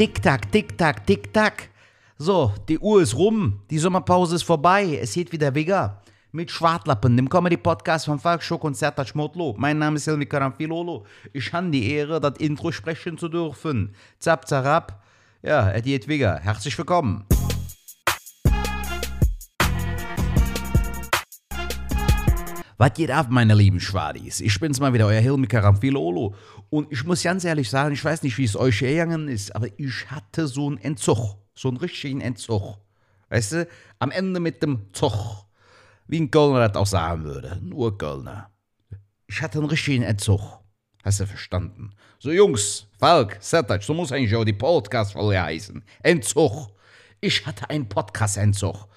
Tick-Tack, 0.00 0.50
Tick-Tack, 0.50 1.06
Tick-Tack. 1.06 1.68
So, 2.16 2.54
die 2.70 2.78
Uhr 2.78 3.02
ist 3.02 3.14
rum, 3.14 3.60
die 3.68 3.78
Sommerpause 3.78 4.36
ist 4.36 4.44
vorbei, 4.44 4.98
es 4.98 5.12
geht 5.12 5.30
wieder 5.30 5.54
Wigger. 5.54 6.00
Mit 6.32 6.50
Schwartlappen, 6.50 7.18
dem 7.18 7.28
Comedy-Podcast 7.28 8.06
von 8.06 8.18
Falk 8.18 8.42
und 8.64 8.78
Serta 8.78 9.04
Schmutlo. 9.04 9.54
Mein 9.58 9.78
Name 9.78 9.96
ist 9.96 10.06
Hilmi 10.06 10.24
Karamfilolo. 10.24 11.04
Ich 11.34 11.52
habe 11.52 11.68
die 11.68 11.92
Ehre, 11.92 12.18
das 12.18 12.38
Intro 12.38 12.72
sprechen 12.72 13.18
zu 13.18 13.28
dürfen. 13.28 13.94
Zap, 14.18 14.48
zarab. 14.48 15.02
Ja, 15.42 15.70
es 15.70 15.82
geht 15.82 16.08
Wigger. 16.08 16.38
Herzlich 16.38 16.78
willkommen. 16.78 17.26
Was 22.80 22.94
geht 22.94 23.10
ab, 23.10 23.26
meine 23.28 23.52
lieben 23.52 23.78
Schwadis? 23.78 24.40
Ich 24.40 24.58
bin's 24.58 24.80
mal 24.80 24.94
wieder, 24.94 25.04
euer 25.04 25.20
Hilmi 25.20 25.46
Karamfilolo. 25.46 26.34
Und 26.70 26.92
ich 26.92 27.04
muss 27.04 27.22
ganz 27.22 27.44
ehrlich 27.44 27.68
sagen, 27.68 27.92
ich 27.92 28.04
weiß 28.04 28.22
nicht, 28.22 28.38
wie 28.38 28.44
es 28.44 28.56
euch 28.56 28.78
gegangen 28.78 29.28
ist, 29.28 29.54
aber 29.54 29.66
ich 29.76 30.10
hatte 30.10 30.46
so 30.46 30.68
einen 30.68 30.78
Entzug. 30.78 31.36
So 31.54 31.68
einen 31.68 31.76
richtigen 31.76 32.20
Entzug. 32.20 32.78
Weißt 33.28 33.52
du? 33.52 33.68
Am 33.98 34.10
Ende 34.10 34.40
mit 34.40 34.62
dem 34.62 34.92
Zug. 34.92 35.46
Wie 36.06 36.20
ein 36.20 36.30
Kölner 36.30 36.68
das 36.68 36.76
auch 36.76 36.86
sagen 36.86 37.24
würde. 37.24 37.52
Ein 37.52 37.72
Urkölner. 37.72 38.50
Ich 39.26 39.42
hatte 39.42 39.58
einen 39.58 39.68
richtigen 39.68 40.04
Entzug. 40.04 40.40
Hast 41.02 41.20
du 41.20 41.26
verstanden? 41.26 41.90
So, 42.18 42.30
Jungs, 42.30 42.86
Falk, 42.98 43.38
Sertac, 43.40 43.82
so 43.82 43.94
muss 43.94 44.12
eigentlich 44.12 44.34
auch 44.34 44.44
die 44.44 44.52
Podcast-Folge 44.52 45.40
heißen. 45.40 45.82
Entzug. 46.02 46.68
Ich 47.20 47.46
hatte 47.46 47.70
einen 47.70 47.88
Podcast-Entzug. 47.88 48.88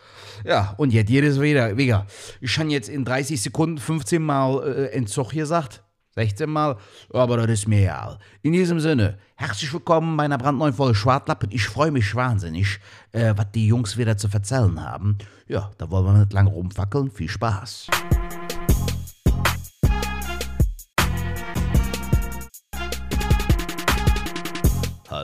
Ja, 0.43 0.73
und 0.77 0.91
jetzt 0.91 1.09
jedes 1.09 1.39
wieder, 1.39 1.77
wieder. 1.77 2.07
Ich 2.41 2.57
habe 2.57 2.69
jetzt 2.69 2.89
in 2.89 3.05
30 3.05 3.41
Sekunden 3.41 3.77
15 3.77 4.21
Mal 4.21 4.63
äh, 4.67 4.85
Entzug 4.93 5.31
gesagt. 5.31 5.82
16 6.15 6.49
Mal, 6.49 6.77
aber 7.11 7.37
das 7.37 7.49
ist 7.49 7.67
mir 7.67 7.81
egal. 7.81 8.19
In 8.43 8.53
diesem 8.53 8.79
Sinne, 8.79 9.17
herzlich 9.35 9.73
willkommen 9.73 10.15
bei 10.15 10.25
einer 10.25 10.37
brandneuen 10.37 10.73
Folge 10.73 10.95
Schwartlappen. 10.95 11.49
Ich 11.51 11.65
freue 11.65 11.91
mich 11.91 12.13
wahnsinnig, 12.13 12.79
äh, 13.11 13.33
was 13.35 13.51
die 13.51 13.67
Jungs 13.67 13.97
wieder 13.97 14.15
zu 14.15 14.27
erzählen 14.31 14.79
haben. 14.79 15.17
Ja, 15.47 15.71
da 15.77 15.89
wollen 15.89 16.05
wir 16.05 16.13
nicht 16.13 16.33
lange 16.33 16.51
rumfackeln. 16.51 17.09
Viel 17.09 17.29
Spaß. 17.29 17.87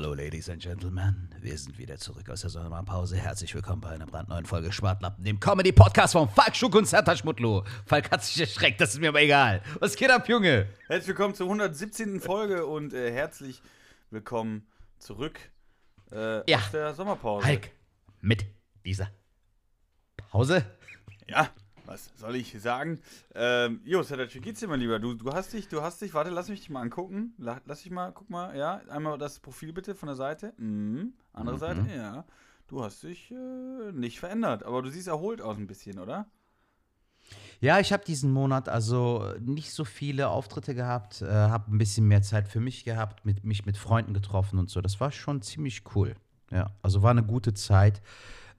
Hallo 0.01 0.13
Ladies 0.13 0.49
and 0.49 0.61
Gentlemen, 0.61 1.29
wir 1.41 1.57
sind 1.57 1.77
wieder 1.77 1.97
zurück 1.97 2.29
aus 2.29 2.39
der 2.39 2.49
Sommerpause. 2.49 3.17
Herzlich 3.17 3.53
willkommen 3.53 3.81
bei 3.81 3.89
einer 3.89 4.05
brandneuen 4.05 4.45
Folge 4.45 4.71
Schwartlappen, 4.71 5.25
dem 5.25 5.41
Comedy-Podcast 5.41 6.13
von 6.13 6.29
Falk 6.29 6.55
Schuck 6.55 6.73
und 6.75 6.87
Serta 6.87 7.17
Schmutlo. 7.17 7.65
Falk 7.85 8.09
hat 8.09 8.23
sich 8.23 8.39
erschreckt, 8.39 8.79
das 8.79 8.93
ist 8.93 9.01
mir 9.01 9.09
aber 9.09 9.19
egal. 9.21 9.61
Was 9.81 9.97
geht 9.97 10.09
ab, 10.09 10.29
Junge? 10.29 10.69
Herzlich 10.87 11.09
willkommen 11.09 11.35
zur 11.35 11.47
117. 11.47 12.21
Folge 12.21 12.65
und 12.65 12.93
äh, 12.93 13.11
herzlich 13.11 13.61
willkommen 14.09 14.65
zurück 14.99 15.37
äh, 16.13 16.49
Ja. 16.49 16.59
aus 16.59 16.71
der 16.71 16.93
Sommerpause. 16.93 17.45
Falk, 17.45 17.69
mit 18.21 18.45
dieser 18.85 19.11
Pause? 20.15 20.63
Ja, 21.27 21.49
was 21.89 22.11
soll 22.15 22.35
ich 22.35 22.55
sagen? 22.61 22.99
Ähm, 23.33 23.81
jo, 23.83 24.01
wie 24.01 24.39
geht's 24.39 24.59
dir, 24.59 24.67
mein 24.67 24.79
Lieber? 24.79 24.99
Du, 24.99 25.15
du 25.15 25.33
hast 25.33 25.53
dich, 25.53 25.67
du 25.67 25.81
hast 25.81 26.01
dich, 26.01 26.13
warte, 26.13 26.29
lass 26.29 26.47
mich 26.47 26.59
dich 26.59 26.69
mal 26.69 26.81
angucken. 26.81 27.33
La, 27.37 27.59
lass 27.65 27.81
dich 27.81 27.91
mal, 27.91 28.11
guck 28.11 28.29
mal, 28.29 28.55
ja, 28.55 28.81
einmal 28.89 29.17
das 29.17 29.39
Profil 29.39 29.73
bitte 29.73 29.95
von 29.95 30.07
der 30.07 30.15
Seite. 30.15 30.53
Mhm. 30.57 31.13
Andere 31.33 31.57
Seite, 31.57 31.83
ja. 31.95 32.25
Du 32.67 32.83
hast 32.83 33.01
dich 33.01 33.31
äh, 33.31 33.91
nicht 33.91 34.19
verändert, 34.19 34.63
aber 34.63 34.83
du 34.83 34.89
siehst 34.91 35.07
erholt 35.07 35.41
aus 35.41 35.57
ein 35.57 35.65
bisschen, 35.65 35.97
oder? 35.97 36.27
Ja, 37.59 37.79
ich 37.79 37.91
habe 37.91 38.05
diesen 38.05 38.31
Monat 38.31 38.69
also 38.69 39.33
nicht 39.39 39.73
so 39.73 39.83
viele 39.83 40.29
Auftritte 40.29 40.75
gehabt, 40.75 41.23
äh, 41.23 41.27
habe 41.27 41.73
ein 41.73 41.79
bisschen 41.79 42.07
mehr 42.07 42.21
Zeit 42.21 42.47
für 42.47 42.59
mich 42.59 42.85
gehabt, 42.85 43.25
mit, 43.25 43.43
mich 43.43 43.65
mit 43.65 43.77
Freunden 43.77 44.13
getroffen 44.13 44.59
und 44.59 44.69
so. 44.69 44.81
Das 44.81 44.99
war 44.99 45.11
schon 45.11 45.41
ziemlich 45.41 45.83
cool. 45.95 46.15
Ja, 46.51 46.71
also 46.83 47.01
war 47.01 47.11
eine 47.11 47.23
gute 47.23 47.53
Zeit. 47.55 48.01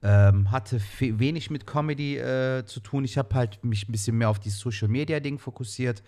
Ähm, 0.03 0.49
hatte 0.49 0.81
wenig 0.99 1.51
mit 1.51 1.67
Comedy 1.67 2.17
äh, 2.17 2.65
zu 2.65 2.79
tun. 2.79 3.03
Ich 3.03 3.17
habe 3.19 3.35
halt 3.35 3.63
mich 3.63 3.87
ein 3.87 3.91
bisschen 3.91 4.17
mehr 4.17 4.29
auf 4.29 4.39
dieses 4.39 4.59
Social 4.59 4.87
Media 4.87 5.19
Ding 5.19 5.37
fokussiert. 5.37 6.01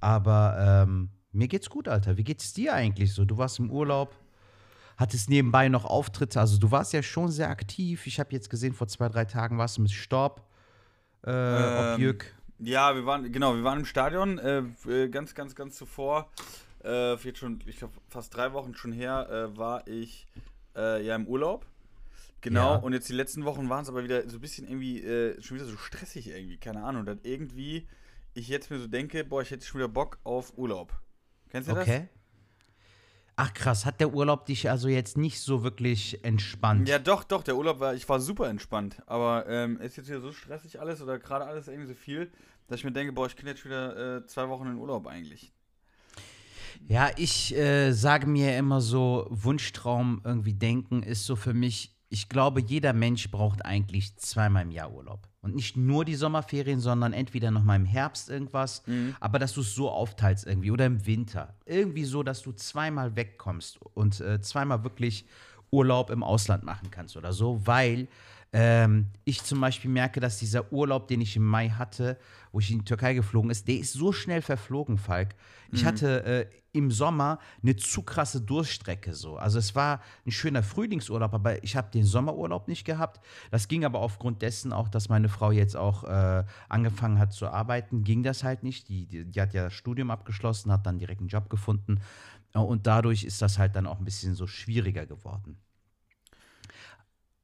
Aber 0.00 0.84
ähm, 0.86 1.10
mir 1.32 1.46
geht's 1.46 1.70
gut, 1.70 1.86
Alter. 1.86 2.16
Wie 2.16 2.24
geht's 2.24 2.52
dir 2.52 2.74
eigentlich 2.74 3.14
so? 3.14 3.24
Du 3.24 3.38
warst 3.38 3.60
im 3.60 3.70
Urlaub, 3.70 4.16
hattest 4.96 5.30
nebenbei 5.30 5.68
noch 5.68 5.84
Auftritte. 5.84 6.40
Also 6.40 6.58
du 6.58 6.70
warst 6.70 6.92
ja 6.92 7.02
schon 7.02 7.30
sehr 7.30 7.48
aktiv. 7.48 8.06
Ich 8.06 8.18
habe 8.18 8.32
jetzt 8.32 8.50
gesehen, 8.50 8.72
vor 8.74 8.88
zwei, 8.88 9.08
drei 9.08 9.24
Tagen 9.24 9.58
warst 9.58 9.76
du 9.76 9.82
mit 9.82 9.92
Storb. 9.92 10.42
Äh, 11.24 11.30
Ähm, 11.30 11.94
Objück. 11.94 12.34
Ja, 12.58 12.94
wir 12.94 13.04
waren, 13.04 13.30
genau, 13.30 13.54
wir 13.54 13.64
waren 13.64 13.80
im 13.80 13.84
Stadion, 13.84 14.38
äh, 14.38 14.62
äh, 14.88 15.08
ganz, 15.08 15.34
ganz, 15.34 15.54
ganz 15.54 15.76
zuvor, 15.76 16.30
äh, 16.82 17.14
jetzt 17.14 17.38
schon, 17.38 17.60
ich 17.66 17.76
glaube, 17.76 17.94
fast 18.08 18.34
drei 18.34 18.52
Wochen 18.54 18.74
schon 18.74 18.92
her, 18.92 19.28
äh, 19.30 19.58
war 19.58 19.86
ich 19.86 20.26
äh, 20.74 21.04
ja 21.04 21.14
im 21.16 21.26
Urlaub. 21.26 21.66
Genau, 22.42 22.74
Ja. 22.74 22.76
und 22.76 22.92
jetzt 22.92 23.08
die 23.08 23.14
letzten 23.14 23.44
Wochen 23.44 23.68
waren 23.68 23.82
es 23.82 23.88
aber 23.88 24.04
wieder 24.04 24.28
so 24.28 24.36
ein 24.36 24.40
bisschen 24.40 24.68
irgendwie, 24.68 25.02
äh, 25.02 25.40
schon 25.42 25.56
wieder 25.56 25.66
so 25.66 25.76
stressig 25.76 26.28
irgendwie, 26.28 26.58
keine 26.58 26.84
Ahnung, 26.84 27.04
dass 27.06 27.18
irgendwie 27.22 27.88
ich 28.34 28.48
jetzt 28.48 28.70
mir 28.70 28.78
so 28.78 28.86
denke, 28.86 29.24
boah, 29.24 29.42
ich 29.42 29.50
hätte 29.50 29.64
schon 29.66 29.80
wieder 29.80 29.88
Bock 29.88 30.18
auf 30.22 30.56
Urlaub. 30.58 30.92
Kennst 31.50 31.68
du 31.70 31.74
das? 31.74 31.82
Okay. 31.88 32.08
Ach 33.38 33.52
krass, 33.52 33.84
hat 33.84 34.00
der 34.00 34.14
Urlaub 34.14 34.46
dich 34.46 34.70
also 34.70 34.88
jetzt 34.88 35.18
nicht 35.18 35.40
so 35.40 35.62
wirklich 35.62 36.24
entspannt? 36.24 36.88
Ja, 36.88 36.98
doch, 36.98 37.22
doch, 37.24 37.42
der 37.42 37.56
Urlaub 37.56 37.80
war, 37.80 37.94
ich 37.94 38.08
war 38.08 38.18
super 38.20 38.48
entspannt. 38.48 39.02
Aber 39.06 39.46
ähm, 39.48 39.78
ist 39.80 39.96
jetzt 39.96 40.08
wieder 40.08 40.20
so 40.20 40.32
stressig 40.32 40.80
alles 40.80 41.02
oder 41.02 41.18
gerade 41.18 41.44
alles 41.44 41.68
irgendwie 41.68 41.88
so 41.88 41.94
viel, 41.94 42.30
dass 42.68 42.78
ich 42.78 42.84
mir 42.84 42.92
denke, 42.92 43.12
boah, 43.12 43.26
ich 43.26 43.36
könnte 43.36 43.50
jetzt 43.50 43.64
wieder 43.64 44.16
äh, 44.18 44.26
zwei 44.26 44.48
Wochen 44.48 44.66
in 44.68 44.76
Urlaub 44.76 45.06
eigentlich. 45.06 45.52
Ja, 46.88 47.10
ich 47.16 47.54
äh, 47.56 47.92
sage 47.92 48.26
mir 48.26 48.56
immer 48.56 48.80
so, 48.80 49.26
Wunschtraum 49.30 50.20
irgendwie 50.24 50.54
denken 50.54 51.02
ist 51.02 51.24
so 51.24 51.36
für 51.36 51.54
mich, 51.54 51.95
ich 52.08 52.28
glaube, 52.28 52.60
jeder 52.60 52.92
Mensch 52.92 53.30
braucht 53.30 53.64
eigentlich 53.64 54.16
zweimal 54.16 54.62
im 54.62 54.70
Jahr 54.70 54.92
Urlaub. 54.92 55.28
Und 55.40 55.54
nicht 55.54 55.76
nur 55.76 56.04
die 56.04 56.14
Sommerferien, 56.14 56.80
sondern 56.80 57.12
entweder 57.12 57.50
noch 57.50 57.62
mal 57.62 57.76
im 57.76 57.84
Herbst 57.84 58.30
irgendwas, 58.30 58.82
aber 59.20 59.38
dass 59.38 59.54
du 59.54 59.60
es 59.60 59.74
so 59.74 59.90
aufteilst 59.90 60.46
irgendwie 60.46 60.70
oder 60.70 60.86
im 60.86 61.06
Winter. 61.06 61.54
Irgendwie 61.66 62.04
so, 62.04 62.22
dass 62.22 62.42
du 62.42 62.52
zweimal 62.52 63.16
wegkommst 63.16 63.80
und 63.94 64.20
äh, 64.20 64.40
zweimal 64.40 64.84
wirklich 64.84 65.26
Urlaub 65.70 66.10
im 66.10 66.22
Ausland 66.22 66.62
machen 66.64 66.90
kannst 66.90 67.16
oder 67.16 67.32
so, 67.32 67.66
weil 67.66 68.08
ähm, 68.52 69.06
ich 69.24 69.42
zum 69.42 69.60
Beispiel 69.60 69.90
merke, 69.90 70.20
dass 70.20 70.38
dieser 70.38 70.72
Urlaub, 70.72 71.08
den 71.08 71.20
ich 71.20 71.36
im 71.36 71.44
Mai 71.44 71.68
hatte, 71.68 72.18
wo 72.52 72.60
ich 72.60 72.70
in 72.70 72.78
die 72.78 72.84
Türkei 72.84 73.14
geflogen 73.14 73.50
ist, 73.50 73.68
der 73.68 73.78
ist 73.78 73.92
so 73.92 74.12
schnell 74.12 74.40
verflogen, 74.40 74.98
Falk. 74.98 75.34
Ich 75.72 75.84
hatte 75.84 76.24
äh, 76.24 76.46
im 76.72 76.90
Sommer 76.90 77.38
eine 77.62 77.76
zu 77.76 78.02
krasse 78.02 78.40
Durchstrecke 78.40 79.14
so. 79.14 79.36
Also 79.36 79.58
es 79.58 79.74
war 79.74 80.00
ein 80.24 80.30
schöner 80.30 80.62
Frühlingsurlaub, 80.62 81.34
aber 81.34 81.64
ich 81.64 81.76
habe 81.76 81.90
den 81.90 82.04
Sommerurlaub 82.04 82.68
nicht 82.68 82.84
gehabt. 82.84 83.20
Das 83.50 83.66
ging 83.68 83.84
aber 83.84 83.98
aufgrund 83.98 84.42
dessen 84.42 84.72
auch, 84.72 84.88
dass 84.88 85.08
meine 85.08 85.28
Frau 85.28 85.50
jetzt 85.50 85.76
auch 85.76 86.04
äh, 86.04 86.44
angefangen 86.68 87.18
hat 87.18 87.32
zu 87.32 87.48
arbeiten, 87.48 88.04
ging 88.04 88.22
das 88.22 88.44
halt 88.44 88.62
nicht. 88.62 88.88
Die, 88.88 89.06
die, 89.06 89.24
die 89.24 89.40
hat 89.40 89.54
ja 89.54 89.64
das 89.64 89.74
Studium 89.74 90.10
abgeschlossen, 90.10 90.70
hat 90.70 90.86
dann 90.86 90.98
direkt 90.98 91.20
einen 91.20 91.28
Job 91.28 91.50
gefunden. 91.50 92.00
Äh, 92.54 92.58
Und 92.58 92.86
dadurch 92.86 93.24
ist 93.24 93.42
das 93.42 93.58
halt 93.58 93.74
dann 93.76 93.86
auch 93.86 93.98
ein 93.98 94.04
bisschen 94.04 94.34
so 94.34 94.46
schwieriger 94.46 95.04
geworden. 95.06 95.58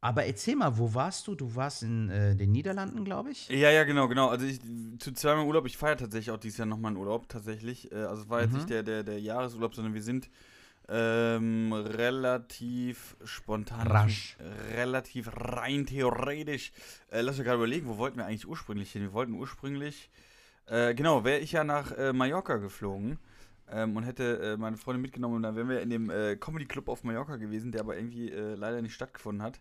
Aber 0.04 0.24
erzähl 0.26 0.56
mal, 0.56 0.76
wo 0.78 0.92
warst 0.94 1.28
du? 1.28 1.36
Du 1.36 1.54
warst 1.54 1.84
in 1.84 2.10
äh, 2.10 2.34
den 2.34 2.50
Niederlanden, 2.50 3.04
glaube 3.04 3.30
ich. 3.30 3.48
Ja, 3.48 3.70
ja, 3.70 3.84
genau, 3.84 4.08
genau. 4.08 4.28
Also 4.30 4.44
ich 4.44 4.58
zu 4.98 5.12
zweimal 5.12 5.46
Urlaub, 5.46 5.64
ich 5.64 5.76
feiere 5.76 5.96
tatsächlich 5.96 6.32
auch 6.32 6.38
dieses 6.40 6.58
Jahr 6.58 6.66
nochmal 6.66 6.90
einen 6.90 6.96
Urlaub, 6.98 7.28
tatsächlich. 7.28 7.90
Äh, 7.92 8.02
Also 8.02 8.24
es 8.24 8.28
war 8.28 8.42
jetzt 8.42 8.52
nicht 8.52 8.68
der, 8.68 8.82
der, 8.82 9.04
der 9.04 9.20
Jahresurlaub, 9.20 9.76
sondern 9.76 9.94
wir 9.94 10.02
sind 10.02 10.28
ähm, 10.88 11.72
relativ 11.72 13.16
spontan, 13.24 13.86
Rasch. 13.86 14.36
relativ 14.74 15.30
rein 15.34 15.86
theoretisch. 15.86 16.72
Äh, 17.12 17.20
lass 17.20 17.36
mich 17.38 17.46
gerade 17.46 17.58
überlegen, 17.58 17.86
wo 17.86 17.96
wollten 17.96 18.16
wir 18.18 18.26
eigentlich 18.26 18.48
ursprünglich 18.48 18.90
hin? 18.90 19.02
Wir 19.02 19.12
wollten 19.12 19.34
ursprünglich, 19.34 20.10
äh, 20.66 20.94
genau, 20.94 21.22
wäre 21.22 21.38
ich 21.38 21.52
ja 21.52 21.62
nach 21.62 21.92
äh, 21.92 22.12
Mallorca 22.12 22.56
geflogen. 22.56 23.20
Ähm, 23.72 23.96
und 23.96 24.04
hätte 24.04 24.38
äh, 24.38 24.56
meine 24.56 24.76
Freundin 24.76 25.02
mitgenommen 25.02 25.36
und 25.36 25.42
dann 25.42 25.56
wären 25.56 25.68
wir 25.68 25.80
in 25.80 25.90
dem 25.90 26.10
äh, 26.10 26.36
Comedy 26.36 26.66
Club 26.66 26.88
auf 26.88 27.04
Mallorca 27.04 27.36
gewesen, 27.36 27.72
der 27.72 27.80
aber 27.80 27.96
irgendwie 27.96 28.30
äh, 28.30 28.54
leider 28.54 28.82
nicht 28.82 28.94
stattgefunden 28.94 29.42
hat. 29.42 29.60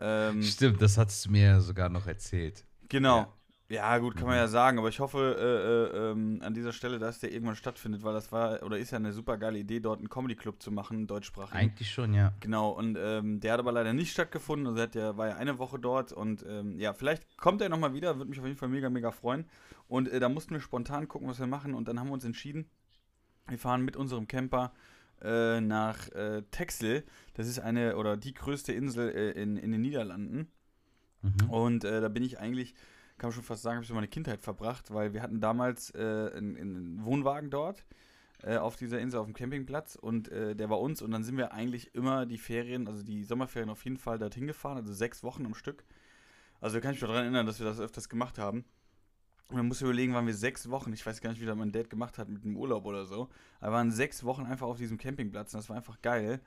Ähm, 0.00 0.42
Stimmt, 0.42 0.82
das 0.82 0.98
hast 0.98 1.26
du 1.26 1.30
mir 1.30 1.60
sogar 1.60 1.88
noch 1.88 2.06
erzählt. 2.06 2.64
Genau. 2.88 3.32
Ja, 3.72 3.96
gut, 3.96 4.16
kann 4.16 4.26
man 4.26 4.36
ja 4.36 4.48
sagen, 4.48 4.78
aber 4.78 4.90
ich 4.90 5.00
hoffe 5.00 5.34
äh, 5.38 5.96
äh, 5.96 6.10
ähm, 6.10 6.40
an 6.42 6.52
dieser 6.52 6.74
Stelle, 6.74 6.98
dass 6.98 7.20
der 7.20 7.32
irgendwann 7.32 7.56
stattfindet, 7.56 8.02
weil 8.02 8.12
das 8.12 8.30
war 8.30 8.62
oder 8.62 8.76
ist 8.76 8.90
ja 8.90 8.98
eine 8.98 9.14
super 9.14 9.38
geile 9.38 9.58
Idee, 9.58 9.80
dort 9.80 10.00
einen 10.00 10.10
Comedy 10.10 10.34
Club 10.34 10.62
zu 10.62 10.70
machen, 10.70 10.98
einen 10.98 11.06
deutschsprachigen. 11.06 11.56
Eigentlich 11.56 11.90
schon, 11.90 12.12
ja. 12.12 12.34
Genau, 12.40 12.68
und 12.68 12.98
ähm, 13.00 13.40
der 13.40 13.54
hat 13.54 13.60
aber 13.60 13.72
leider 13.72 13.94
nicht 13.94 14.12
stattgefunden, 14.12 14.66
also 14.66 14.78
er 14.78 14.82
hat 14.82 14.94
ja, 14.94 15.16
war 15.16 15.28
ja 15.28 15.36
eine 15.36 15.58
Woche 15.58 15.78
dort 15.78 16.12
und 16.12 16.44
ähm, 16.46 16.78
ja, 16.78 16.92
vielleicht 16.92 17.38
kommt 17.38 17.62
er 17.62 17.70
nochmal 17.70 17.94
wieder, 17.94 18.18
würde 18.18 18.28
mich 18.28 18.40
auf 18.40 18.44
jeden 18.44 18.58
Fall 18.58 18.68
mega, 18.68 18.90
mega 18.90 19.10
freuen. 19.10 19.46
Und 19.88 20.06
äh, 20.08 20.20
da 20.20 20.28
mussten 20.28 20.52
wir 20.52 20.60
spontan 20.60 21.08
gucken, 21.08 21.26
was 21.28 21.38
wir 21.38 21.46
machen 21.46 21.72
und 21.72 21.88
dann 21.88 21.98
haben 21.98 22.08
wir 22.08 22.14
uns 22.14 22.24
entschieden, 22.24 22.68
wir 23.48 23.58
fahren 23.58 23.84
mit 23.84 23.96
unserem 23.96 24.28
Camper 24.28 24.72
äh, 25.22 25.60
nach 25.60 26.08
äh, 26.10 26.42
Texel. 26.50 27.04
Das 27.34 27.46
ist 27.46 27.58
eine 27.60 27.96
oder 27.96 28.16
die 28.16 28.34
größte 28.34 28.72
Insel 28.72 29.10
äh, 29.10 29.30
in, 29.32 29.56
in 29.56 29.72
den 29.72 29.82
Niederlanden. 29.82 30.50
Mhm. 31.22 31.50
Und 31.50 31.84
äh, 31.84 32.00
da 32.00 32.08
bin 32.08 32.22
ich 32.22 32.38
eigentlich, 32.38 32.74
kann 33.18 33.28
man 33.28 33.32
schon 33.32 33.44
fast 33.44 33.62
sagen, 33.62 33.76
habe 33.76 33.84
ich 33.84 33.88
so 33.88 33.94
meine 33.94 34.08
Kindheit 34.08 34.40
verbracht, 34.40 34.92
weil 34.92 35.12
wir 35.12 35.22
hatten 35.22 35.40
damals 35.40 35.90
äh, 35.94 35.98
einen, 36.34 36.56
einen 36.56 37.04
Wohnwagen 37.04 37.50
dort. 37.50 37.84
äh, 38.42 38.56
auf 38.56 38.76
dieser 38.76 39.00
Insel 39.00 39.20
auf 39.20 39.26
dem 39.26 39.34
Campingplatz 39.34 39.96
und 39.96 40.28
äh, 40.28 40.54
der 40.54 40.68
war 40.68 40.80
uns 40.80 41.00
und 41.02 41.10
dann 41.12 41.24
sind 41.24 41.36
wir 41.36 41.52
eigentlich 41.52 41.94
immer 41.94 42.26
die 42.26 42.38
Ferien, 42.38 42.88
also 42.88 43.02
die 43.02 43.24
Sommerferien 43.24 43.70
auf 43.70 43.84
jeden 43.84 43.98
Fall 43.98 44.18
dorthin 44.18 44.46
gefahren, 44.46 44.76
also 44.76 44.92
sechs 44.92 45.22
Wochen 45.22 45.46
am 45.46 45.54
Stück. 45.54 45.84
Also 46.60 46.80
kann 46.80 46.92
ich 46.94 47.00
mich 47.00 47.08
daran 47.08 47.24
erinnern, 47.24 47.46
dass 47.46 47.58
wir 47.58 47.66
das 47.66 47.80
öfters 47.80 48.08
gemacht 48.08 48.38
haben. 48.38 48.64
Und 49.48 49.56
man 49.56 49.68
muss 49.68 49.82
überlegen, 49.82 50.14
waren 50.14 50.26
wir 50.26 50.34
sechs 50.34 50.70
Wochen, 50.70 50.92
ich 50.92 51.04
weiß 51.04 51.20
gar 51.20 51.30
nicht, 51.30 51.40
wie 51.40 51.46
das 51.46 51.56
mein 51.56 51.72
Dad 51.72 51.90
gemacht 51.90 52.16
hat 52.18 52.28
mit 52.28 52.42
dem 52.44 52.56
Urlaub 52.56 52.86
oder 52.86 53.04
so, 53.04 53.28
aber 53.60 53.72
waren 53.72 53.90
sechs 53.90 54.24
Wochen 54.24 54.46
einfach 54.46 54.66
auf 54.66 54.78
diesem 54.78 54.96
Campingplatz 54.98 55.52
und 55.52 55.58
das 55.60 55.68
war 55.68 55.76
einfach 55.76 56.00
geil. 56.00 56.40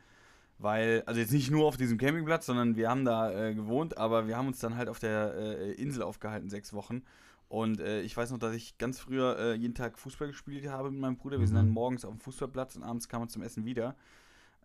Weil, 0.58 1.04
also 1.06 1.20
jetzt 1.20 1.34
nicht 1.34 1.52
nur 1.52 1.66
auf 1.68 1.76
diesem 1.76 1.98
Campingplatz, 1.98 2.46
sondern 2.46 2.78
wir 2.78 2.90
haben 2.90 3.04
da 3.04 3.30
äh, 3.50 3.54
gewohnt, 3.54 3.98
aber 3.98 4.26
wir 4.28 4.38
haben 4.38 4.48
uns 4.48 4.60
dann 4.60 4.78
halt 4.78 4.88
auf 4.88 5.00
der 5.00 5.34
äh, 5.36 5.72
Insel 5.74 6.02
aufgehalten, 6.02 6.50
sechs 6.50 6.72
Wochen. 6.74 7.04
Und 7.50 7.80
äh, 7.82 8.02
ich 8.02 8.16
weiß 8.16 8.32
noch, 8.32 8.40
dass 8.40 8.56
ich 8.56 8.78
ganz 8.78 9.00
früher 9.00 9.38
äh, 9.38 9.54
jeden 9.56 9.76
Tag 9.76 10.00
Fußball 10.00 10.30
gespielt 10.30 10.68
habe 10.68 10.92
mit 10.92 11.02
meinem 11.02 11.18
Bruder. 11.18 11.40
Wir 11.40 11.48
sind 11.48 11.58
dann 11.58 11.68
Mhm. 11.68 11.74
morgens 11.74 12.06
auf 12.06 12.12
dem 12.12 12.22
Fußballplatz 12.22 12.78
und 12.78 12.84
abends 12.84 13.10
kam 13.10 13.20
man 13.20 13.30
zum 13.30 13.44
Essen 13.44 13.66
wieder. 13.66 13.96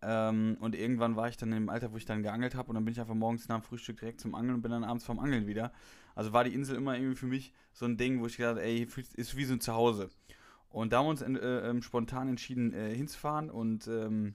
Ähm, 0.02 0.56
und 0.61 0.75
irgendwann 0.75 1.17
war 1.17 1.29
ich 1.29 1.37
dann 1.37 1.52
im 1.52 1.69
Alter, 1.69 1.93
wo 1.93 1.97
ich 1.97 2.06
dann 2.06 2.23
geangelt 2.23 2.55
habe 2.55 2.69
und 2.69 2.75
dann 2.75 2.85
bin 2.85 2.93
ich 2.93 3.00
einfach 3.00 3.14
morgens 3.14 3.49
nach 3.49 3.61
dem 3.61 3.62
Frühstück 3.62 4.00
direkt 4.00 4.20
zum 4.20 4.35
Angeln 4.35 4.55
und 4.55 4.62
bin 4.62 4.70
dann 4.70 4.85
abends 4.85 5.05
vom 5.05 5.19
Angeln 5.19 5.47
wieder. 5.47 5.73
Also 6.14 6.32
war 6.32 6.44
die 6.44 6.55
Insel 6.55 6.76
immer 6.76 6.97
irgendwie 6.97 7.17
für 7.17 7.26
mich 7.26 7.52
so 7.73 7.85
ein 7.85 7.97
Ding, 7.97 8.20
wo 8.20 8.26
ich 8.26 8.37
gedacht 8.37 8.56
habe, 8.56 8.62
ey, 8.62 8.87
ist 9.14 9.37
wie 9.37 9.44
so 9.44 9.55
ein 9.55 9.61
Zuhause. 9.61 10.08
Und 10.70 10.93
da 10.93 10.99
haben 10.99 11.06
wir 11.06 11.11
uns 11.11 11.23
äh, 11.23 11.70
ähm, 11.70 11.82
spontan 11.82 12.29
entschieden, 12.29 12.73
äh, 12.73 12.94
hinzufahren 12.94 13.50
und 13.50 13.88
ähm, 13.88 14.35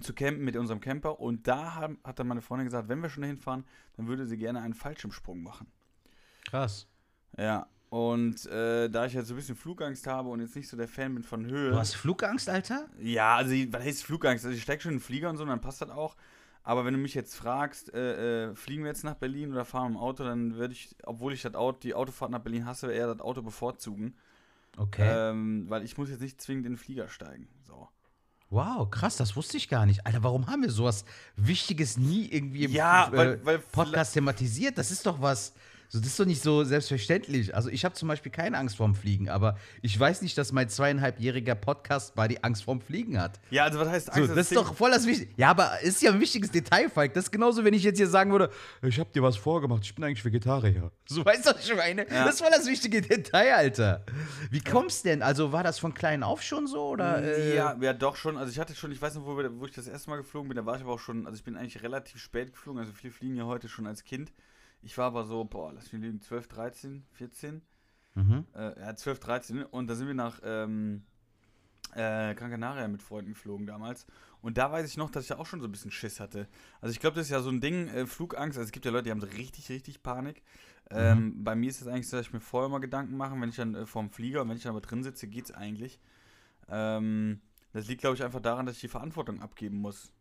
zu 0.00 0.12
campen 0.12 0.44
mit 0.44 0.56
unserem 0.56 0.80
Camper. 0.80 1.20
Und 1.20 1.46
da 1.46 1.74
haben, 1.74 1.98
hat 2.04 2.18
dann 2.18 2.26
meine 2.26 2.42
Freundin 2.42 2.66
gesagt, 2.66 2.88
wenn 2.88 3.00
wir 3.00 3.08
schon 3.08 3.22
dahin 3.22 3.38
fahren, 3.38 3.64
dann 3.96 4.06
würde 4.06 4.26
sie 4.26 4.36
gerne 4.36 4.60
einen 4.60 4.74
Fallschirmsprung 4.74 5.42
machen. 5.42 5.68
Krass. 6.48 6.88
Ja, 7.36 7.68
und 7.90 8.44
äh, 8.46 8.88
da 8.90 9.06
ich 9.06 9.14
jetzt 9.14 9.28
so 9.28 9.34
ein 9.34 9.36
bisschen 9.36 9.56
Flugangst 9.56 10.06
habe 10.06 10.28
und 10.28 10.40
jetzt 10.40 10.54
nicht 10.56 10.68
so 10.68 10.76
der 10.76 10.88
Fan 10.88 11.14
bin 11.14 11.22
von 11.24 11.46
Höhe. 11.46 11.70
Du 11.70 11.76
hast 11.78 11.94
Flugangst, 11.94 12.48
Alter? 12.48 12.86
Ja, 13.00 13.36
also 13.36 13.54
was 13.70 13.82
heißt 13.82 14.04
Flugangst? 14.04 14.44
Also 14.44 14.56
ich 14.56 14.62
steige 14.62 14.82
schon 14.82 14.92
in 14.92 14.98
den 14.98 15.02
Flieger 15.02 15.30
und 15.30 15.36
so, 15.38 15.44
dann 15.44 15.60
passt 15.60 15.80
das 15.80 15.90
auch. 15.90 16.16
Aber 16.64 16.84
wenn 16.84 16.92
du 16.92 17.00
mich 17.00 17.14
jetzt 17.14 17.34
fragst, 17.34 17.94
äh, 17.94 18.50
äh, 18.50 18.54
fliegen 18.54 18.82
wir 18.82 18.90
jetzt 18.90 19.04
nach 19.04 19.14
Berlin 19.14 19.52
oder 19.52 19.64
fahren 19.64 19.92
wir 19.92 19.96
im 19.96 20.02
Auto, 20.02 20.22
dann 20.24 20.56
würde 20.56 20.74
ich, 20.74 20.94
obwohl 21.04 21.32
ich 21.32 21.40
das 21.40 21.54
Auto, 21.54 21.78
die 21.82 21.94
Autofahrt 21.94 22.30
nach 22.30 22.40
Berlin 22.40 22.66
hasse, 22.66 22.92
eher 22.92 23.06
das 23.06 23.20
Auto 23.20 23.40
bevorzugen. 23.40 24.14
Okay. 24.76 25.08
Ähm, 25.30 25.64
weil 25.68 25.82
ich 25.82 25.96
muss 25.96 26.10
jetzt 26.10 26.20
nicht 26.20 26.40
zwingend 26.42 26.66
in 26.66 26.72
den 26.72 26.78
Flieger 26.78 27.08
steigen. 27.08 27.48
So. 27.66 27.88
Wow, 28.50 28.90
krass, 28.90 29.16
das 29.16 29.34
wusste 29.34 29.56
ich 29.56 29.68
gar 29.68 29.86
nicht. 29.86 30.06
Alter, 30.06 30.22
warum 30.22 30.46
haben 30.48 30.62
wir 30.62 30.70
sowas 30.70 31.04
Wichtiges 31.36 31.96
nie 31.96 32.26
irgendwie 32.30 32.64
im 32.64 32.72
Ja, 32.72 33.08
äh, 33.08 33.16
weil- 33.16 33.44
weil- 33.46 33.58
Podcast 33.58 34.12
thematisiert? 34.14 34.76
Das 34.76 34.90
ist 34.90 35.06
doch 35.06 35.22
was. 35.22 35.54
So, 35.90 35.98
das 36.00 36.08
ist 36.08 36.20
doch 36.20 36.26
nicht 36.26 36.42
so 36.42 36.64
selbstverständlich. 36.64 37.54
Also 37.54 37.70
ich 37.70 37.82
habe 37.84 37.94
zum 37.94 38.08
Beispiel 38.08 38.30
keine 38.30 38.58
Angst 38.58 38.76
vorm 38.76 38.94
Fliegen, 38.94 39.30
aber 39.30 39.56
ich 39.80 39.98
weiß 39.98 40.20
nicht, 40.20 40.36
dass 40.36 40.52
mein 40.52 40.68
zweieinhalbjähriger 40.68 41.54
Podcast 41.54 42.14
bei 42.14 42.28
die 42.28 42.44
Angst 42.44 42.64
vorm 42.64 42.82
Fliegen 42.82 43.18
hat. 43.18 43.40
Ja, 43.50 43.64
also 43.64 43.78
was 43.78 43.88
heißt 43.88 44.06
So, 44.06 44.12
Angst? 44.12 44.30
das 44.30 44.50
ist 44.52 44.56
doch 44.56 44.74
voll 44.74 44.90
das 44.90 45.06
Wichtige. 45.06 45.32
Ja, 45.38 45.48
aber 45.48 45.80
ist 45.80 46.02
ja 46.02 46.12
ein 46.12 46.20
wichtiges 46.20 46.50
Detail, 46.50 46.90
Falk. 46.90 47.14
Das 47.14 47.24
ist 47.24 47.30
genauso, 47.30 47.64
wenn 47.64 47.72
ich 47.72 47.84
jetzt 47.84 47.96
hier 47.96 48.06
sagen 48.06 48.32
würde, 48.32 48.50
ich 48.82 49.00
habe 49.00 49.10
dir 49.14 49.22
was 49.22 49.38
vorgemacht, 49.38 49.82
ich 49.84 49.94
bin 49.94 50.04
eigentlich 50.04 50.22
Vegetarier. 50.22 50.90
So, 51.06 51.24
weißt 51.24 51.46
du, 51.46 51.50
was 51.54 51.66
ich 51.66 51.74
meine? 51.74 52.06
Ja. 52.10 52.26
Das 52.26 52.42
war 52.42 52.50
das 52.50 52.66
wichtige 52.66 53.00
Detail, 53.00 53.54
Alter. 53.54 54.04
Wie 54.50 54.60
kommst 54.60 55.06
denn? 55.06 55.22
Also 55.22 55.52
war 55.52 55.62
das 55.62 55.78
von 55.78 55.94
klein 55.94 56.22
auf 56.22 56.42
schon 56.42 56.66
so? 56.66 56.86
Oder, 56.88 57.22
äh, 57.22 57.56
ja, 57.56 57.74
ja, 57.80 57.94
doch 57.94 58.16
schon. 58.16 58.36
Also 58.36 58.52
ich 58.52 58.58
hatte 58.58 58.74
schon, 58.74 58.92
ich 58.92 59.00
weiß 59.00 59.14
noch, 59.14 59.24
wo, 59.24 59.36
wo 59.58 59.64
ich 59.64 59.72
das 59.72 59.88
erste 59.88 60.10
Mal 60.10 60.16
geflogen 60.18 60.48
bin, 60.48 60.56
da 60.56 60.66
war 60.66 60.76
ich 60.76 60.82
aber 60.82 60.92
auch 60.92 60.98
schon, 60.98 61.24
also 61.24 61.36
ich 61.38 61.44
bin 61.44 61.56
eigentlich 61.56 61.82
relativ 61.82 62.20
spät 62.20 62.52
geflogen, 62.52 62.78
also 62.80 62.92
viele 62.92 63.12
fliegen 63.12 63.36
ja 63.36 63.44
heute 63.46 63.70
schon 63.70 63.86
als 63.86 64.04
Kind. 64.04 64.30
Ich 64.82 64.96
war 64.98 65.06
aber 65.06 65.24
so, 65.24 65.44
boah, 65.44 65.72
lass 65.72 65.92
mich 65.92 66.02
lügen, 66.02 66.20
12, 66.20 66.48
13, 66.48 67.04
14. 67.12 67.62
Mhm. 68.14 68.44
Äh, 68.54 68.80
ja, 68.80 68.96
12, 68.96 69.20
13. 69.20 69.62
Und 69.64 69.88
da 69.88 69.94
sind 69.94 70.06
wir 70.06 70.14
nach 70.14 70.40
ähm, 70.44 71.02
äh, 71.92 72.34
Gran 72.34 72.50
Canaria 72.50 72.88
mit 72.88 73.02
Freunden 73.02 73.32
geflogen 73.32 73.66
damals. 73.66 74.06
Und 74.40 74.56
da 74.56 74.70
weiß 74.70 74.88
ich 74.88 74.96
noch, 74.96 75.10
dass 75.10 75.24
ich 75.24 75.28
da 75.28 75.38
auch 75.38 75.46
schon 75.46 75.60
so 75.60 75.66
ein 75.66 75.72
bisschen 75.72 75.90
Schiss 75.90 76.20
hatte. 76.20 76.48
Also 76.80 76.92
ich 76.92 77.00
glaube, 77.00 77.16
das 77.16 77.26
ist 77.26 77.32
ja 77.32 77.40
so 77.40 77.50
ein 77.50 77.60
Ding, 77.60 77.88
äh, 77.88 78.06
Flugangst. 78.06 78.56
Also 78.56 78.66
es 78.66 78.72
gibt 78.72 78.84
ja 78.84 78.92
Leute, 78.92 79.04
die 79.04 79.10
haben 79.10 79.20
so 79.20 79.26
richtig, 79.26 79.68
richtig 79.68 80.02
Panik. 80.02 80.42
Ähm, 80.90 81.44
bei 81.44 81.54
mir 81.54 81.68
ist 81.68 81.82
es 81.82 81.86
eigentlich 81.86 82.08
so, 82.08 82.16
dass 82.16 82.26
ich 82.26 82.32
mir 82.32 82.40
vorher 82.40 82.68
mal 82.68 82.78
Gedanken 82.78 83.16
mache, 83.16 83.38
wenn 83.38 83.48
ich 83.48 83.56
dann 83.56 83.74
äh, 83.74 83.86
vorm 83.86 84.10
Flieger 84.10 84.42
und 84.42 84.48
wenn 84.48 84.56
ich 84.56 84.62
dann 84.62 84.70
aber 84.70 84.80
drin 84.80 85.02
sitze, 85.02 85.26
geht's 85.26 85.50
eigentlich. 85.50 86.00
Ähm, 86.68 87.40
das 87.72 87.88
liegt, 87.88 88.00
glaube 88.00 88.16
ich, 88.16 88.24
einfach 88.24 88.40
daran, 88.40 88.64
dass 88.64 88.76
ich 88.76 88.80
die 88.82 88.88
Verantwortung 88.88 89.42
abgeben 89.42 89.78
muss. 89.78 90.12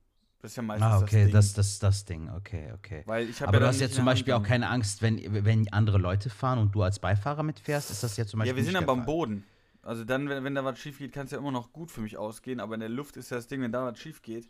Das 0.42 0.52
ist 0.52 0.56
ja 0.58 0.64
meistens 0.64 0.86
Ah, 0.86 0.94
das 1.00 1.04
okay, 1.04 1.24
Ding. 1.26 1.34
das, 1.34 1.54
das, 1.54 1.80
das 1.80 2.06
Ding, 2.06 2.30
okay, 2.30 2.72
okay. 2.74 3.04
Weil 3.06 3.30
ich 3.30 3.42
Aber 3.42 3.54
ja 3.54 3.60
du 3.60 3.68
hast 3.68 3.80
nicht 3.80 3.90
ja 3.90 3.96
zum 3.96 4.06
Beispiel 4.06 4.34
auch 4.34 4.44
keine 4.44 4.70
Angst, 4.70 5.02
wenn, 5.02 5.44
wenn 5.46 5.72
andere 5.74 5.98
Leute 5.98 6.30
fahren 6.30 6.60
und 6.60 6.76
du 6.76 6.84
als 6.84 7.00
Beifahrer 7.00 7.44
mitfährst, 7.44 7.90
ist 7.90 8.04
das 8.04 8.18
ja 8.18 8.26
zum 8.26 8.40
Beispiel 8.40 8.52
Ja, 8.52 8.58
wir 8.58 8.64
sind 8.64 8.74
nicht 8.74 8.86
beim 8.86 8.98
Fall. 8.98 9.06
Boden. 9.06 9.44
Also 9.82 10.04
dann, 10.04 10.30
wenn, 10.30 10.44
wenn 10.44 10.54
da 10.56 10.64
was 10.64 10.78
schief 10.80 11.00
geht, 11.00 11.12
kann 11.14 11.26
es 11.26 11.32
ja 11.32 11.38
immer 11.40 11.52
noch 11.52 11.74
gut 11.74 11.92
für 11.92 12.02
mich 12.02 12.18
ausgehen, 12.18 12.60
aber 12.60 12.76
in 12.76 12.82
der 12.82 12.90
Luft 12.90 13.18
ist 13.18 13.32
ja 13.32 13.38
das 13.38 13.48
Ding, 13.48 13.62
wenn 13.62 13.72
da 13.72 13.86
was 13.86 13.98
schief 14.00 14.22
geht, 14.22 14.50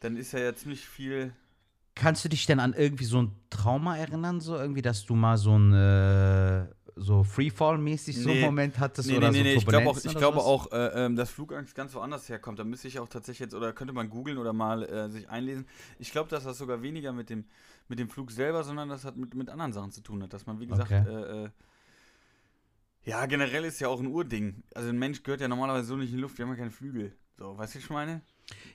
dann 0.00 0.16
ist 0.16 0.32
ja, 0.32 0.40
ja 0.40 0.54
ziemlich 0.54 0.86
viel. 0.88 1.32
Kannst 1.96 2.24
du 2.24 2.28
dich 2.28 2.46
denn 2.46 2.60
an 2.60 2.72
irgendwie 2.72 3.04
so 3.04 3.20
ein 3.20 3.32
Trauma 3.50 3.96
erinnern, 3.96 4.40
so 4.40 4.56
irgendwie, 4.56 4.80
dass 4.80 5.04
du 5.04 5.14
mal 5.14 5.36
so 5.36 5.58
ein 5.58 5.72
äh, 5.74 6.66
so 7.00 7.24
Freefall-mäßig 7.24 8.18
so 8.18 8.28
einen 8.30 8.40
Nee. 8.40 8.44
Moment 8.44 8.78
hattest 8.78 9.08
Nee, 9.08 9.16
oder 9.16 9.30
nee, 9.30 9.42
nee, 9.42 9.54
so 9.54 9.54
nee, 9.54 9.56
ich 9.56 9.66
glaube 9.66 9.88
auch, 9.88 9.96
ich 9.96 10.14
glaube 10.16 10.38
auch 10.40 10.72
äh, 10.72 11.06
ähm, 11.06 11.16
dass 11.16 11.30
Flugangst 11.30 11.74
ganz 11.74 11.94
woanders 11.94 12.28
herkommt. 12.28 12.58
Da 12.58 12.64
müsste 12.64 12.88
ich 12.88 12.98
auch 12.98 13.08
tatsächlich 13.08 13.40
jetzt, 13.40 13.54
oder 13.54 13.72
könnte 13.72 13.94
man 13.94 14.10
googeln 14.10 14.36
oder 14.38 14.52
mal 14.52 14.82
äh, 14.84 15.08
sich 15.08 15.28
einlesen. 15.28 15.66
Ich 15.98 16.12
glaube, 16.12 16.28
dass 16.28 16.44
das 16.44 16.58
sogar 16.58 16.82
weniger 16.82 17.12
mit 17.12 17.30
dem, 17.30 17.46
mit 17.88 17.98
dem 17.98 18.08
Flug 18.10 18.30
selber, 18.30 18.62
sondern 18.64 18.88
das 18.90 19.04
hat 19.04 19.16
mit, 19.16 19.34
mit 19.34 19.48
anderen 19.48 19.72
Sachen 19.72 19.92
zu 19.92 20.02
tun 20.02 20.22
hat. 20.22 20.32
Dass 20.32 20.46
man, 20.46 20.60
wie 20.60 20.66
gesagt, 20.66 20.92
Okay. 20.92 21.08
äh, 21.08 21.44
äh, 21.44 21.48
ja, 23.04 23.24
generell 23.26 23.64
ist 23.64 23.80
ja 23.80 23.88
auch 23.88 23.98
ein 23.98 24.06
Urding. 24.06 24.62
Also 24.74 24.90
ein 24.90 24.98
Mensch 24.98 25.22
gehört 25.22 25.40
ja 25.40 25.48
normalerweise 25.48 25.86
so 25.86 25.96
nicht 25.96 26.10
in 26.10 26.16
die 26.16 26.22
Luft, 26.22 26.36
wir 26.36 26.44
haben 26.44 26.52
ja 26.52 26.58
keine 26.58 26.70
Flügel. 26.70 27.16
So, 27.38 27.56
weißt 27.56 27.74
du, 27.74 27.78
was 27.78 27.84
ich 27.84 27.90
meine? 27.90 28.20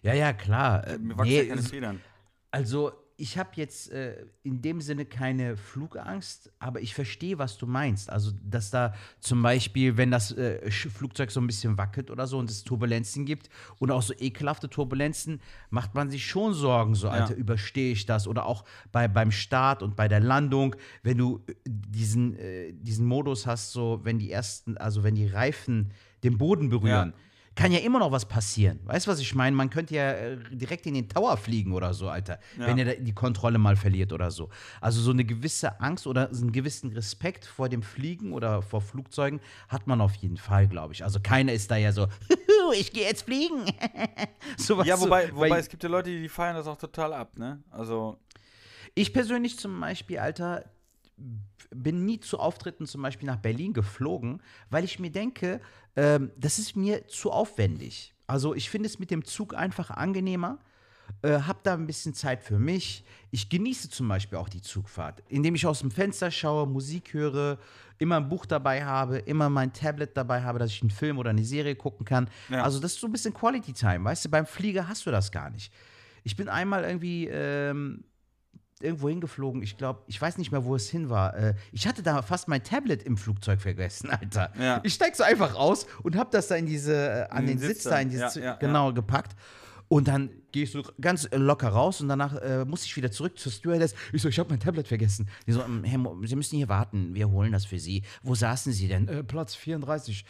Ja, 0.01 0.13
ja, 0.15 0.33
klar. 0.33 0.87
Äh, 0.87 0.97
Mir 0.97 1.15
wachsen 1.17 1.29
nee, 1.29 1.41
ja 1.43 1.47
keine 1.49 1.61
Federn. 1.61 2.01
Also, 2.49 2.91
ich 3.17 3.37
habe 3.37 3.51
jetzt 3.55 3.91
äh, 3.91 4.25
in 4.43 4.61
dem 4.61 4.81
Sinne 4.81 5.05
keine 5.05 5.55
Flugangst, 5.55 6.51
aber 6.59 6.81
ich 6.81 6.93
verstehe, 6.93 7.37
was 7.37 7.57
du 7.57 7.65
meinst. 7.65 8.09
Also, 8.09 8.31
dass 8.43 8.71
da 8.71 8.93
zum 9.19 9.41
Beispiel, 9.41 9.95
wenn 9.95 10.11
das 10.11 10.33
äh, 10.33 10.69
Flugzeug 10.69 11.31
so 11.31 11.39
ein 11.39 11.47
bisschen 11.47 11.77
wackelt 11.77 12.11
oder 12.11 12.27
so 12.27 12.37
und 12.37 12.49
es 12.49 12.63
Turbulenzen 12.63 13.25
gibt 13.25 13.49
und 13.79 13.91
auch 13.91 14.01
so 14.01 14.13
ekelhafte 14.17 14.69
Turbulenzen, 14.69 15.39
macht 15.69 15.95
man 15.95 16.09
sich 16.09 16.25
schon 16.25 16.53
Sorgen, 16.53 16.95
so, 16.95 17.07
Alter, 17.07 17.35
überstehe 17.35 17.93
ich 17.93 18.05
das? 18.05 18.27
Oder 18.27 18.45
auch 18.45 18.65
bei, 18.91 19.07
beim 19.07 19.31
Start 19.31 19.81
und 19.81 19.95
bei 19.95 20.07
der 20.09 20.19
Landung, 20.19 20.75
wenn 21.03 21.17
du 21.17 21.41
äh, 21.47 21.53
diesen, 21.65 22.37
äh, 22.37 22.73
diesen 22.73 23.05
Modus 23.05 23.47
hast, 23.47 23.71
so, 23.71 24.01
wenn 24.03 24.19
die 24.19 24.31
ersten, 24.31 24.77
also 24.77 25.03
wenn 25.03 25.15
die 25.15 25.27
Reifen 25.27 25.93
den 26.23 26.37
Boden 26.37 26.69
berühren. 26.69 27.13
Kann 27.55 27.71
ja 27.71 27.79
immer 27.79 27.99
noch 27.99 28.11
was 28.11 28.25
passieren. 28.25 28.81
Weißt 28.83 29.07
du, 29.07 29.11
was 29.11 29.19
ich 29.19 29.33
meine? 29.33 29.55
Man 29.55 29.69
könnte 29.69 29.95
ja 29.95 30.11
äh, 30.11 30.37
direkt 30.51 30.85
in 30.85 30.93
den 30.93 31.07
Tower 31.07 31.37
fliegen 31.37 31.71
oder 31.71 31.93
so, 31.93 32.09
Alter. 32.09 32.39
Ja. 32.59 32.67
Wenn 32.67 32.77
er 32.77 32.95
die 32.95 33.13
Kontrolle 33.13 33.57
mal 33.57 33.77
verliert 33.77 34.11
oder 34.11 34.29
so. 34.29 34.49
Also 34.81 35.01
so 35.01 35.11
eine 35.11 35.23
gewisse 35.23 35.79
Angst 35.79 36.05
oder 36.05 36.33
so 36.33 36.41
einen 36.41 36.51
gewissen 36.51 36.91
Respekt 36.91 37.45
vor 37.45 37.69
dem 37.69 37.81
Fliegen 37.81 38.33
oder 38.33 38.61
vor 38.61 38.81
Flugzeugen 38.81 39.39
hat 39.69 39.87
man 39.87 40.01
auf 40.01 40.15
jeden 40.15 40.37
Fall, 40.37 40.67
glaube 40.67 40.93
ich. 40.93 41.03
Also 41.03 41.19
keiner 41.21 41.53
ist 41.53 41.71
da 41.71 41.77
ja 41.77 41.93
so, 41.93 42.07
ich 42.77 42.91
gehe 42.91 43.03
jetzt 43.05 43.23
fliegen. 43.23 43.65
so 44.57 44.77
was 44.77 44.85
Ja, 44.85 44.97
so, 44.97 45.05
wobei, 45.05 45.33
wobei 45.33 45.49
weil 45.51 45.59
es 45.59 45.69
gibt 45.69 45.81
ja 45.83 45.89
Leute, 45.89 46.09
die 46.09 46.27
feiern 46.27 46.55
das 46.55 46.67
auch 46.67 46.77
total 46.77 47.13
ab, 47.13 47.37
ne? 47.37 47.63
Also, 47.71 48.19
ich 48.95 49.13
persönlich 49.13 49.57
zum 49.57 49.79
Beispiel, 49.79 50.19
Alter, 50.19 50.65
bin 51.69 52.05
nie 52.05 52.19
zu 52.19 52.39
Auftritten 52.39 52.85
zum 52.85 53.01
Beispiel 53.01 53.27
nach 53.27 53.37
Berlin 53.37 53.73
geflogen, 53.73 54.41
weil 54.69 54.83
ich 54.83 54.99
mir 54.99 55.11
denke, 55.11 55.61
ähm, 55.95 56.31
das 56.37 56.59
ist 56.59 56.75
mir 56.75 57.07
zu 57.07 57.31
aufwendig. 57.31 58.13
Also 58.27 58.55
ich 58.55 58.69
finde 58.69 58.87
es 58.87 58.99
mit 58.99 59.11
dem 59.11 59.23
Zug 59.23 59.55
einfach 59.55 59.91
angenehmer. 59.91 60.59
Äh, 61.21 61.41
hab 61.41 61.63
da 61.63 61.73
ein 61.73 61.85
bisschen 61.85 62.13
Zeit 62.13 62.41
für 62.41 62.57
mich. 62.57 63.03
Ich 63.29 63.49
genieße 63.49 63.89
zum 63.89 64.07
Beispiel 64.07 64.37
auch 64.37 64.49
die 64.49 64.61
Zugfahrt, 64.61 65.21
indem 65.27 65.53
ich 65.53 65.67
aus 65.67 65.79
dem 65.79 65.91
Fenster 65.91 66.31
schaue, 66.31 66.65
Musik 66.65 67.13
höre, 67.13 67.59
immer 67.99 68.17
ein 68.17 68.27
Buch 68.27 68.45
dabei 68.45 68.83
habe, 68.83 69.19
immer 69.19 69.49
mein 69.49 69.71
Tablet 69.71 70.17
dabei 70.17 70.41
habe, 70.41 70.57
dass 70.59 70.71
ich 70.71 70.81
einen 70.81 70.91
Film 70.91 71.19
oder 71.19 71.29
eine 71.29 71.43
Serie 71.43 71.75
gucken 71.75 72.05
kann. 72.05 72.29
Ja. 72.49 72.63
Also 72.63 72.79
das 72.79 72.93
ist 72.93 73.01
so 73.01 73.07
ein 73.07 73.11
bisschen 73.11 73.33
Quality 73.33 73.73
Time, 73.73 74.03
weißt 74.03 74.25
du, 74.25 74.29
beim 74.29 74.45
Flieger 74.45 74.87
hast 74.87 75.05
du 75.05 75.11
das 75.11 75.31
gar 75.31 75.49
nicht. 75.51 75.71
Ich 76.23 76.35
bin 76.35 76.49
einmal 76.49 76.83
irgendwie 76.83 77.27
ähm, 77.27 78.03
irgendwo 78.81 79.09
hingeflogen. 79.09 79.61
Ich 79.61 79.77
glaube, 79.77 80.01
ich 80.07 80.21
weiß 80.21 80.37
nicht 80.37 80.51
mehr, 80.51 80.65
wo 80.65 80.75
es 80.75 80.89
hin 80.89 81.09
war. 81.09 81.35
Äh, 81.35 81.53
ich 81.71 81.87
hatte 81.87 82.03
da 82.03 82.21
fast 82.21 82.47
mein 82.47 82.63
Tablet 82.63 83.03
im 83.03 83.17
Flugzeug 83.17 83.61
vergessen, 83.61 84.09
Alter. 84.11 84.51
Ja. 84.59 84.81
Ich 84.83 84.93
steig 84.93 85.15
so 85.15 85.23
einfach 85.23 85.55
aus 85.55 85.87
und 86.03 86.17
hab 86.17 86.31
das 86.31 86.47
da 86.47 86.55
in 86.55 86.65
diese, 86.65 86.93
äh, 86.93 87.29
an 87.29 87.41
In 87.41 87.47
den 87.47 87.57
den 87.57 87.67
Sitz 87.67 87.83
Sitz 87.83 87.91
da, 87.91 87.99
in 87.99 88.09
dieses, 88.09 88.35
Ja, 88.35 88.43
ja, 88.43 88.55
genau, 88.55 88.93
gepackt. 88.93 89.35
Und 89.87 90.07
dann 90.07 90.29
gehst 90.51 90.73
du 90.73 90.81
ganz 90.99 91.29
locker 91.31 91.69
raus 91.69 92.01
und 92.01 92.07
danach 92.07 92.35
äh, 92.37 92.65
muss 92.65 92.83
ich 92.85 92.95
wieder 92.97 93.11
zurück 93.11 93.37
zur 93.37 93.51
Stewardess. 93.51 93.93
Ich 94.13 94.21
so, 94.21 94.29
ich 94.29 94.39
habe 94.39 94.49
mein 94.49 94.59
Tablet 94.59 94.87
vergessen. 94.87 95.29
Die 95.45 95.51
so, 95.51 95.61
ähm, 95.61 95.83
Herr, 95.83 95.99
Sie 96.23 96.35
müssen 96.35 96.55
hier 96.57 96.69
warten, 96.69 97.13
wir 97.13 97.29
holen 97.29 97.51
das 97.51 97.65
für 97.65 97.77
Sie. 97.77 98.03
Wo 98.23 98.33
saßen 98.33 98.73
Sie 98.73 98.87
denn? 98.87 99.07
Äh, 99.07 99.23
Platz 99.23 99.53
34. 99.55 100.25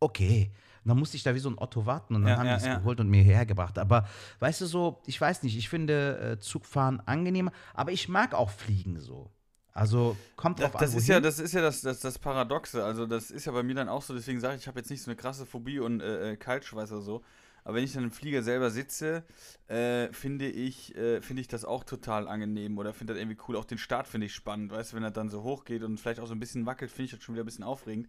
Okay. 0.00 0.52
Dann 0.84 0.98
musste 0.98 1.16
ich 1.16 1.22
da 1.22 1.34
wie 1.34 1.38
so 1.38 1.50
ein 1.50 1.58
Otto 1.58 1.86
warten 1.86 2.14
und 2.16 2.22
dann 2.24 2.32
Ja, 2.32 2.38
haben 2.38 2.46
ja, 2.46 2.52
die 2.52 2.56
es 2.56 2.66
ja. 2.66 2.74
geholt 2.74 3.00
und 3.00 3.08
mir 3.08 3.22
hierher 3.22 3.46
gebracht. 3.46 3.78
Aber 3.78 4.08
weißt 4.40 4.60
du 4.62 4.66
so, 4.66 5.02
ich 5.06 5.20
weiß 5.20 5.42
nicht, 5.42 5.56
ich 5.56 5.68
finde 5.68 6.18
äh, 6.36 6.38
Zugfahren 6.40 7.00
angenehmer, 7.06 7.52
aber 7.74 7.92
ich 7.92 8.08
mag 8.08 8.34
auch 8.34 8.50
Fliegen 8.50 9.00
so. 9.00 9.30
Also 9.72 10.16
kommt 10.36 10.58
Das, 10.58 10.72
drauf 10.72 10.76
das 10.76 10.90
an, 10.90 10.98
ist 10.98 11.06
ja, 11.08 11.20
das 11.20 11.38
ist 11.38 11.52
ja 11.52 11.60
das, 11.62 11.82
das, 11.82 12.00
das 12.00 12.18
Paradoxe. 12.18 12.84
Also, 12.84 13.06
das 13.06 13.30
ist 13.30 13.44
ja 13.44 13.52
bei 13.52 13.62
mir 13.62 13.74
dann 13.74 13.88
auch 13.88 14.02
so, 14.02 14.14
deswegen 14.14 14.40
sage 14.40 14.56
ich, 14.56 14.62
ich 14.62 14.68
habe 14.68 14.78
jetzt 14.80 14.90
nicht 14.90 15.02
so 15.02 15.10
eine 15.10 15.16
krasse 15.16 15.46
Phobie 15.46 15.78
und 15.78 16.00
äh, 16.00 16.32
äh, 16.32 16.36
Kaltschweiß 16.36 16.92
oder 16.92 17.02
so. 17.02 17.22
Aber 17.64 17.76
wenn 17.76 17.84
ich 17.84 17.92
dann 17.92 18.04
im 18.04 18.10
Flieger 18.10 18.42
selber 18.42 18.70
sitze, 18.70 19.24
äh, 19.68 20.10
finde 20.12 20.48
ich, 20.48 20.96
äh, 20.96 21.20
finde 21.20 21.42
ich 21.42 21.48
das 21.48 21.64
auch 21.64 21.84
total 21.84 22.26
angenehm 22.26 22.78
oder 22.78 22.92
finde 22.94 23.12
das 23.12 23.20
irgendwie 23.20 23.38
cool. 23.46 23.56
Auch 23.56 23.66
den 23.66 23.78
Start 23.78 24.08
finde 24.08 24.26
ich 24.26 24.34
spannend, 24.34 24.72
weißt 24.72 24.92
du, 24.92 24.96
wenn 24.96 25.02
er 25.02 25.10
dann 25.10 25.28
so 25.28 25.42
hoch 25.42 25.64
geht 25.64 25.82
und 25.82 26.00
vielleicht 26.00 26.18
auch 26.20 26.26
so 26.26 26.34
ein 26.34 26.40
bisschen 26.40 26.66
wackelt, 26.66 26.90
finde 26.90 27.04
ich 27.04 27.10
das 27.12 27.22
schon 27.22 27.34
wieder 27.34 27.44
ein 27.44 27.46
bisschen 27.46 27.64
aufregend. 27.64 28.08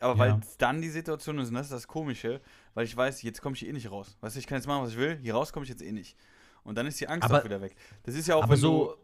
Aber 0.00 0.12
Ja. 0.26 0.34
weil 0.34 0.40
dann 0.58 0.80
die 0.82 0.88
Situation 0.88 1.38
ist, 1.38 1.48
und 1.48 1.54
das 1.54 1.66
ist 1.66 1.72
das 1.72 1.86
Komische, 1.86 2.40
weil 2.74 2.84
ich 2.86 2.96
weiß, 2.96 3.22
jetzt 3.22 3.40
komme 3.42 3.54
ich 3.54 3.60
hier 3.60 3.68
eh 3.68 3.72
nicht 3.72 3.90
raus. 3.90 4.16
Weißt 4.20 4.34
du, 4.34 4.40
ich 4.40 4.46
kann 4.46 4.56
jetzt 4.58 4.66
machen, 4.66 4.82
was 4.82 4.90
ich 4.92 4.96
will, 4.98 5.18
hier 5.22 5.34
raus 5.34 5.52
komme 5.52 5.64
ich 5.64 5.70
jetzt 5.70 5.82
eh 5.82 5.92
nicht. 5.92 6.16
Und 6.64 6.76
dann 6.76 6.86
ist 6.86 6.98
die 7.00 7.06
Angst 7.08 7.24
Aber- 7.24 7.40
auch 7.40 7.44
wieder 7.44 7.60
weg. 7.60 7.74
Das 8.02 8.14
ist 8.14 8.26
ja 8.26 8.34
auch, 8.36 8.42
Aber 8.44 8.56
so 8.56 8.96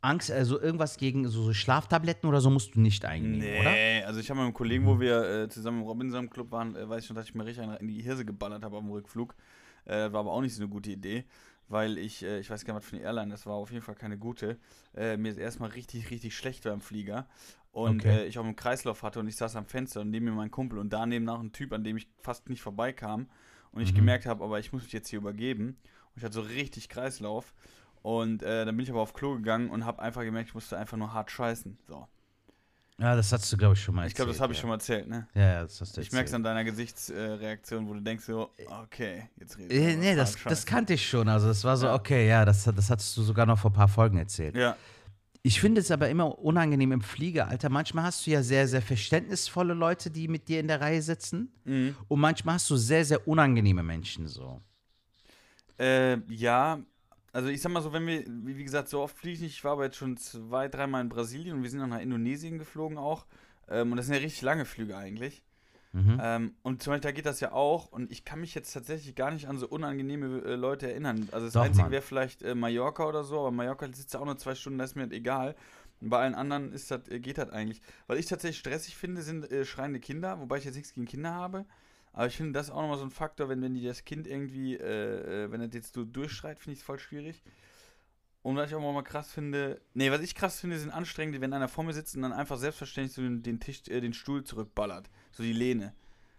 Angst, 0.00 0.30
also 0.32 0.60
irgendwas 0.60 0.96
gegen 0.96 1.28
so, 1.28 1.42
so 1.44 1.52
Schlaftabletten 1.52 2.28
oder 2.28 2.40
so 2.40 2.50
musst 2.50 2.74
du 2.74 2.80
nicht 2.80 3.04
einnehmen, 3.04 3.60
oder? 3.60 3.68
Mhm. 3.70 3.74
Nee, 3.76 4.02
also 4.04 4.18
ich 4.20 4.28
habe 4.30 4.40
mit 4.40 4.46
einem 4.46 4.54
Kollegen, 4.54 4.84
wo 4.86 4.98
wir 4.98 5.22
äh, 5.44 5.48
zusammen 5.48 5.80
im 5.82 5.86
Robinson 5.86 6.28
Club 6.28 6.50
waren, 6.50 6.74
äh, 6.74 6.88
weiß 6.88 7.02
ich 7.02 7.06
schon, 7.06 7.14
dass 7.16 7.26
ich 7.26 7.34
mir 7.34 7.44
richtig 7.46 7.64
in 7.80 7.86
die 7.88 8.02
Hirse 8.02 8.24
geballert 8.24 8.64
habe 8.64 8.76
auf 8.76 8.82
dem 8.82 8.90
Rückflug. 8.90 9.34
Äh, 9.84 10.12
war 10.12 10.20
aber 10.20 10.32
auch 10.32 10.40
nicht 10.40 10.54
so 10.56 10.62
eine 10.62 10.68
gute 10.70 10.90
Idee, 10.90 11.24
weil 11.68 11.98
ich, 11.98 12.22
äh, 12.24 12.40
ich 12.40 12.50
weiß 12.50 12.64
gar 12.64 12.74
nicht, 12.74 12.82
was 12.82 12.90
für 12.90 12.96
eine 12.96 13.04
Airline 13.04 13.30
das 13.30 13.46
war, 13.46 13.54
auf 13.54 13.70
jeden 13.70 13.82
Fall 13.84 13.94
keine 13.94 14.18
gute. 14.18 14.58
Äh, 14.96 15.16
mir 15.16 15.30
ist 15.30 15.38
erstmal 15.38 15.70
richtig, 15.70 16.10
richtig 16.10 16.36
schlecht 16.36 16.64
war 16.64 16.72
im 16.72 16.80
Flieger. 16.80 17.26
Und 17.72 18.00
Okay. 18.04 18.18
äh, 18.18 18.26
ich 18.26 18.38
auch 18.38 18.44
einen 18.44 18.54
Kreislauf 18.56 19.02
hatte 19.02 19.18
und 19.18 19.26
ich 19.28 19.36
saß 19.36 19.56
am 19.56 19.64
Fenster 19.66 20.02
und 20.02 20.10
neben 20.10 20.26
mir 20.26 20.32
mein 20.32 20.50
Kumpel 20.50 20.78
und 20.78 20.92
daneben 20.92 21.24
noch 21.24 21.40
ein 21.40 21.52
Typ, 21.52 21.72
an 21.72 21.82
dem 21.84 21.96
ich 21.96 22.06
fast 22.20 22.48
nicht 22.48 22.60
vorbeikam. 22.62 23.28
Und 23.72 23.80
ich 23.80 23.92
Mhm. 23.92 23.96
gemerkt 23.96 24.26
habe, 24.26 24.44
aber 24.44 24.58
ich 24.60 24.72
muss 24.74 24.82
mich 24.82 24.92
jetzt 24.92 25.08
hier 25.08 25.18
übergeben. 25.18 25.68
Und 25.68 26.18
ich 26.18 26.22
hatte 26.24 26.34
so 26.34 26.42
richtig 26.42 26.90
Kreislauf. 26.90 27.54
Und 28.02 28.42
äh, 28.42 28.66
dann 28.66 28.76
bin 28.76 28.84
ich 28.84 28.90
aber 28.90 29.00
auf 29.00 29.14
Klo 29.14 29.34
gegangen 29.36 29.70
und 29.70 29.86
habe 29.86 30.02
einfach 30.02 30.22
gemerkt, 30.22 30.48
ich 30.50 30.54
musste 30.54 30.76
einfach 30.76 30.98
nur 30.98 31.14
hart 31.14 31.30
scheißen. 31.30 31.78
So. 31.88 32.06
Ja, 32.98 33.16
das 33.16 33.32
hast 33.32 33.50
du, 33.50 33.56
glaube 33.56 33.74
ich, 33.74 33.82
schon 33.82 33.94
mal 33.94 34.06
Ich 34.06 34.14
glaube, 34.14 34.28
das 34.28 34.36
erzählt, 34.36 34.42
habe 34.42 34.52
ich 34.52 34.58
ja. 34.58 34.60
schon 34.60 34.68
mal 34.68 34.74
erzählt, 34.76 35.08
ne? 35.08 35.26
Ja, 35.34 35.40
ja, 35.42 35.62
das 35.62 35.80
hast 35.80 35.96
du 35.96 36.00
Ich 36.02 36.12
merke 36.12 36.26
es 36.26 36.32
erzählt. 36.32 36.34
an 36.34 36.42
deiner 36.44 36.64
Gesichtsreaktion, 36.64 37.88
wo 37.88 37.94
du 37.94 38.00
denkst 38.00 38.24
so, 38.24 38.50
okay, 38.84 39.30
jetzt 39.40 39.56
redest 39.56 39.72
Äh, 39.72 39.94
du 39.94 39.98
nee, 40.00 40.08
aber 40.12 40.16
das, 40.20 40.36
das 40.44 40.66
kannte 40.66 40.94
ich 40.94 41.08
schon. 41.08 41.28
Also, 41.28 41.48
das 41.48 41.64
war 41.64 41.76
so, 41.76 41.90
okay, 41.90 42.28
ja, 42.28 42.44
das, 42.44 42.64
das 42.64 42.90
hattest 42.90 43.16
du 43.16 43.22
sogar 43.22 43.46
noch 43.46 43.58
vor 43.58 43.70
ein 43.70 43.74
paar 43.74 43.88
Folgen 43.88 44.18
erzählt. 44.18 44.54
Ja, 44.56 44.76
Ich 45.44 45.60
finde 45.60 45.80
es 45.80 45.90
aber 45.90 46.08
immer 46.08 46.38
unangenehm 46.38 46.92
im 46.92 47.00
Flieger, 47.00 47.48
Alter. 47.48 47.68
Manchmal 47.68 48.04
hast 48.04 48.24
du 48.26 48.30
ja 48.30 48.42
sehr, 48.42 48.68
sehr 48.68 48.82
verständnisvolle 48.82 49.74
Leute, 49.74 50.10
die 50.10 50.28
mit 50.28 50.48
dir 50.48 50.60
in 50.60 50.68
der 50.68 50.80
Reihe 50.80 51.02
sitzen. 51.02 51.52
mhm. 51.64 51.96
Und 52.06 52.20
manchmal 52.20 52.54
hast 52.54 52.70
du 52.70 52.76
sehr, 52.76 53.04
sehr 53.04 53.26
unangenehme 53.26 53.82
Menschen 53.82 54.28
so. 54.28 54.60
äh, 55.78 56.18
ja, 56.32 56.80
also 57.32 57.48
ich 57.48 57.60
sag 57.60 57.72
mal 57.72 57.82
so, 57.82 57.92
wenn 57.92 58.06
wir, 58.06 58.24
wie, 58.26 58.62
gesagt, 58.62 58.88
so 58.88 59.00
oft 59.00 59.16
fliege 59.16 59.34
ich 59.34 59.40
nicht, 59.40 59.54
ich 59.54 59.64
war 59.64 59.72
aber 59.72 59.84
jetzt 59.84 59.96
schon 59.96 60.16
zwei, 60.16 60.68
dreimal 60.68 61.00
in 61.00 61.08
Brasilien 61.08 61.56
und 61.56 61.62
wir 61.62 61.70
sind 61.70 61.80
auch 61.80 61.86
nach 61.86 62.00
Indonesien 62.00 62.58
geflogen 62.58 62.98
auch. 62.98 63.26
Ähm, 63.68 63.90
und 63.90 63.96
das 63.96 64.06
sind 64.06 64.14
ja 64.14 64.20
richtig 64.20 64.42
lange 64.42 64.64
Flüge 64.64 64.96
eigentlich. 64.96 65.42
Mhm. 65.92 66.18
Ähm, 66.22 66.54
und 66.62 66.82
zum 66.82 66.92
Beispiel, 66.92 67.10
da 67.10 67.12
geht 67.12 67.26
das 67.26 67.40
ja 67.40 67.52
auch. 67.52 67.92
Und 67.92 68.10
ich 68.10 68.24
kann 68.24 68.40
mich 68.40 68.54
jetzt 68.54 68.72
tatsächlich 68.72 69.14
gar 69.14 69.30
nicht 69.30 69.46
an 69.46 69.58
so 69.58 69.68
unangenehme 69.68 70.42
äh, 70.42 70.54
Leute 70.54 70.90
erinnern. 70.90 71.28
Also 71.32 71.46
das 71.46 71.54
Doch, 71.54 71.62
Einzige 71.62 71.90
wäre 71.90 72.02
vielleicht 72.02 72.42
äh, 72.42 72.54
Mallorca 72.54 73.06
oder 73.06 73.24
so, 73.24 73.40
aber 73.40 73.50
Mallorca 73.50 73.86
sitzt 73.86 74.14
ja 74.14 74.20
auch 74.20 74.24
nur 74.24 74.38
zwei 74.38 74.54
Stunden, 74.54 74.78
da 74.78 74.84
ist 74.84 74.96
mir 74.96 75.06
das 75.06 75.12
egal. 75.12 75.54
Und 76.00 76.08
bei 76.08 76.18
allen 76.18 76.34
anderen 76.34 76.72
ist 76.72 76.90
das, 76.90 77.08
äh, 77.08 77.20
geht 77.20 77.38
das 77.38 77.50
eigentlich. 77.50 77.82
Was 78.06 78.18
ich 78.18 78.26
tatsächlich 78.26 78.58
stressig 78.58 78.96
finde, 78.96 79.22
sind 79.22 79.50
äh, 79.50 79.64
schreiende 79.64 80.00
Kinder, 80.00 80.40
wobei 80.40 80.58
ich 80.58 80.64
jetzt 80.64 80.76
nichts 80.76 80.94
gegen 80.94 81.06
Kinder 81.06 81.32
habe. 81.32 81.66
Aber 82.14 82.26
ich 82.26 82.36
finde 82.36 82.52
das 82.52 82.70
auch 82.70 82.80
nochmal 82.82 82.98
so 82.98 83.04
ein 83.04 83.10
Faktor, 83.10 83.48
wenn, 83.48 83.62
wenn 83.62 83.74
die 83.74 83.84
das 83.84 84.04
Kind 84.04 84.26
irgendwie, 84.26 84.76
äh, 84.76 85.44
äh, 85.44 85.52
wenn 85.52 85.60
das 85.60 85.70
jetzt 85.72 85.94
so 85.94 86.04
durchschreit, 86.04 86.58
finde 86.58 86.74
ich 86.74 86.80
es 86.80 86.84
voll 86.84 86.98
schwierig. 86.98 87.42
Und 88.42 88.56
was 88.56 88.70
ich 88.70 88.74
auch 88.74 88.80
mal 88.80 89.02
krass 89.02 89.30
finde, 89.30 89.80
nee, 89.94 90.10
was 90.10 90.20
ich 90.20 90.34
krass 90.34 90.60
finde, 90.60 90.78
sind 90.78 90.90
Anstrengende, 90.90 91.40
wenn 91.40 91.52
einer 91.52 91.68
vor 91.68 91.84
mir 91.84 91.92
sitzt 91.92 92.16
und 92.16 92.22
dann 92.22 92.32
einfach 92.32 92.58
selbstverständlich 92.58 93.14
so 93.14 93.22
den, 93.22 93.42
den 93.42 93.60
Tisch, 93.60 93.82
äh, 93.88 94.00
den 94.00 94.12
Stuhl 94.12 94.42
zurückballert. 94.42 95.08
So 95.30 95.44
die 95.44 95.52
Lehne. 95.52 95.94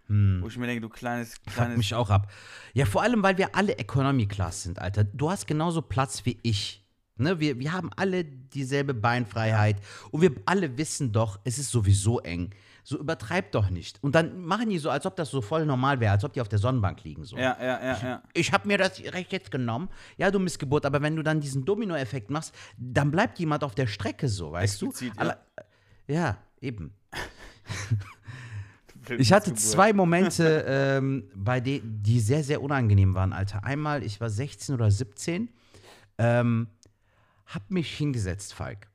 Hm. 0.08 0.40
Wo 0.42 0.48
ich 0.48 0.58
mir 0.58 0.68
denke, 0.68 0.82
du 0.82 0.90
kleines, 0.90 1.42
kleines. 1.44 1.78
mich 1.78 1.96
auch 1.96 2.10
ab. 2.10 2.30
Ja, 2.74 2.86
vor 2.86 3.02
allem, 3.04 3.24
weil 3.24 3.38
wir 3.38 3.56
alle 3.56 3.78
Economy 3.78 4.28
Class 4.28 4.64
sind, 4.64 4.80
Alter. 4.80 5.06
Du 5.06 5.30
hast 5.30 5.48
genauso 5.48 5.82
Platz 5.82 6.26
wie 6.26 6.38
ich. 6.44 6.86
Ne? 7.16 7.40
Wir, 7.40 7.58
wir 7.60 7.72
haben 7.72 7.90
alle 7.96 8.26
dieselbe 8.26 8.94
Beinfreiheit. 8.94 9.78
Und 10.12 10.22
wir 10.22 10.32
alle 10.46 10.78
wissen 10.78 11.14
doch, 11.14 11.40
es 11.46 11.58
ist 11.58 11.72
sowieso 11.72 12.20
eng. 12.20 12.54
So 12.86 13.00
übertreib 13.00 13.52
doch 13.54 13.70
nicht. 13.70 14.04
Und 14.04 14.14
dann 14.14 14.42
machen 14.42 14.70
die 14.70 14.78
so, 14.78 14.90
als 14.90 15.06
ob 15.06 15.16
das 15.16 15.30
so 15.32 15.42
voll 15.42 15.66
normal 15.66 16.00
wäre, 16.02 16.12
als 16.12 16.24
ob 16.26 16.34
die 16.34 16.42
auf 16.42 16.50
der 16.50 16.60
Sonnenbank 16.60 17.04
liegen. 17.04 17.24
So. 17.24 17.38
Ja, 17.38 17.58
ja, 17.60 17.82
ja, 17.82 17.98
ja. 18.04 18.24
Ich 18.34 18.52
habe 18.52 18.68
mir 18.68 18.78
das 18.78 19.00
Recht 19.00 19.32
jetzt 19.32 19.52
genommen. 19.52 19.90
Ja, 20.18 20.30
du 20.32 20.40
Missgeburt, 20.40 20.86
aber 20.86 21.02
wenn 21.02 21.16
du 21.16 21.24
dann 21.24 21.40
diesen 21.40 21.64
Domino-Effekt 21.64 22.30
machst, 22.30 22.54
dann 22.78 23.10
bleibt 23.10 23.40
jemand 23.40 23.64
auf 23.64 23.74
der 23.74 23.88
Strecke 23.88 24.28
so, 24.28 24.52
weißt 24.52 24.84
Explizit, 24.84 25.14
du? 25.14 25.16
ja. 25.16 25.22
Alle- 25.22 25.38
ja, 26.08 26.38
eben. 26.60 26.94
Ich 29.18 29.34
hatte 29.34 29.54
zwei 29.54 29.92
Momente, 29.94 30.64
ähm, 30.68 31.30
bei 31.36 31.60
denen, 31.60 32.02
die 32.04 32.20
sehr, 32.20 32.44
sehr 32.44 32.62
unangenehm 32.62 33.14
waren, 33.16 33.34
Alter. 33.34 33.64
Einmal, 33.64 34.04
ich 34.04 34.20
war 34.22 34.30
16 34.30 34.76
oder 34.76 34.90
17, 34.92 35.50
ähm, 36.18 36.68
hab 37.46 37.70
mich 37.70 37.96
hingesetzt, 37.98 38.54
Falk. 38.54 38.88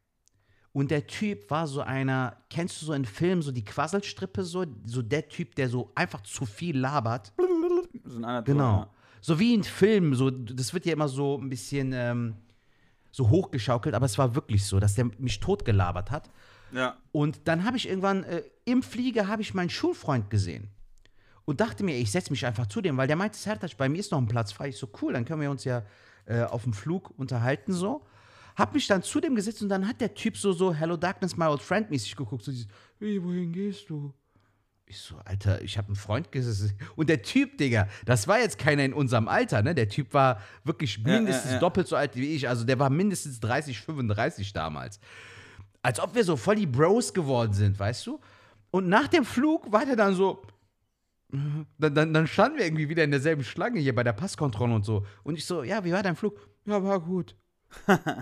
Und 0.73 0.91
der 0.91 1.07
Typ 1.07 1.51
war 1.51 1.67
so 1.67 1.81
einer, 1.81 2.37
kennst 2.51 2.81
du 2.81 2.87
so 2.87 2.93
in 2.93 3.05
Filmen 3.05 3.43
so 3.43 3.51
die 3.51 3.65
Quasselstrippe, 3.65 4.45
so, 4.45 4.65
so 4.85 5.03
der 5.03 5.29
Typ, 5.29 5.55
der 5.55 5.69
so 5.69 5.91
einfach 5.95 6.23
zu 6.23 6.47
viel 6.47 6.79
labert? 6.79 7.33
So 8.05 8.21
Genau. 8.45 8.87
So 9.21 9.39
wie 9.39 9.55
in 9.55 9.65
Filmen, 9.65 10.15
so, 10.15 10.31
das 10.31 10.73
wird 10.73 10.87
ja 10.87 10.93
immer 10.93 11.09
so 11.09 11.37
ein 11.39 11.49
bisschen 11.49 11.93
ähm, 11.93 12.37
so 13.11 13.29
hochgeschaukelt, 13.31 13.95
aber 13.95 14.07
es 14.07 14.17
war 14.19 14.35
wirklich 14.35 14.65
so, 14.65 14.79
dass 14.79 14.95
der 14.95 15.07
mich 15.19 15.41
totgelabert 15.41 16.11
hat. 16.11 16.31
Ja. 16.73 16.79
ja. 16.79 16.97
Und 17.13 17.41
dann 17.49 17.65
habe 17.65 17.77
ich 17.77 17.89
irgendwann 17.89 18.23
äh, 18.25 18.43
im 18.65 18.83
Flieger 18.83 19.27
habe 19.27 19.43
ich 19.43 19.55
meinen 19.55 19.71
Schulfreund 19.71 20.31
gesehen 20.31 20.69
und 21.45 21.61
dachte 21.61 21.83
mir, 21.83 21.97
ich 21.97 22.13
setze 22.13 22.31
mich 22.31 22.45
einfach 22.45 22.67
zu 22.67 22.81
dem, 22.81 22.97
weil 22.99 23.07
der 23.07 23.17
meinte, 23.17 23.39
Sertac, 23.39 23.77
bei 23.77 23.89
mir 23.89 23.99
ist 23.99 24.13
noch 24.13 24.19
ein 24.19 24.29
Platz 24.29 24.53
frei. 24.53 24.69
Ich 24.69 24.77
so, 24.77 24.89
cool, 25.01 25.15
dann 25.15 25.25
können 25.25 25.41
wir 25.41 25.51
uns 25.51 25.65
ja 25.65 25.83
äh, 26.27 26.43
auf 26.43 26.65
dem 26.65 26.75
Flug 26.75 27.11
unterhalten 27.19 27.73
so. 27.73 28.05
Hab 28.59 28.75
mich 28.75 28.88
dann 28.88 29.05
zu 29.05 29.21
dem 29.21 29.37
gesetzt 29.37 29.62
und 29.62 29.69
dann 29.69 29.87
hat 29.87 30.00
der 30.00 30.12
Typ 30.15 30.37
so, 30.37 30.53
so 30.53 30.75
Hello 30.75 30.97
Darkness, 30.97 31.37
my 31.37 31.45
old 31.45 31.62
friend 31.62 31.91
mäßig 31.91 32.17
geguckt, 32.17 32.45
so 32.45 32.50
dieses, 32.50 32.67
hey, 32.99 33.23
wohin 33.23 33.53
gehst 33.53 33.88
du? 33.88 34.12
Ich 34.85 34.99
so, 34.99 35.17
Alter, 35.25 35.62
ich 35.62 35.79
habe 35.79 35.88
einen 35.88 35.97
Freund 35.97 36.33
gesehen. 36.33 36.73
Und 36.97 37.09
der 37.09 37.23
Typ, 37.23 37.59
Digga, 37.59 37.87
das 38.05 38.27
war 38.27 38.41
jetzt 38.41 38.59
keiner 38.59 38.85
in 38.85 38.95
unserem 38.95 39.29
Alter, 39.29 39.62
ne? 39.62 39.75
Der 39.75 39.88
Typ 39.88 40.12
war 40.12 40.41
wirklich 40.65 40.97
ja, 40.97 41.03
mindestens 41.05 41.53
ja. 41.53 41.59
doppelt 41.61 41.87
so 41.87 41.95
alt 41.95 42.17
wie 42.17 42.35
ich. 42.35 42.49
Also 42.49 42.65
der 42.65 42.79
war 42.79 42.91
mindestens 42.91 43.38
30, 43.38 43.81
35 43.81 44.53
damals. 44.55 44.99
Als 45.83 46.00
ob 46.00 46.15
wir 46.15 46.25
so 46.25 46.37
voll 46.37 46.57
die 46.57 46.67
Bros 46.67 47.15
geworden 47.15 47.53
sind, 47.53 47.79
weißt 47.79 48.07
du? 48.07 48.19
Und 48.71 48.88
nach 48.88 49.09
dem 49.09 49.25
Flug 49.25 49.71
war 49.71 49.85
der 49.87 49.95
dann 49.95 50.15
so. 50.15 50.43
Dann, 51.31 51.95
dann, 51.95 52.15
dann 52.15 52.27
standen 52.27 52.57
wir 52.57 52.65
irgendwie 52.65 52.88
wieder 52.88 53.05
in 53.05 53.11
derselben 53.11 53.45
Schlange 53.45 53.79
hier 53.79 53.95
bei 53.95 54.03
der 54.03 54.15
Passkontrolle 54.15 54.75
und 54.75 54.87
so. 54.87 55.07
Und 55.23 55.37
ich 55.37 55.45
so, 55.45 55.62
ja, 55.62 55.85
wie 55.85 55.93
war 55.93 56.03
dein 56.03 56.17
Flug? 56.17 56.49
Ja, 56.65 56.83
war 56.83 56.99
gut. 56.99 57.37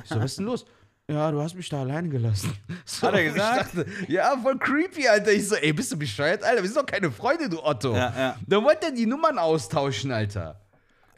Ich 0.03 0.09
so, 0.09 0.17
was 0.17 0.25
ist 0.25 0.39
denn 0.39 0.47
los? 0.47 0.67
Ja, 1.09 1.31
du 1.31 1.41
hast 1.41 1.55
mich 1.55 1.69
da 1.69 1.81
alleine 1.83 2.09
gelassen. 2.09 2.53
So, 2.85 3.07
Hat 3.07 3.15
er 3.15 3.27
ich 3.27 3.33
gesagt? 3.33 3.77
dachte, 3.77 3.87
ja, 4.09 4.37
voll 4.37 4.59
creepy, 4.59 5.07
Alter. 5.09 5.33
Ich 5.33 5.49
so, 5.49 5.55
ey, 5.57 5.73
bist 5.73 5.93
du 5.93 5.97
bescheuert, 5.97 6.43
Alter? 6.43 6.63
Wir 6.63 6.69
sind 6.69 6.79
doch 6.79 6.87
keine 6.87 7.11
Freunde, 7.11 7.49
du 7.49 7.63
Otto. 7.63 7.95
Ja, 7.95 8.13
ja. 8.17 8.37
Dann 8.47 8.65
wollte 8.65 8.87
er 8.87 8.93
die 8.93 9.07
Nummern 9.07 9.39
austauschen, 9.39 10.11
Alter. 10.13 10.61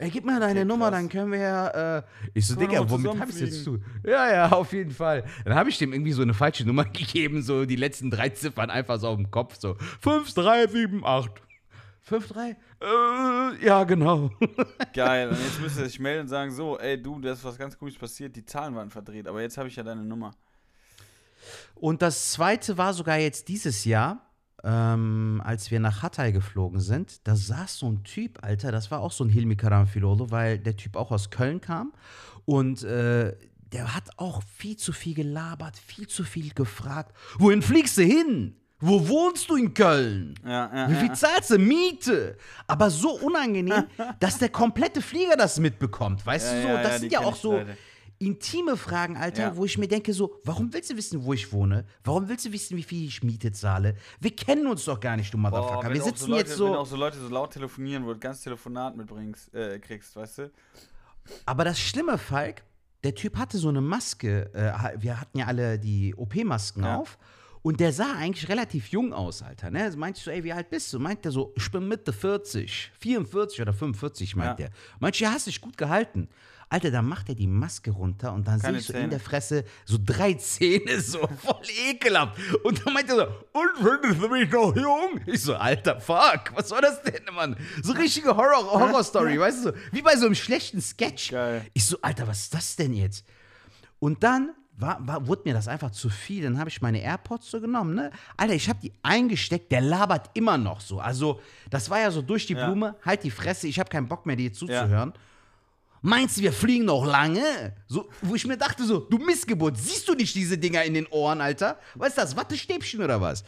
Ey, 0.01 0.09
gib 0.09 0.23
mir 0.23 0.39
deine 0.39 0.61
Okay, 0.61 0.65
Nummer, 0.65 0.89
dann 0.91 1.09
können 1.09 1.31
wir 1.31 1.39
ja. 1.39 1.97
Äh 1.97 2.03
ich 2.33 2.47
so, 2.47 2.55
Digga, 2.55 2.89
womit 2.89 3.19
hab 3.19 3.27
ich's 3.27 3.41
jetzt 3.41 3.65
zu? 3.65 3.79
Ja, 4.05 4.31
ja, 4.31 4.49
auf 4.49 4.71
jeden 4.71 4.91
Fall. 4.91 5.25
Dann 5.43 5.55
habe 5.55 5.69
ich 5.69 5.77
dem 5.77 5.91
irgendwie 5.91 6.13
so 6.13 6.21
eine 6.21 6.33
falsche 6.33 6.65
Nummer 6.65 6.85
gegeben, 6.85 7.41
so 7.41 7.65
die 7.65 7.75
letzten 7.75 8.09
drei 8.09 8.29
Ziffern 8.29 8.69
einfach 8.69 8.97
so 8.97 9.09
auf 9.09 9.17
dem 9.17 9.29
Kopf, 9.29 9.57
so 9.59 9.75
5378. 9.99 11.43
53? 12.09 12.57
Äh, 12.81 13.65
ja, 13.65 13.83
genau. 13.83 14.31
Geil. 14.93 15.29
Und 15.29 15.39
jetzt 15.39 15.59
müsste 15.61 15.81
er 15.81 15.87
sich 15.87 15.99
melden 15.99 16.21
und 16.21 16.27
sagen: 16.27 16.51
So, 16.51 16.77
ey, 16.79 17.01
du, 17.01 17.19
da 17.19 17.33
ist 17.33 17.43
was 17.43 17.57
ganz 17.57 17.77
Cooles 17.77 17.95
passiert, 17.95 18.35
die 18.35 18.45
Zahlen 18.45 18.75
waren 18.75 18.89
verdreht, 18.89 19.27
aber 19.27 19.41
jetzt 19.41 19.57
habe 19.57 19.67
ich 19.67 19.75
ja 19.75 19.83
deine 19.83 20.03
Nummer. 20.03 20.31
Und 21.75 22.01
das 22.01 22.31
zweite 22.31 22.77
war 22.77 22.93
sogar 22.93 23.17
jetzt 23.17 23.47
dieses 23.47 23.85
Jahr, 23.85 24.21
ähm, 24.63 25.41
als 25.43 25.71
wir 25.71 25.79
nach 25.79 26.03
Hatay 26.03 26.31
geflogen 26.31 26.79
sind. 26.79 27.25
Da 27.27 27.35
saß 27.35 27.77
so 27.77 27.89
ein 27.89 28.03
Typ, 28.03 28.43
Alter, 28.43 28.71
das 28.71 28.91
war 28.91 28.99
auch 28.99 29.11
so 29.11 29.23
ein 29.23 29.29
Hilmi 29.29 29.55
Karamfilolo, 29.55 30.31
weil 30.31 30.59
der 30.59 30.75
Typ 30.75 30.95
auch 30.95 31.11
aus 31.11 31.29
Köln 31.29 31.61
kam. 31.61 31.93
Und 32.45 32.83
äh, 32.83 33.35
der 33.71 33.95
hat 33.95 34.09
auch 34.17 34.41
viel 34.43 34.77
zu 34.77 34.91
viel 34.91 35.13
gelabert, 35.13 35.77
viel 35.77 36.07
zu 36.07 36.23
viel 36.23 36.49
gefragt. 36.53 37.15
Wohin 37.37 37.61
fliegst 37.61 37.97
du 37.97 38.03
hin? 38.03 38.55
Wo 38.81 39.07
wohnst 39.07 39.49
du 39.49 39.55
in 39.57 39.73
Köln? 39.73 40.35
Ja, 40.45 40.71
ja. 40.73 40.89
Wie 40.89 40.95
viel 40.95 41.07
ja. 41.09 41.13
zahlst 41.13 41.51
du 41.51 41.57
Miete? 41.57 42.37
Aber 42.65 42.89
so 42.89 43.19
unangenehm, 43.19 43.85
dass 44.19 44.37
der 44.37 44.49
komplette 44.49 45.01
Flieger 45.01 45.35
das 45.35 45.59
mitbekommt. 45.59 46.25
Weißt 46.25 46.53
du 46.53 46.61
so? 46.61 46.67
das 46.69 47.01
sind 47.01 47.11
ja 47.11 47.19
auch 47.19 47.35
so 47.35 47.57
leider. 47.57 47.75
intime 48.19 48.77
Fragen, 48.77 49.17
Alter, 49.17 49.57
wo 49.57 49.65
ich 49.65 49.77
mir 49.77 49.87
denke 49.87 50.13
so, 50.13 50.39
warum 50.45 50.71
willst 50.73 50.89
du 50.91 50.95
wissen, 50.95 51.25
wo 51.25 51.33
ich 51.33 51.51
wohne? 51.51 51.85
Warum 52.05 52.29
willst 52.29 52.45
du 52.45 52.53
wissen, 52.53 52.77
wie 52.77 52.83
viel 52.83 53.07
ich 53.07 53.21
Miete 53.21 53.51
zahle? 53.51 53.95
Wir 54.21 54.33
kennen 54.33 54.65
uns 54.65 54.85
doch 54.85 54.99
gar 54.99 55.17
nicht, 55.17 55.33
du 55.33 55.37
Boah, 55.37 55.49
Motherfucker. 55.49 55.87
wenn 55.87 55.93
Wir 55.95 56.03
sitzen 56.03 56.25
so 56.25 56.27
Leute, 56.27 56.39
jetzt 56.39 56.51
Wenn 56.51 56.57
so, 56.57 56.77
auch 56.77 56.85
so 56.85 56.95
Leute 56.95 57.19
so 57.19 57.27
laut 57.27 57.51
telefonieren, 57.51 58.05
wo 58.05 58.13
du 58.13 58.19
ganz 58.19 58.41
Telefonat 58.41 58.95
mitbringst, 58.95 59.53
äh, 59.53 59.79
kriegst, 59.79 60.15
weißt 60.15 60.37
du? 60.37 60.51
aber 61.45 61.65
das 61.65 61.79
Schlimme, 61.79 62.17
Falk, 62.17 62.63
der 63.03 63.15
Typ 63.15 63.37
hatte 63.37 63.57
so 63.57 63.69
eine 63.69 63.81
Maske. 63.81 64.53
Äh, 64.53 65.01
wir 65.01 65.19
hatten 65.19 65.37
ja 65.37 65.45
alle 65.45 65.79
die 65.79 66.15
OP-Masken 66.15 66.83
auf. 66.85 67.17
Und 67.61 67.79
der 67.81 67.91
sah 67.91 68.13
eigentlich 68.15 68.47
relativ 68.47 68.87
jung 68.87 69.11
aus, 69.13 69.41
Alter. 69.41 69.69
Ne? 69.69 69.91
Meinte 69.97 70.17
ich 70.19 70.23
so, 70.23 70.31
ey, 70.31 70.43
wie 70.43 70.53
alt 70.53 70.69
bist 70.69 70.93
du? 70.93 70.99
Meint 70.99 71.25
der 71.25 71.31
so, 71.33 71.53
ich 71.57 71.69
bin 71.71 71.87
Mitte 71.87 72.13
40, 72.13 72.91
44 72.99 73.61
oder 73.61 73.73
45, 73.73 74.35
meint 74.37 74.47
Ja. 74.59 74.67
der. 74.67 74.69
Meint 74.99 75.15
ich, 75.15 75.21
ja, 75.21 75.31
hast 75.31 75.47
dich 75.47 75.59
gut 75.59 75.77
gehalten. 75.77 76.29
Alter, 76.71 76.91
dann 76.91 77.05
macht 77.07 77.27
er 77.29 77.35
die 77.35 77.47
Maske 77.47 77.89
runter 77.91 78.31
und 78.31 78.47
dann 78.47 78.59
sehe 78.59 78.77
ich 78.77 78.85
so 78.85 78.93
in 78.93 79.09
der 79.09 79.19
Fresse 79.19 79.65
so 79.85 79.97
drei 80.01 80.35
Zähne, 80.35 81.01
so 81.01 81.17
voll 81.27 81.63
ekelhaft. 81.89 82.39
Und 82.63 82.85
dann 82.85 82.93
meint 82.93 83.09
er 83.09 83.15
so, 83.15 83.23
und 83.23 83.69
findest 83.75 84.21
du 84.21 84.29
mich 84.29 84.49
noch 84.51 84.75
jung? 84.75 85.19
Ich 85.25 85.41
so, 85.41 85.55
Alter, 85.55 85.99
fuck, 85.99 86.51
was 86.55 86.69
war 86.71 86.81
das 86.81 87.01
denn, 87.01 87.23
Mann? 87.33 87.57
So 87.81 87.91
richtige 87.93 88.29
Horror- 88.37 88.71
Horror-Story, 88.71 89.39
weißt 89.39 89.65
du, 89.65 89.69
so, 89.71 89.77
wie 89.91 90.01
bei 90.03 90.15
so 90.15 90.27
einem 90.27 90.35
schlechten 90.35 90.79
Sketch. 90.79 91.31
Geil. 91.31 91.65
Ich 91.73 91.85
so, 91.85 91.97
Alter, 92.03 92.27
was 92.27 92.41
ist 92.43 92.53
das 92.53 92.75
denn 92.75 92.93
jetzt? 92.93 93.25
Und 93.97 94.23
dann 94.23 94.51
war, 94.79 95.05
war, 95.05 95.27
wurde 95.27 95.41
mir 95.45 95.53
das 95.53 95.67
einfach 95.67 95.91
zu 95.91 96.09
viel. 96.09 96.43
Dann 96.43 96.57
habe 96.57 96.69
ich 96.69 96.81
meine 96.81 97.01
AirPods 97.01 97.51
so 97.51 97.59
genommen, 97.61 97.95
ne? 97.95 98.11
Alter, 98.37 98.53
ich 98.53 98.69
habe 98.69 98.79
die 98.81 98.93
eingesteckt, 99.03 99.71
der 99.71 99.81
labert 99.81 100.29
immer 100.33 100.57
noch 100.57 100.79
so. 100.79 100.99
Also, 100.99 101.41
das 101.69 101.89
war 101.89 101.99
ja 101.99 102.11
so 102.11 102.21
durch 102.21 102.47
die 102.47 102.53
Ja. 102.53 102.65
Blume, 102.65 102.95
halt 103.05 103.23
die 103.23 103.31
Fresse, 103.31 103.67
ich 103.67 103.79
habe 103.79 103.89
keinen 103.89 104.07
Bock 104.07 104.25
mehr, 104.25 104.35
dir 104.35 104.53
zuzuhören. 104.53 105.13
Meinst 106.01 106.37
du, 106.37 106.41
wir 106.41 106.53
fliegen 106.53 106.85
noch 106.85 107.05
lange? 107.05 107.75
So, 107.87 108.09
wo 108.21 108.35
ich 108.35 108.47
mir 108.47 108.57
dachte 108.57 108.85
so, 108.85 108.99
du 108.99 109.17
Missgeburt, 109.17 109.77
siehst 109.77 110.07
du 110.07 110.13
nicht 110.13 110.33
diese 110.33 110.57
Dinger 110.57 110.83
in 110.83 110.93
den 110.93 111.07
Ohren, 111.07 111.41
Alter? 111.41 111.77
Was 111.95 112.09
ist 112.09 112.17
das, 112.17 112.37
Wattestäbchen 112.37 113.01
oder 113.03 113.19
was? 113.19 113.43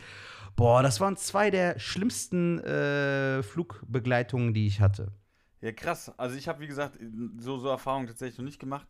Boah, 0.57 0.83
das 0.83 0.99
waren 0.99 1.15
zwei 1.15 1.49
der 1.49 1.79
schlimmsten 1.79 2.59
äh, 2.59 3.41
Flugbegleitungen, 3.41 4.53
die 4.53 4.67
ich 4.67 4.81
hatte. 4.81 5.13
Ja, 5.61 5.71
krass. 5.71 6.11
Also 6.17 6.35
ich 6.37 6.47
habe, 6.47 6.59
wie 6.61 6.67
gesagt, 6.67 6.97
so, 7.37 7.57
so 7.59 7.67
Erfahrungen 7.69 8.07
tatsächlich 8.07 8.39
noch 8.39 8.45
nicht 8.45 8.59
gemacht 8.59 8.87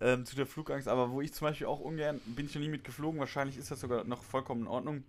ähm, 0.00 0.26
zu 0.26 0.36
der 0.36 0.46
Flugangst, 0.46 0.86
aber 0.86 1.10
wo 1.10 1.20
ich 1.22 1.32
zum 1.32 1.46
Beispiel 1.48 1.66
auch 1.66 1.80
ungern, 1.80 2.20
bin 2.26 2.44
ich 2.46 2.54
noch 2.54 2.60
nie 2.60 2.68
mit 2.68 2.84
geflogen, 2.84 3.18
wahrscheinlich 3.20 3.56
ist 3.56 3.70
das 3.70 3.80
sogar 3.80 4.04
noch 4.04 4.22
vollkommen 4.22 4.62
in 4.62 4.66
Ordnung, 4.66 5.04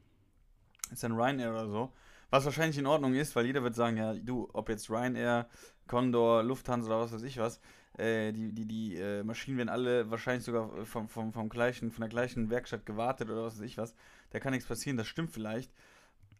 ist 0.91 1.03
dann 1.03 1.13
Ryanair 1.13 1.51
oder 1.51 1.69
so. 1.69 1.93
Was 2.29 2.45
wahrscheinlich 2.45 2.77
in 2.77 2.87
Ordnung 2.87 3.13
ist, 3.13 3.35
weil 3.35 3.45
jeder 3.45 3.63
wird 3.63 3.75
sagen, 3.75 3.97
ja, 3.97 4.13
du, 4.13 4.49
ob 4.53 4.69
jetzt 4.69 4.89
Ryanair, 4.89 5.49
Condor, 5.87 6.43
Lufthansa 6.43 6.87
oder 6.87 7.01
was 7.01 7.13
weiß 7.13 7.23
ich 7.23 7.37
was, 7.37 7.59
äh, 7.97 8.31
die, 8.31 8.53
die, 8.53 8.65
die 8.65 8.95
äh, 8.95 9.23
Maschinen 9.23 9.57
werden 9.57 9.69
alle 9.69 10.09
wahrscheinlich 10.09 10.45
sogar 10.45 10.85
vom, 10.85 11.09
vom, 11.09 11.33
vom 11.33 11.49
gleichen, 11.49 11.91
von 11.91 12.01
der 12.01 12.09
gleichen 12.09 12.49
Werkstatt 12.49 12.85
gewartet 12.85 13.29
oder 13.29 13.43
was 13.43 13.55
weiß 13.57 13.65
ich 13.65 13.77
was. 13.77 13.95
Da 14.29 14.39
kann 14.39 14.53
nichts 14.53 14.67
passieren, 14.67 14.95
das 14.97 15.07
stimmt 15.07 15.31
vielleicht. 15.31 15.73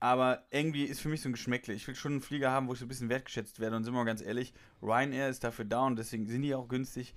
Aber 0.02 0.44
irgendwie 0.50 0.86
ist 0.86 1.00
für 1.00 1.10
mich 1.10 1.22
so 1.22 1.30
ein 1.30 1.34
Geschmäckle. 1.34 1.76
Ich 1.76 1.88
will 1.88 1.94
schon 1.94 2.14
einen 2.14 2.22
Flieger 2.22 2.50
haben, 2.50 2.68
wo 2.68 2.74
ich 2.74 2.80
so 2.80 2.86
ein 2.86 2.88
bisschen 2.88 3.10
wertgeschätzt 3.10 3.60
werde. 3.60 3.76
Und 3.76 3.84
sind 3.84 3.94
wir 3.94 4.00
mal 4.00 4.06
ganz 4.06 4.22
ehrlich, 4.22 4.52
Ryanair 4.82 5.30
ist 5.30 5.44
dafür 5.44 5.64
da 5.64 5.86
und 5.86 5.96
deswegen 5.96 6.26
sind 6.26 6.42
die 6.42 6.56
auch 6.56 6.68
günstig. 6.68 7.14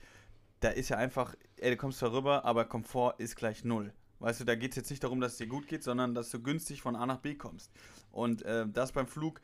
Da 0.61 0.69
ist 0.69 0.91
ja 0.91 0.99
einfach, 0.99 1.35
ey, 1.57 1.71
du 1.71 1.77
kommst 1.79 1.99
zwar 1.99 2.13
rüber, 2.13 2.45
aber 2.45 2.67
Komfort 2.67 3.15
ist 3.19 3.37
gleich 3.37 3.65
null. 3.65 3.95
Weißt 4.19 4.41
du, 4.41 4.45
da 4.45 4.55
geht 4.55 4.73
es 4.73 4.77
jetzt 4.77 4.91
nicht 4.91 5.03
darum, 5.03 5.21
dass 5.21 5.33
es 5.33 5.39
dir 5.39 5.47
gut 5.47 5.67
geht, 5.67 5.83
sondern 5.83 6.15
dass 6.15 6.31
du 6.31 6.43
günstig 6.43 6.83
von 6.83 6.95
A 6.95 7.07
nach 7.07 7.21
B 7.21 7.35
kommst. 7.35 7.73
Und 8.13 8.43
äh, 8.43 8.67
das 8.69 8.93
beim 8.93 9.07
Flug, 9.07 9.41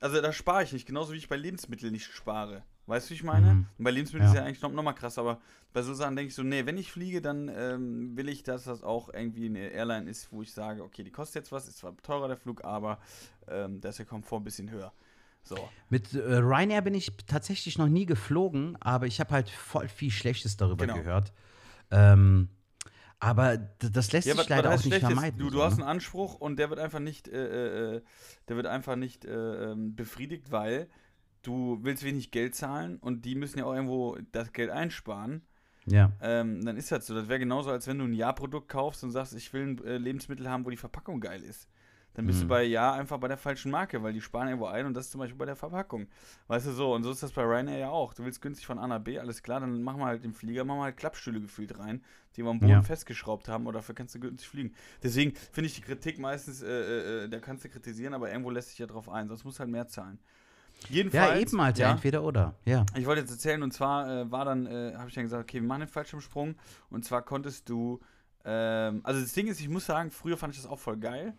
also 0.00 0.20
da 0.20 0.32
spare 0.32 0.62
ich 0.62 0.72
nicht, 0.72 0.86
genauso 0.86 1.12
wie 1.14 1.18
ich 1.18 1.28
bei 1.28 1.36
Lebensmitteln 1.36 1.92
nicht 1.92 2.12
spare. 2.12 2.62
Weißt 2.86 3.06
du, 3.06 3.10
wie 3.10 3.14
ich 3.14 3.22
meine? 3.24 3.54
Mhm. 3.54 3.66
Bei 3.78 3.90
Lebensmitteln 3.90 4.26
Ja. 4.26 4.32
ist 4.32 4.36
ja 4.38 4.44
eigentlich 4.44 4.60
noch, 4.60 4.70
noch 4.72 4.82
mal 4.82 4.92
krass, 4.92 5.16
aber 5.18 5.40
bei 5.72 5.80
so 5.82 5.94
Sachen 5.94 6.16
denke 6.16 6.28
ich 6.28 6.34
so, 6.34 6.42
nee, 6.42 6.66
wenn 6.66 6.76
ich 6.76 6.92
fliege, 6.92 7.22
dann 7.22 7.48
ähm, 7.48 8.16
will 8.16 8.28
ich, 8.28 8.42
dass 8.42 8.64
das 8.64 8.82
auch 8.82 9.08
irgendwie 9.12 9.46
eine 9.46 9.68
Airline 9.68 10.08
ist, 10.10 10.30
wo 10.32 10.42
ich 10.42 10.52
sage, 10.52 10.82
okay, 10.82 11.02
die 11.02 11.10
kostet 11.10 11.36
jetzt 11.36 11.52
was, 11.52 11.66
ist 11.66 11.78
zwar 11.78 11.96
teurer 11.98 12.28
der 12.28 12.36
Flug, 12.36 12.62
aber 12.64 12.98
ähm, 13.48 13.80
da 13.80 13.88
ist 13.88 13.98
der 13.98 14.06
Komfort 14.06 14.40
ein 14.40 14.44
bisschen 14.44 14.70
höher. 14.70 14.92
So. 15.42 15.56
Mit 15.88 16.14
äh, 16.14 16.18
Ryanair 16.18 16.82
bin 16.82 16.94
ich 16.94 17.10
tatsächlich 17.26 17.76
noch 17.78 17.88
nie 17.88 18.06
geflogen, 18.06 18.76
aber 18.80 19.06
ich 19.06 19.20
habe 19.20 19.30
halt 19.30 19.48
voll 19.50 19.88
viel 19.88 20.10
Schlechtes 20.10 20.56
darüber 20.56 20.86
Genau. 20.86 20.98
gehört. 20.98 21.32
Ähm, 21.90 22.48
aber 23.18 23.56
das 23.56 24.12
lässt 24.12 24.28
sich 24.28 24.36
was- 24.36 24.48
leider 24.48 24.70
auch 24.74 24.84
nicht 24.84 24.98
vermeiden. 24.98 25.38
Du, 25.38 25.48
du 25.50 25.58
so, 25.58 25.64
hast 25.64 25.78
ne? 25.78 25.84
einen 25.84 25.90
Anspruch 25.90 26.34
und 26.34 26.58
der 26.58 26.68
wird 26.70 26.80
einfach 26.80 26.98
nicht, 26.98 27.28
äh, 27.28 27.96
äh, 27.96 28.02
der 28.48 28.56
wird 28.56 28.66
einfach 28.66 28.96
nicht 28.96 29.24
äh, 29.24 29.70
ähm, 29.72 29.94
befriedigt, 29.94 30.50
weil 30.50 30.88
du 31.46 31.78
willst 31.82 32.02
wenig 32.04 32.30
Geld 32.30 32.54
zahlen 32.54 32.96
und 32.98 33.24
die 33.24 33.34
müssen 33.34 33.58
ja 33.58 33.64
auch 33.66 33.74
irgendwo 33.74 34.18
das 34.32 34.52
Geld 34.52 34.70
einsparen. 34.70 35.42
Ja. 35.86 36.12
Ähm, 36.22 36.64
dann 36.64 36.76
ist 36.76 36.90
das 36.90 37.06
so. 37.06 37.14
Das 37.14 37.28
wäre 37.28 37.38
genauso, 37.38 37.70
als 37.70 37.86
wenn 37.86 37.98
du 37.98 38.04
ein 38.06 38.14
Jahrprodukt 38.14 38.68
kaufst 38.68 39.04
und 39.04 39.10
sagst, 39.10 39.34
ich 39.34 39.52
will 39.52 39.62
ein 39.66 39.84
äh, 39.84 39.98
Lebensmittel 39.98 40.48
haben, 40.48 40.64
wo 40.64 40.70
die 40.70 40.76
Verpackung 40.78 41.20
geil 41.20 41.42
ist. 41.42 41.68
Dann 42.14 42.26
bist 42.26 42.40
du 42.40 42.44
Mhm. 42.44 42.48
bei 42.48 42.62
Ja 42.62 42.92
einfach 42.92 43.18
bei 43.18 43.26
der 43.26 43.36
falschen 43.36 43.72
Marke, 43.72 44.00
weil 44.02 44.12
die 44.12 44.20
sparen 44.20 44.46
irgendwo 44.46 44.66
ein 44.66 44.86
und 44.86 44.94
das 44.94 45.06
ist 45.06 45.10
zum 45.10 45.18
Beispiel 45.18 45.36
bei 45.36 45.46
der 45.46 45.56
Verpackung. 45.56 46.06
Weißt 46.46 46.64
du 46.68 46.70
so, 46.70 46.94
und 46.94 47.02
so 47.02 47.10
ist 47.10 47.24
das 47.24 47.32
bei 47.32 47.42
Ryanair 47.42 47.76
ja 47.76 47.88
auch. 47.90 48.14
Du 48.14 48.24
willst 48.24 48.40
günstig 48.40 48.66
von 48.66 48.78
A 48.78 48.86
nach 48.86 49.00
B, 49.00 49.18
alles 49.18 49.42
klar, 49.42 49.58
dann 49.60 49.82
machen 49.82 49.98
wir 49.98 50.06
halt 50.06 50.22
den 50.22 50.32
Flieger, 50.32 50.64
machen 50.64 50.78
wir 50.78 50.84
halt 50.84 50.96
Klappstühle 50.96 51.40
gefühlt 51.40 51.76
rein, 51.76 52.02
die 52.36 52.44
wir 52.44 52.50
am 52.50 52.60
Boden 52.60 52.70
Ja. 52.70 52.82
festgeschraubt 52.82 53.48
haben 53.48 53.66
und 53.66 53.74
dafür 53.74 53.96
kannst 53.96 54.14
du 54.14 54.20
günstig 54.20 54.48
fliegen. 54.48 54.74
Deswegen 55.02 55.34
finde 55.50 55.66
ich 55.66 55.74
die 55.74 55.80
Kritik 55.82 56.20
meistens, 56.20 56.62
äh, 56.62 56.68
äh, 56.68 57.24
äh, 57.24 57.28
da 57.28 57.40
kannst 57.40 57.64
du 57.64 57.68
kritisieren, 57.68 58.14
aber 58.14 58.30
irgendwo 58.30 58.50
lässt 58.50 58.68
sich 58.70 58.78
ja 58.78 58.86
drauf 58.86 59.08
ein, 59.08 59.26
sonst 59.26 59.44
musst 59.44 59.58
du 59.58 59.62
halt 59.62 59.70
mehr 59.70 59.88
zahlen. 59.88 60.20
Jedenfalls. 60.88 61.34
ja, 61.34 61.40
eben, 61.40 61.60
Alter, 61.60 61.80
ja, 61.82 61.90
entweder 61.92 62.22
oder. 62.22 62.54
Ja. 62.64 62.84
ich 62.96 63.06
wollte 63.06 63.20
jetzt 63.22 63.30
erzählen, 63.30 63.62
und 63.62 63.72
zwar 63.72 64.08
äh, 64.08 64.30
war 64.30 64.44
dann, 64.44 64.66
äh, 64.66 64.94
habe 64.96 65.08
ich 65.08 65.14
dann 65.14 65.24
gesagt, 65.24 65.42
okay, 65.42 65.60
wir 65.60 65.66
machen 65.68 65.80
den 65.80 65.88
Fallschirmsprung. 65.88 66.54
Und 66.90 67.04
zwar 67.04 67.22
konntest 67.22 67.68
du, 67.68 68.00
ähm, 68.44 69.00
also 69.04 69.20
das 69.20 69.32
Ding 69.32 69.46
ist, 69.46 69.60
ich 69.60 69.68
muss 69.68 69.86
sagen, 69.86 70.10
früher 70.10 70.36
fand 70.36 70.54
ich 70.54 70.60
das 70.62 70.70
auch 70.70 70.78
voll 70.78 70.96
geil. 70.98 71.34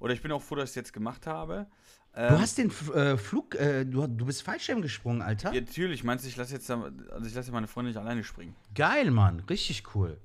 Oder 0.00 0.12
ich 0.14 0.22
bin 0.22 0.30
auch 0.32 0.42
froh, 0.42 0.54
dass 0.54 0.64
ich 0.66 0.70
es 0.70 0.74
jetzt 0.76 0.92
gemacht 0.92 1.26
habe. 1.26 1.66
Ähm, 2.14 2.34
Du 2.34 2.40
hast 2.40 2.56
den 2.58 2.70
äh, 2.94 3.16
Flug, 3.16 3.54
äh, 3.56 3.84
du, 3.84 4.06
du 4.06 4.26
bist 4.26 4.42
Fallschirm 4.42 4.80
gesprungen, 4.80 5.22
Alter. 5.22 5.52
ja, 5.52 5.60
natürlich, 5.60 6.04
meinst 6.04 6.24
du, 6.24 6.28
ich 6.28 6.36
lasse 6.36 6.54
jetzt, 6.54 6.70
also 6.70 6.92
ich 7.26 7.34
lasse 7.34 7.50
meine 7.52 7.66
Freundin 7.66 7.92
nicht 7.94 8.00
alleine 8.00 8.22
springen. 8.24 8.54
Geil, 8.74 9.10
Mann, 9.10 9.40
richtig 9.50 9.94
cool. 9.94 10.18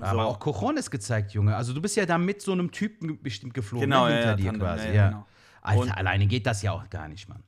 Aber 0.00 0.22
So. 0.22 0.28
auch 0.28 0.40
Cojones 0.40 0.90
gezeigt, 0.90 1.32
Junge. 1.32 1.54
Also 1.56 1.72
du 1.72 1.80
bist 1.80 1.96
ja 1.96 2.04
da 2.04 2.18
mit 2.18 2.42
so 2.42 2.52
einem 2.52 2.70
Typen 2.72 3.22
bestimmt 3.22 3.54
geflogen, 3.54 3.88
Genau, 3.88 4.06
ne, 4.06 4.12
hinter 4.14 4.30
ja, 4.30 4.36
dir 4.36 4.44
Tandem, 4.46 4.60
quasi. 4.62 4.86
Ja, 4.88 4.92
ja, 4.94 5.08
genau. 5.08 5.26
Alter, 5.62 5.80
Und- 5.82 5.90
alleine 5.92 6.26
geht 6.26 6.46
das 6.46 6.62
ja 6.62 6.72
auch 6.72 6.88
gar 6.90 7.08
nicht, 7.08 7.28
Mann. 7.28 7.42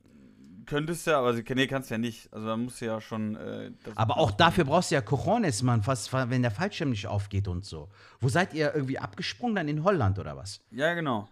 Könntest 0.66 1.06
du 1.06 1.12
ja, 1.12 1.18
aber 1.20 1.34
sie- 1.34 1.44
nee, 1.54 1.66
kannst 1.66 1.90
ja 1.90 1.98
nicht. 1.98 2.32
Also 2.32 2.46
da 2.48 2.56
musst 2.56 2.80
du 2.80 2.86
ja 2.86 3.00
schon. 3.00 3.36
Äh, 3.36 3.70
Aber 3.94 4.18
auch 4.18 4.30
dafür 4.32 4.64
brauchst 4.64 4.90
du 4.90 4.96
ja 4.96 5.00
Cojones, 5.00 5.62
Mann, 5.62 5.82
fast, 5.82 6.12
wenn 6.12 6.42
der 6.42 6.50
Fallschirm 6.50 6.90
nicht 6.90 7.06
aufgeht 7.06 7.48
und 7.48 7.64
so. 7.64 7.88
Wo 8.20 8.28
seid 8.28 8.52
ihr 8.54 8.74
irgendwie 8.74 8.98
abgesprungen? 8.98 9.54
Dann 9.56 9.68
in 9.68 9.84
Holland 9.84 10.18
oder 10.18 10.36
was? 10.36 10.60
Ja, 10.70 10.92
genau. 10.94 11.28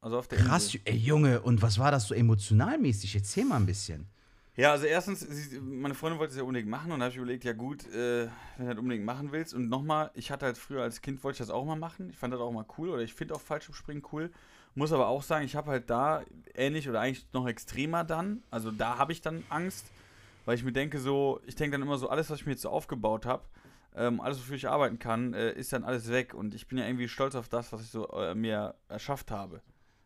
Also 0.00 0.18
auf 0.18 0.26
der 0.26 0.38
Krass, 0.38 0.64
Insel. 0.74 0.80
ey 0.86 0.96
Junge, 0.96 1.40
und 1.42 1.62
was 1.62 1.78
war 1.78 1.90
das 1.92 2.06
so 2.08 2.14
emotionalmäßig? 2.14 3.14
Erzähl 3.14 3.44
mal 3.44 3.56
ein 3.56 3.66
bisschen. 3.66 4.08
Ja, 4.54 4.72
also 4.72 4.84
erstens, 4.84 5.26
meine 5.62 5.94
Freundin 5.94 6.18
wollte 6.18 6.32
es 6.32 6.36
ja 6.36 6.42
unbedingt 6.42 6.68
machen 6.68 6.92
und 6.92 7.00
da 7.00 7.04
habe 7.06 7.12
ich 7.12 7.16
überlegt, 7.16 7.42
ja 7.44 7.54
gut, 7.54 7.86
äh, 7.86 8.28
wenn 8.58 8.66
du 8.66 8.74
das 8.74 8.78
unbedingt 8.78 9.06
machen 9.06 9.32
willst. 9.32 9.54
Und 9.54 9.70
nochmal, 9.70 10.10
ich 10.12 10.30
hatte 10.30 10.44
halt 10.44 10.58
früher 10.58 10.82
als 10.82 11.00
Kind, 11.00 11.24
wollte 11.24 11.36
ich 11.36 11.38
das 11.38 11.48
auch 11.48 11.64
mal 11.64 11.76
machen. 11.76 12.10
Ich 12.10 12.18
fand 12.18 12.34
das 12.34 12.40
auch 12.40 12.52
mal 12.52 12.66
cool 12.76 12.90
oder 12.90 13.02
ich 13.02 13.14
finde 13.14 13.34
auch 13.34 13.40
Fallschirmspringen 13.40 14.02
cool. 14.12 14.30
Muss 14.74 14.92
aber 14.92 15.06
auch 15.08 15.22
sagen, 15.22 15.46
ich 15.46 15.56
habe 15.56 15.70
halt 15.70 15.88
da 15.88 16.22
ähnlich 16.54 16.86
oder 16.86 17.00
eigentlich 17.00 17.26
noch 17.32 17.48
extremer 17.48 18.04
dann, 18.04 18.42
also 18.50 18.70
da 18.70 18.98
habe 18.98 19.12
ich 19.12 19.22
dann 19.22 19.42
Angst, 19.48 19.86
weil 20.44 20.54
ich 20.54 20.64
mir 20.64 20.72
denke 20.72 20.98
so, 20.98 21.40
ich 21.46 21.54
denke 21.54 21.72
dann 21.72 21.82
immer 21.82 21.96
so, 21.96 22.10
alles, 22.10 22.28
was 22.28 22.40
ich 22.40 22.46
mir 22.46 22.52
jetzt 22.52 22.62
so 22.62 22.70
aufgebaut 22.70 23.24
habe, 23.24 23.44
ähm, 23.96 24.20
alles, 24.20 24.38
wofür 24.38 24.56
ich 24.56 24.68
arbeiten 24.68 24.98
kann, 24.98 25.32
äh, 25.32 25.52
ist 25.52 25.72
dann 25.72 25.84
alles 25.84 26.10
weg. 26.10 26.34
Und 26.34 26.54
ich 26.54 26.66
bin 26.68 26.76
ja 26.76 26.86
irgendwie 26.86 27.08
stolz 27.08 27.34
auf 27.34 27.48
das, 27.48 27.72
was 27.72 27.82
ich 27.82 27.88
so 27.88 28.06
äh, 28.08 28.34
mir 28.34 28.74
erschafft 28.88 29.30
habe. 29.30 29.62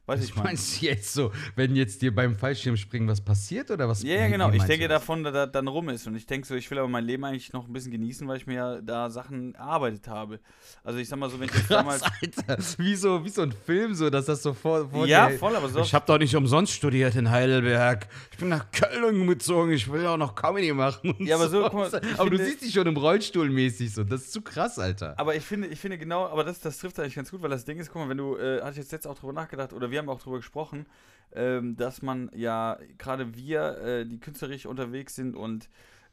Weißt 0.06 0.18
du, 0.18 0.22
Was 0.22 0.28
ich 0.30 0.36
meine? 0.36 0.48
meinst 0.48 0.80
du 0.82 0.86
jetzt 0.86 1.12
so, 1.12 1.32
wenn 1.56 1.74
jetzt 1.74 2.00
dir 2.00 2.14
beim 2.14 2.36
Fallschirmspringen 2.36 3.08
was 3.08 3.20
passiert 3.20 3.70
oder 3.72 3.88
was? 3.88 4.02
Ja, 4.02 4.14
ja, 4.16 4.28
genau. 4.28 4.50
Ich 4.50 4.62
denke 4.62 4.86
davon, 4.88 5.24
dass 5.24 5.32
das 5.32 5.50
dann 5.52 5.66
rum 5.66 5.88
ist. 5.88 6.06
Und 6.06 6.14
ich 6.14 6.26
denke 6.26 6.46
so, 6.46 6.54
ich 6.54 6.70
will 6.70 6.78
aber 6.78 6.88
mein 6.88 7.04
Leben 7.04 7.24
eigentlich 7.24 7.52
noch 7.52 7.66
ein 7.66 7.72
bisschen 7.72 7.90
genießen, 7.90 8.26
weil 8.28 8.36
ich 8.36 8.46
mir 8.46 8.54
ja 8.54 8.80
da 8.80 9.10
Sachen 9.10 9.54
erarbeitet 9.56 10.06
habe. 10.08 10.38
Also 10.84 11.00
ich 11.00 11.08
sag 11.08 11.18
mal 11.18 11.28
so, 11.28 11.40
wenn 11.40 11.48
ich 11.48 11.54
jetzt 11.54 11.70
damals. 11.70 12.02
Alter. 12.02 12.56
Wie 12.78 12.94
so, 12.94 13.24
wie 13.24 13.28
so 13.30 13.42
ein 13.42 13.52
Film, 13.52 13.94
so, 13.94 14.08
dass 14.08 14.26
das 14.26 14.42
so 14.42 14.54
vor, 14.54 14.88
vor 14.88 15.06
ja, 15.06 15.28
dir- 15.28 15.38
voll, 15.38 15.56
aber 15.56 15.68
so. 15.68 15.80
Ich 15.80 15.92
habe 15.92 16.04
doch 16.06 16.18
nicht 16.18 16.36
umsonst 16.36 16.72
studiert 16.72 17.16
in 17.16 17.28
Heidelberg. 17.30 18.06
Ich 18.30 18.38
bin 18.38 18.48
nach 18.48 18.70
Köln 18.70 19.04
umgezogen. 19.20 19.72
Ich 19.72 19.90
will 19.90 20.06
auch 20.06 20.16
noch 20.16 20.34
Comedy 20.36 20.72
machen. 20.72 21.16
Ja, 21.18 21.34
aber 21.34 21.48
so, 21.48 21.62
guck 21.64 21.74
mal, 21.74 22.00
aber 22.16 22.30
du 22.30 22.38
siehst 22.38 22.62
dich 22.62 22.72
schon 22.72 22.86
im 22.86 22.96
Rollstuhl 22.96 23.50
mäßig 23.50 23.92
so. 23.92 24.04
Das 24.04 24.20
ist 24.22 24.32
zu 24.32 24.40
krass, 24.40 24.78
Alter. 24.78 25.14
Aber 25.18 25.34
ich 25.34 25.42
finde, 25.44 25.66
ich 25.68 25.80
finde 25.80 25.98
genau, 25.98 26.26
aber 26.26 26.44
das, 26.44 26.60
das 26.60 26.78
trifft 26.78 27.00
eigentlich 27.00 27.16
ganz 27.16 27.30
gut, 27.30 27.42
weil 27.42 27.50
das 27.50 27.64
Ding 27.64 27.78
ist, 27.78 27.90
guck 27.90 28.02
mal, 28.02 28.08
wenn 28.08 28.18
du, 28.18 28.36
äh, 28.36 28.60
hatte 28.60 28.70
ich 28.72 28.76
jetzt 28.78 28.92
letztens 28.92 29.06
auch 29.12 29.18
drüber 29.18 29.32
nachgedacht, 29.32 29.72
oder 29.72 29.90
wir 29.90 29.95
haben 29.98 30.08
auch 30.08 30.20
drüber 30.20 30.36
gesprochen, 30.38 30.86
ähm, 31.32 31.76
dass 31.76 32.02
man 32.02 32.30
ja, 32.34 32.78
gerade 32.98 33.34
wir, 33.34 33.78
äh, 33.78 34.06
die 34.06 34.18
künstlerisch 34.18 34.66
unterwegs 34.66 35.14
sind 35.14 35.36
und 35.36 35.68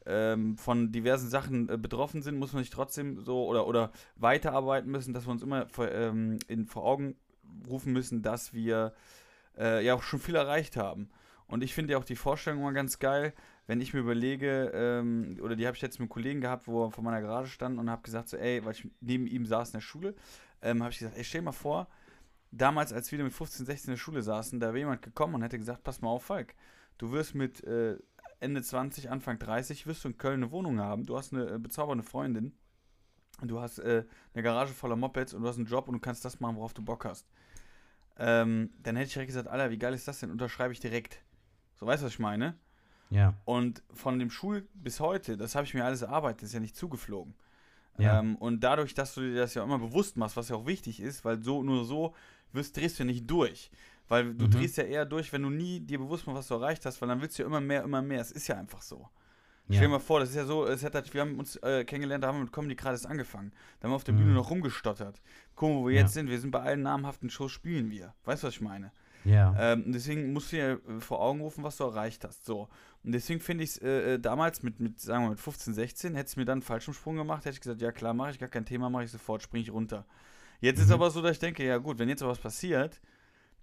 ähm, 0.06 0.58
von 0.58 0.92
diversen 0.92 1.30
Sachen 1.30 1.70
äh, 1.70 1.78
betroffen 1.78 2.22
sind, 2.22 2.38
muss 2.38 2.54
man 2.54 2.64
sich 2.64 2.72
trotzdem 2.72 3.22
so 3.22 3.46
oder, 3.46 3.68
oder 3.68 3.92
weiterarbeiten 4.16 4.92
müssen, 4.92 5.14
dass 5.14 5.26
wir 5.26 5.32
uns 5.32 5.44
immer 5.44 5.68
vor, 5.68 5.90
ähm, 5.92 6.40
in, 6.48 6.66
vor 6.66 6.84
Augen 6.84 7.16
rufen 7.68 7.94
müssen, 7.94 8.22
dass 8.22 8.54
wir 8.54 8.94
äh, 9.58 9.86
ja 9.86 9.94
auch 9.94 10.04
schon 10.04 10.20
viel 10.20 10.36
erreicht 10.36 10.76
haben. 10.76 11.10
Und 11.48 11.64
ich 11.64 11.74
finde 11.74 11.94
ja 11.94 12.00
auch 12.00 12.06
die 12.06 12.16
Vorstellung 12.16 12.60
immer 12.60 12.74
ganz 12.74 13.00
geil, 13.00 13.34
wenn 13.68 13.80
ich 13.80 13.94
mir 13.94 14.02
überlege, 14.02 14.72
ähm, 14.74 15.38
oder 15.42 15.56
die 15.56 15.66
habe 15.66 15.76
ich 15.76 15.82
jetzt 15.82 16.00
mit 16.00 16.02
einem 16.02 16.10
Kollegen 16.10 16.42
gehabt, 16.42 16.68
wo 16.68 16.86
er 16.86 16.92
vor 16.92 17.04
meiner 17.04 17.22
Garage 17.22 17.50
stand 17.50 17.80
und 17.80 17.90
habe 17.90 18.02
gesagt, 18.02 18.30
so, 18.30 18.38
ey, 18.38 18.64
weil 18.66 18.74
ich 18.74 18.88
neben 19.00 19.28
ihm 19.28 19.46
saß 19.46 19.70
in 19.70 19.74
der 19.74 19.82
Schule, 19.82 20.16
ähm, 20.62 20.82
habe 20.82 20.92
ich 20.92 21.00
gesagt, 21.00 21.18
ey, 21.18 21.24
stell 21.24 21.42
dir 21.42 21.46
mal 21.46 21.52
vor, 21.52 21.88
damals, 22.58 22.94
als 22.94 23.12
wir 23.12 23.24
mit 23.24 23.34
15, 23.34 23.66
16 23.66 23.90
in 23.90 23.94
der 23.94 24.00
Schule 24.00 24.22
saßen, 24.22 24.60
da 24.60 24.68
wäre 24.68 24.80
jemand 24.80 25.02
gekommen 25.02 25.36
und 25.36 25.42
hätte 25.42 25.58
gesagt, 25.58 25.84
pass 25.84 26.02
mal 26.02 26.10
auf, 26.10 26.24
Falk, 26.24 26.56
du 26.98 27.12
wirst 27.12 27.36
mit 27.36 27.64
äh, 27.64 27.98
Ende 28.40 28.62
20, 28.62 29.10
Anfang 29.10 29.40
30, 29.40 29.88
wirst 29.88 30.04
du 30.04 30.10
in 30.10 30.18
Köln 30.18 30.44
eine 30.44 30.52
Wohnung 30.52 30.80
haben, 30.80 31.06
du 31.06 31.18
hast 31.18 31.34
eine 31.34 31.50
äh, 31.50 31.60
bezaubernde 31.60 32.04
Freundin 32.04 32.54
du 33.42 33.60
hast 33.60 33.80
äh, 33.80 34.06
eine 34.34 34.44
Garage 34.44 34.74
voller 34.74 34.96
Mopeds 34.96 35.34
und 35.34 35.42
du 35.42 35.48
hast 35.48 35.58
einen 35.58 35.66
Job 35.66 35.88
und 35.88 35.96
du 35.96 36.00
kannst 36.00 36.24
das 36.26 36.40
machen, 36.40 36.56
worauf 36.56 36.74
du 36.74 36.84
Bock 36.84 37.06
hast. 37.06 37.28
Ähm, 38.18 38.72
dann 38.80 38.96
hätte 38.96 39.08
ich 39.08 39.14
direkt 39.14 39.30
gesagt, 39.30 39.48
Alter, 39.48 39.72
wie 39.72 39.78
geil 39.78 39.94
ist 39.94 40.08
das 40.08 40.20
denn? 40.20 40.32
Unterschreibe 40.32 40.74
ich 40.74 40.80
direkt. 40.80 41.20
So, 41.76 41.86
weißt 41.86 42.02
du, 42.02 42.06
was 42.06 42.14
ich 42.14 42.20
meine? 42.20 42.56
Ja. 43.10 43.34
Und 43.46 43.84
von 43.94 44.20
dem 44.20 44.30
Schul 44.30 44.68
bis 44.74 45.00
heute, 45.00 45.38
das 45.38 45.56
habe 45.56 45.66
ich 45.66 45.74
mir 45.74 45.86
alles 45.86 46.02
erarbeitet, 46.02 46.44
ist 46.44 46.54
ja 46.54 46.60
nicht 46.60 46.76
zugeflogen. 46.76 47.34
Ja. 47.98 48.20
Ähm, 48.20 48.36
und 48.38 48.64
dadurch, 48.64 48.94
dass 48.94 49.14
du 49.16 49.22
dir 49.22 49.36
das 49.36 49.54
ja 49.54 49.64
immer 49.64 49.78
bewusst 49.80 50.18
machst, 50.18 50.36
was 50.38 50.50
ja 50.50 50.56
auch 50.56 50.66
wichtig 50.66 51.00
ist, 51.00 51.24
weil 51.26 51.42
so 51.44 51.62
nur 51.64 51.86
so 51.86 52.14
wirst, 52.52 52.76
drehst 52.78 52.98
du 53.00 53.04
ja 53.04 53.08
nicht 53.08 53.30
durch. 53.30 53.70
Weil 54.08 54.34
du 54.34 54.46
Mhm. 54.46 54.52
drehst 54.52 54.78
ja 54.78 54.84
eher 54.84 55.06
durch, 55.06 55.32
wenn 55.32 55.44
du 55.44 55.50
nie 55.50 55.80
dir 55.80 55.98
bewusst 56.00 56.26
machst, 56.28 56.40
was 56.40 56.48
du 56.48 56.56
erreicht 56.56 56.86
hast, 56.86 57.02
weil 57.02 57.08
dann 57.10 57.22
willst 57.22 57.38
du 57.38 57.44
ja 57.44 57.48
immer 57.48 57.62
mehr, 57.62 57.84
immer 57.84 58.02
mehr. 58.02 58.20
Es 58.22 58.32
ist 58.32 58.48
ja 58.48 58.58
einfach 58.58 58.82
so. 58.82 59.08
ja. 59.70 59.76
Stell 59.78 59.88
dir 59.88 59.94
mal 59.94 60.00
vor, 60.00 60.20
das 60.20 60.30
ist 60.32 60.36
ja 60.36 60.46
so, 60.46 60.66
es 60.68 60.84
hat, 60.84 60.94
halt- 60.94 61.14
wir 61.14 61.22
haben 61.22 61.40
uns 61.40 61.56
äh, 61.58 61.86
kennengelernt, 61.86 62.24
da 62.24 62.28
haben 62.28 62.38
wir 62.40 62.44
mit 62.44 62.52
Comedy 62.52 62.76
gerade 62.76 62.96
erst 62.96 63.08
angefangen. 63.08 63.54
Da 63.80 63.86
haben 63.86 63.92
wir 63.92 63.96
auf 63.96 64.04
der 64.04 64.14
Mhm. 64.14 64.18
Bühne 64.20 64.34
noch 64.34 64.50
rumgestottert. 64.50 65.22
Gucken, 65.56 65.78
wo 65.78 65.88
wir 65.88 65.96
Ja. 65.96 66.02
jetzt 66.02 66.14
sind. 66.14 66.30
Wir 66.30 66.40
sind 66.40 66.52
bei 66.52 66.60
allen 66.62 66.82
namhaften 66.82 67.30
Shows, 67.30 67.52
spielen 67.54 67.90
wir. 67.90 68.14
Weißt 68.26 68.44
du, 68.44 68.48
was 68.48 68.56
ich 68.56 68.62
meine? 68.62 68.92
Ja. 69.26 69.56
Ähm, 69.58 69.92
deswegen 69.92 70.34
musst 70.34 70.52
du 70.52 70.56
dir 70.58 70.82
äh, 70.88 71.00
vor 71.00 71.22
Augen 71.22 71.42
rufen, 71.42 71.64
was 71.64 71.78
du 71.78 71.84
erreicht 71.86 72.24
hast. 72.26 72.46
So. 72.46 72.70
Und 73.04 73.12
deswegen 73.12 73.40
finde 73.40 73.64
ich 73.64 73.72
es 73.72 73.78
äh, 73.82 74.14
äh, 74.14 74.20
damals 74.20 74.64
mit, 74.64 74.80
mit, 74.80 75.00
sagen 75.00 75.26
wir 75.26 75.30
mit 75.32 75.40
15, 75.40 75.74
16, 75.74 76.16
hätte 76.16 76.28
es 76.28 76.36
mir 76.36 76.46
dann 76.46 76.54
einen 76.54 76.62
falschen 76.62 76.94
Sprung 76.94 77.16
gemacht, 77.16 77.46
hätte 77.46 77.56
ich 77.56 77.62
gesagt, 77.62 77.82
ja 77.82 77.92
klar, 77.92 78.14
mache 78.14 78.32
ich, 78.32 78.40
gar 78.40 78.50
kein 78.50 78.66
Thema, 78.66 78.90
mache 78.90 79.04
ich 79.06 79.12
sofort, 79.12 79.42
springe 79.44 79.64
ich 79.64 79.72
runter. 79.72 80.06
Jetzt 80.62 80.80
ist 80.80 80.88
Mhm. 80.88 80.94
aber 80.94 81.12
so, 81.12 81.22
dass 81.22 81.34
ich 81.34 81.40
denke, 81.40 81.66
ja 81.66 81.78
gut, 81.78 82.00
wenn 82.00 82.10
jetzt 82.10 82.24
was 82.26 82.40
passiert, 82.40 83.02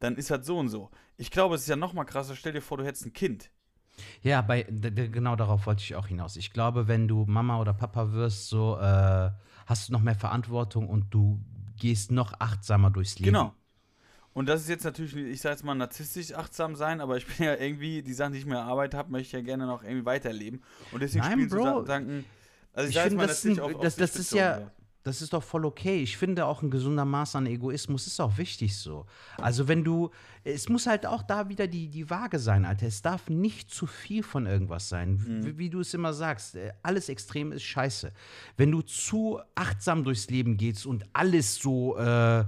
dann 0.01 0.16
ist 0.16 0.31
das 0.31 0.46
so 0.46 0.59
und 0.59 0.68
so. 0.68 0.90
Ich 1.16 1.31
glaube, 1.31 1.55
es 1.55 1.62
ist 1.62 1.68
ja 1.68 1.77
noch 1.77 1.92
mal 1.92 2.05
krasser, 2.05 2.37
stell 2.37 2.53
dir 2.53 2.61
vor, 2.62 2.79
du 2.79 2.85
hättest 2.85 3.07
ein 3.07 3.12
Kind. 3.12 3.51
Ja, 4.23 4.40
bei, 4.40 4.62
genau 4.62 5.37
darauf 5.37 5.66
wollte 5.66 5.83
ich 5.83 5.94
auch 5.94 6.07
hinaus. 6.07 6.37
Ich 6.37 6.53
glaube, 6.53 6.88
wenn 6.88 7.07
du 7.09 7.25
Mama 7.27 7.61
oder 7.61 7.75
Papa 7.75 8.12
wirst, 8.12 8.49
so 8.49 8.79
äh, 8.79 9.31
hast 9.66 9.88
du 9.88 9.92
noch 9.92 10.01
mehr 10.01 10.14
Verantwortung 10.14 10.88
und 10.88 11.12
du 11.12 11.40
gehst 11.79 12.11
noch 12.11 12.33
achtsamer 12.38 12.90
durchs 12.90 13.18
Leben. 13.18 13.33
Genau. 13.33 13.55
Und 14.33 14.49
das 14.49 14.61
ist 14.61 14.69
jetzt 14.69 14.85
natürlich, 14.85 15.14
ich 15.16 15.40
sage 15.40 15.55
jetzt 15.55 15.64
mal, 15.64 15.75
narzisstisch 15.75 16.33
achtsam 16.35 16.77
sein, 16.77 17.01
aber 17.01 17.16
ich 17.16 17.27
bin 17.27 17.47
ja 17.47 17.57
irgendwie, 17.57 18.03
die 18.03 18.12
Sachen, 18.12 18.33
die 18.33 18.38
ich 18.38 18.47
mir 18.47 18.57
erarbeitet 18.57 18.95
habe, 18.95 19.11
möchte 19.11 19.27
ich 19.27 19.33
ja 19.33 19.40
gerne 19.40 19.66
noch 19.66 19.83
irgendwie 19.83 20.07
weiterleben. 20.07 20.62
Und 20.93 21.03
deswegen 21.03 21.25
Nein, 21.25 21.33
spielen 21.33 21.51
so 21.51 21.57
Bro. 21.57 21.64
Sa- 21.64 21.81
Gedanken. 21.81 22.25
Also 22.73 22.90
ich, 22.90 22.97
Ich 22.97 23.03
finde, 23.03 23.27
das, 23.27 23.47
auf, 23.59 23.75
auf 23.75 23.81
das, 23.83 23.97
das 23.97 24.14
ist 24.16 24.33
ja, 24.33 24.71
das 25.03 25.23
ist 25.23 25.33
doch 25.33 25.43
voll 25.43 25.64
okay. 25.64 26.03
Ich 26.03 26.16
finde 26.16 26.45
auch 26.47 26.62
ein 26.62 26.71
gesunder 26.71 27.05
Maß 27.05 27.35
an 27.35 27.47
Egoismus 27.47 28.07
ist 28.07 28.21
auch 28.21 28.37
wichtig 28.38 28.77
so. 28.77 29.07
Also 29.38 29.66
wenn 29.66 29.83
du, 29.83 30.11
es 30.45 30.69
muss 30.69 30.87
halt 30.87 31.07
auch 31.07 31.23
da 31.23 31.49
wieder 31.49 31.66
die, 31.66 31.88
die 31.88 32.09
Waage 32.11 32.38
sein, 32.38 32.64
Alter. 32.64 32.87
Es 32.87 33.03
darf 33.03 33.29
nicht 33.29 33.71
zu 33.73 33.87
viel 33.87 34.23
von 34.23 34.47
irgendwas 34.47 34.88
sein. 34.88 35.14
Mhm. 35.14 35.47
Wie, 35.47 35.59
wie 35.59 35.71
du 35.71 35.81
es 35.81 35.95
immer 35.95 36.12
sagst, 36.12 36.55
äh, 36.55 36.73
alles 36.83 37.09
extrem 37.09 37.51
ist 37.51 37.64
scheiße. 37.64 38.12
Wenn 38.57 38.71
du 38.71 38.83
zu 38.83 39.40
achtsam 39.57 40.05
durchs 40.05 40.29
Leben 40.31 40.57
gehst 40.57 40.87
und 40.87 41.05
alles 41.14 41.57
so, 41.57 41.97
äh, 41.97 42.45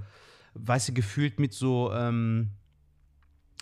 weißt 0.54 0.88
du, 0.88 0.92
gefühlt 0.94 1.38
mit 1.40 1.52
so, 1.52 1.92
ähm, 1.92 2.50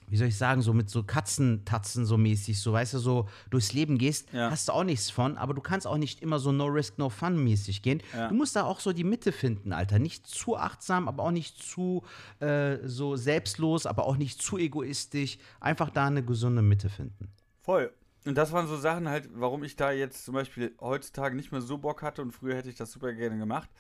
wie 0.09 0.17
soll 0.17 0.27
ich 0.27 0.37
sagen, 0.37 0.61
so 0.61 0.73
mit 0.73 0.91
so 0.91 1.05
Katzentatzen 1.05 2.05
so 2.05 2.19
mäßig, 2.19 2.59
so 2.61 2.73
weißt 2.73 2.95
du, 2.95 2.99
so 2.99 3.29
durchs 3.49 3.73
Leben 3.73 3.97
gehst, 3.97 4.33
Ja. 4.33 4.51
hast 4.51 4.67
du 4.67 4.73
auch 4.73 4.83
nichts 4.83 5.09
von, 5.09 5.37
aber 5.39 5.55
du 5.55 5.61
kannst 5.61 5.87
auch 5.87 5.99
nicht 5.99 6.21
immer 6.21 6.41
so 6.41 6.51
No 6.51 6.67
Risk, 6.67 6.99
No 6.99 7.11
Fun 7.11 7.45
mäßig 7.45 7.83
gehen. 7.83 8.03
Ja. 8.13 8.27
Du 8.29 8.35
musst 8.35 8.57
da 8.57 8.65
auch 8.65 8.81
so 8.81 8.93
die 8.93 9.05
Mitte 9.05 9.31
finden, 9.31 9.73
Alter. 9.73 10.01
Nicht 10.01 10.27
zu 10.27 10.57
achtsam, 10.57 11.07
aber 11.07 11.23
auch 11.23 11.31
nicht 11.31 11.63
zu 11.63 12.03
äh, 12.41 12.79
so 12.83 13.15
selbstlos, 13.15 13.87
aber 13.87 14.05
auch 14.05 14.17
nicht 14.17 14.43
zu 14.43 14.59
egoistisch. 14.59 15.39
Einfach 15.61 15.91
da 15.91 16.09
eine 16.09 16.25
gesunde 16.25 16.63
Mitte 16.63 16.89
finden. 16.89 17.29
Voll. 17.63 17.93
Und 18.27 18.37
das 18.37 18.51
waren 18.53 18.67
so 18.67 18.77
Sachen 18.77 19.09
halt, 19.09 19.31
warum 19.33 19.63
ich 19.63 19.77
da 19.77 19.93
jetzt 19.93 20.25
zum 20.25 20.35
Beispiel 20.35 20.75
heutzutage 20.81 21.37
nicht 21.37 21.53
mehr 21.53 21.63
so 21.63 21.79
Bock 21.79 22.03
hatte 22.03 22.21
und 22.21 22.33
früher 22.33 22.57
hätte 22.57 22.69
ich 22.69 22.77
das 22.77 22.91
super 22.91 23.13
gerne 23.13 23.39
gemacht. 23.39 23.71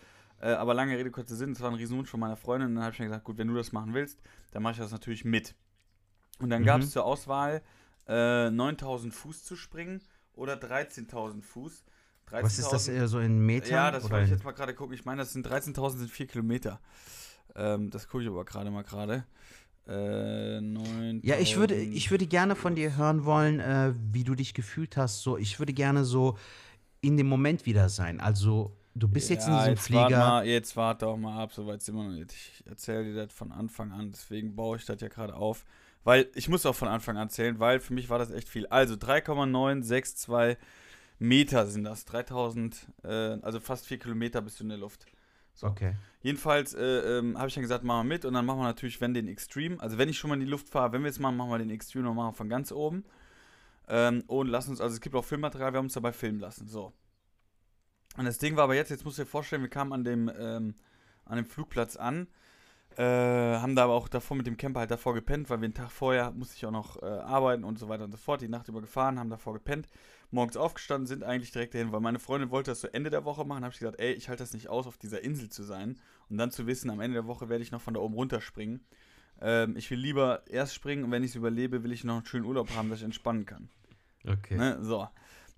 Äh, 0.41 0.53
aber 0.53 0.75
lange 0.75 0.97
Rede, 0.97 1.11
kurzer 1.11 1.37
Sinn, 1.37 1.53
es 1.53 1.61
war 1.61 1.71
ein 1.71 1.77
Riesenwunsch 1.77 2.09
von 2.11 2.21
meiner 2.21 2.37
Freundin 2.37 2.71
und 2.71 2.75
dann 2.77 2.85
habe 2.85 2.95
ich 2.95 2.99
mir 2.99 3.07
gesagt, 3.07 3.25
gut, 3.25 3.39
wenn 3.39 3.49
du 3.49 3.55
das 3.55 3.73
machen 3.73 3.95
willst, 3.95 4.19
dann 4.53 4.63
mache 4.63 4.73
ich 4.73 4.79
das 4.79 4.91
natürlich 4.91 5.25
mit. 5.25 5.55
Und 6.39 6.51
dann 6.51 6.63
Mhm. 6.63 6.67
gab 6.67 6.81
es 6.81 6.91
zur 6.91 7.05
Auswahl 7.05 7.63
äh, 8.09 8.51
9000 8.51 9.13
Fuß 9.13 9.45
zu 9.45 9.57
springen 9.57 10.01
oder 10.35 10.55
13.000 10.55 11.43
Fuß. 11.43 11.85
Was 12.31 12.59
ist 12.59 12.73
das 12.73 12.89
13.000 12.89 12.93
eher 12.95 13.09
so 13.09 13.19
in 13.19 13.39
Metern? 13.45 13.71
Ja, 13.71 13.91
das 13.91 14.11
wollte 14.11 14.25
ich 14.25 14.31
jetzt 14.31 14.45
mal 14.45 14.53
gerade 14.53 14.75
gucken. 14.75 14.95
Ich 14.95 15.05
meine, 15.05 15.23
das 15.23 15.33
sind 15.33 15.47
13.000 15.47 15.99
sind 15.99 16.11
4 16.11 16.27
Kilometer. 16.27 16.81
Ähm, 17.57 17.91
das 17.91 18.09
gucke 18.09 18.23
ich 18.23 18.29
aber 18.31 18.45
gerade 18.45 18.71
mal 18.71 18.83
gerade. 18.83 19.25
Äh, 19.87 20.61
9.000. 20.61 21.21
Ja, 21.27 21.37
ich 21.37 21.57
würde, 21.57 21.75
ich 21.75 22.11
würde 22.11 22.27
gerne 22.27 22.55
von 22.57 22.75
dir 22.77 22.97
hören 22.97 23.25
wollen, 23.25 23.61
äh, 23.61 23.93
wie 24.13 24.25
du 24.25 24.35
dich 24.35 24.55
gefühlt 24.55 24.97
hast. 24.97 25.23
So, 25.23 25.37
ich 25.37 25.59
würde 25.59 25.73
gerne 25.73 26.05
so 26.05 26.39
in 27.01 27.17
dem 27.17 27.27
Moment 27.27 27.67
wieder 27.67 27.89
sein. 27.89 28.21
Also, 28.21 28.77
du 28.95 29.09
bist 29.09 29.31
jetzt 29.31 29.47
in 29.47 29.55
diesem 29.55 29.71
jetzt 29.71 29.93
Wart 29.93 30.09
Flieger. 30.09 30.19
mal, 30.19 30.47
jetzt 30.47 30.77
warte 30.77 31.07
doch 31.07 31.17
mal 31.17 31.43
ab, 31.43 31.53
soweit 31.53 31.83
sind 31.83 31.97
wir 31.97 32.05
noch 32.05 32.11
nicht. 32.11 32.33
Ich 32.33 32.67
erzähle 32.67 33.05
dir 33.05 33.27
das 33.27 33.33
von 33.33 33.53
Anfang 33.53 33.93
an, 33.93 34.11
deswegen 34.11 34.55
baue 34.55 34.77
ich 34.77 34.85
das 34.85 35.01
ja 35.01 35.09
gerade 35.09 35.35
auf. 35.35 35.65
Weil 36.03 36.29
ich 36.35 36.49
muss 36.49 36.65
auch 36.65 36.75
von 36.75 36.89
Anfang 36.89 37.17
an 37.17 37.29
erzählen, 37.29 37.59
weil 37.59 37.79
für 37.79 37.93
mich 37.93 38.09
war 38.09 38.19
das 38.19 38.31
echt 38.31 38.49
viel. 38.49 38.67
Also 38.67 38.97
3,962 38.97 40.57
Meter 41.19 41.67
sind 41.67 41.85
das. 41.85 42.07
3000, 42.07 42.87
äh, 43.05 43.09
also 43.43 43.61
fast 43.61 43.87
4 43.87 43.99
Kilometer 43.99 44.41
bist 44.41 44.59
du 44.59 44.65
in 44.65 44.71
der 44.71 44.79
Luft. 44.79 45.07
So. 45.55 45.67
Okay. 45.67 45.95
Jedenfalls 46.23 46.73
äh, 46.75 47.19
ähm, 47.19 47.39
habe 47.39 47.49
ich 47.49 47.55
dann 47.55 47.63
gesagt, 47.63 47.85
machen 47.85 48.09
wir 48.09 48.15
mit 48.15 48.25
und 48.25 48.33
dann 48.33 48.47
machen 48.47 48.61
wir 48.61 48.65
natürlich, 48.65 49.01
wenn 49.03 49.13
den 49.13 49.29
Extreme, 49.29 49.79
also 49.81 49.99
wenn 49.99 50.09
ich 50.09 50.19
schon 50.19 50.31
mal 50.31 50.35
in 50.35 50.41
die 50.41 50.47
Luft 50.47 50.71
fahre, 50.71 50.93
wenn 50.93 51.03
wir 51.03 51.09
jetzt 51.09 51.21
machen, 51.21 51.37
machen 51.37 51.51
wir 51.51 51.59
den 51.59 51.71
Extreme 51.71 52.09
und 52.09 52.17
machen 52.17 52.31
wir 52.31 52.35
von 52.35 52.49
ganz 52.49 52.73
oben. 52.73 53.05
Ähm, 53.89 54.25
und 54.27 54.49
lassen 54.49 54.71
uns, 54.71 54.81
also 54.81 54.95
es 54.95 55.01
gibt 55.01 55.15
auch 55.15 55.25
Filmmaterial, 55.25 55.73
wir 55.73 55.79
haben 55.79 55.87
uns 55.87 55.95
dabei 55.95 56.13
filmen 56.13 56.41
lassen. 56.41 56.67
So. 56.67 56.93
Und 58.21 58.27
das 58.27 58.37
Ding 58.37 58.55
war 58.55 58.65
aber 58.65 58.75
jetzt, 58.75 58.91
jetzt 58.91 59.07
musst 59.07 59.17
du 59.17 59.23
dir 59.23 59.27
vorstellen, 59.27 59.63
wir 59.63 59.71
kamen 59.71 59.95
an 59.95 60.05
dem, 60.05 60.31
ähm, 60.39 60.75
an 61.25 61.37
dem 61.37 61.47
Flugplatz 61.47 61.97
an, 61.97 62.27
äh, 62.99 63.03
haben 63.03 63.75
da 63.75 63.85
aber 63.85 63.95
auch 63.95 64.09
davor 64.09 64.37
mit 64.37 64.47
dem 64.47 64.59
Camper 64.59 64.81
halt 64.81 64.91
davor 64.91 65.15
gepennt, 65.15 65.49
weil 65.49 65.63
wir 65.63 65.65
einen 65.65 65.73
Tag 65.73 65.91
vorher 65.91 66.31
musste 66.31 66.55
ich 66.55 66.67
auch 66.67 66.71
noch 66.71 67.03
äh, 67.03 67.07
arbeiten 67.07 67.65
und 67.65 67.79
so 67.79 67.89
weiter 67.89 68.05
und 68.05 68.11
so 68.11 68.19
fort, 68.19 68.43
die 68.43 68.49
Nacht 68.49 68.69
über 68.69 68.83
gefahren, 68.83 69.19
haben 69.19 69.31
davor 69.31 69.55
gepennt, 69.55 69.89
morgens 70.31 70.59
aufgestanden, 70.59 71.07
sind 71.07 71.25
eigentlich 71.25 71.51
direkt 71.51 71.73
dahin, 71.73 71.93
weil 71.93 72.01
meine 72.01 72.19
Freundin 72.19 72.51
wollte 72.51 72.73
das 72.73 72.83
so 72.83 72.89
Ende 72.89 73.09
der 73.09 73.25
Woche 73.25 73.47
machen, 73.47 73.65
habe 73.65 73.73
ich 73.73 73.79
gesagt, 73.79 73.99
ey, 73.99 74.13
ich 74.13 74.29
halte 74.29 74.43
das 74.43 74.53
nicht 74.53 74.69
aus, 74.69 74.87
auf 74.87 74.99
dieser 74.99 75.25
Insel 75.25 75.49
zu 75.49 75.63
sein 75.63 75.99
und 76.29 76.37
dann 76.37 76.51
zu 76.51 76.67
wissen, 76.67 76.91
am 76.91 77.01
Ende 77.01 77.15
der 77.15 77.27
Woche 77.27 77.49
werde 77.49 77.63
ich 77.63 77.73
noch 77.73 77.81
von 77.81 77.95
da 77.95 78.01
oben 78.01 78.17
runterspringen. 78.17 78.85
Ähm, 79.41 79.79
ich 79.79 79.91
will 79.91 79.99
lieber 79.99 80.43
erst 80.47 80.75
springen 80.75 81.05
und 81.05 81.11
wenn 81.11 81.25
ich 81.25 81.31
es 81.31 81.37
überlebe, 81.37 81.85
will 81.85 81.93
ich 81.93 82.05
noch 82.05 82.17
einen 82.17 82.27
schönen 82.27 82.45
Urlaub 82.45 82.69
haben, 82.77 82.91
dass 82.91 82.99
ich 82.99 83.05
entspannen 83.07 83.47
kann. 83.47 83.71
Okay. 84.27 84.59
Ne? 84.59 84.79
So. 84.83 85.09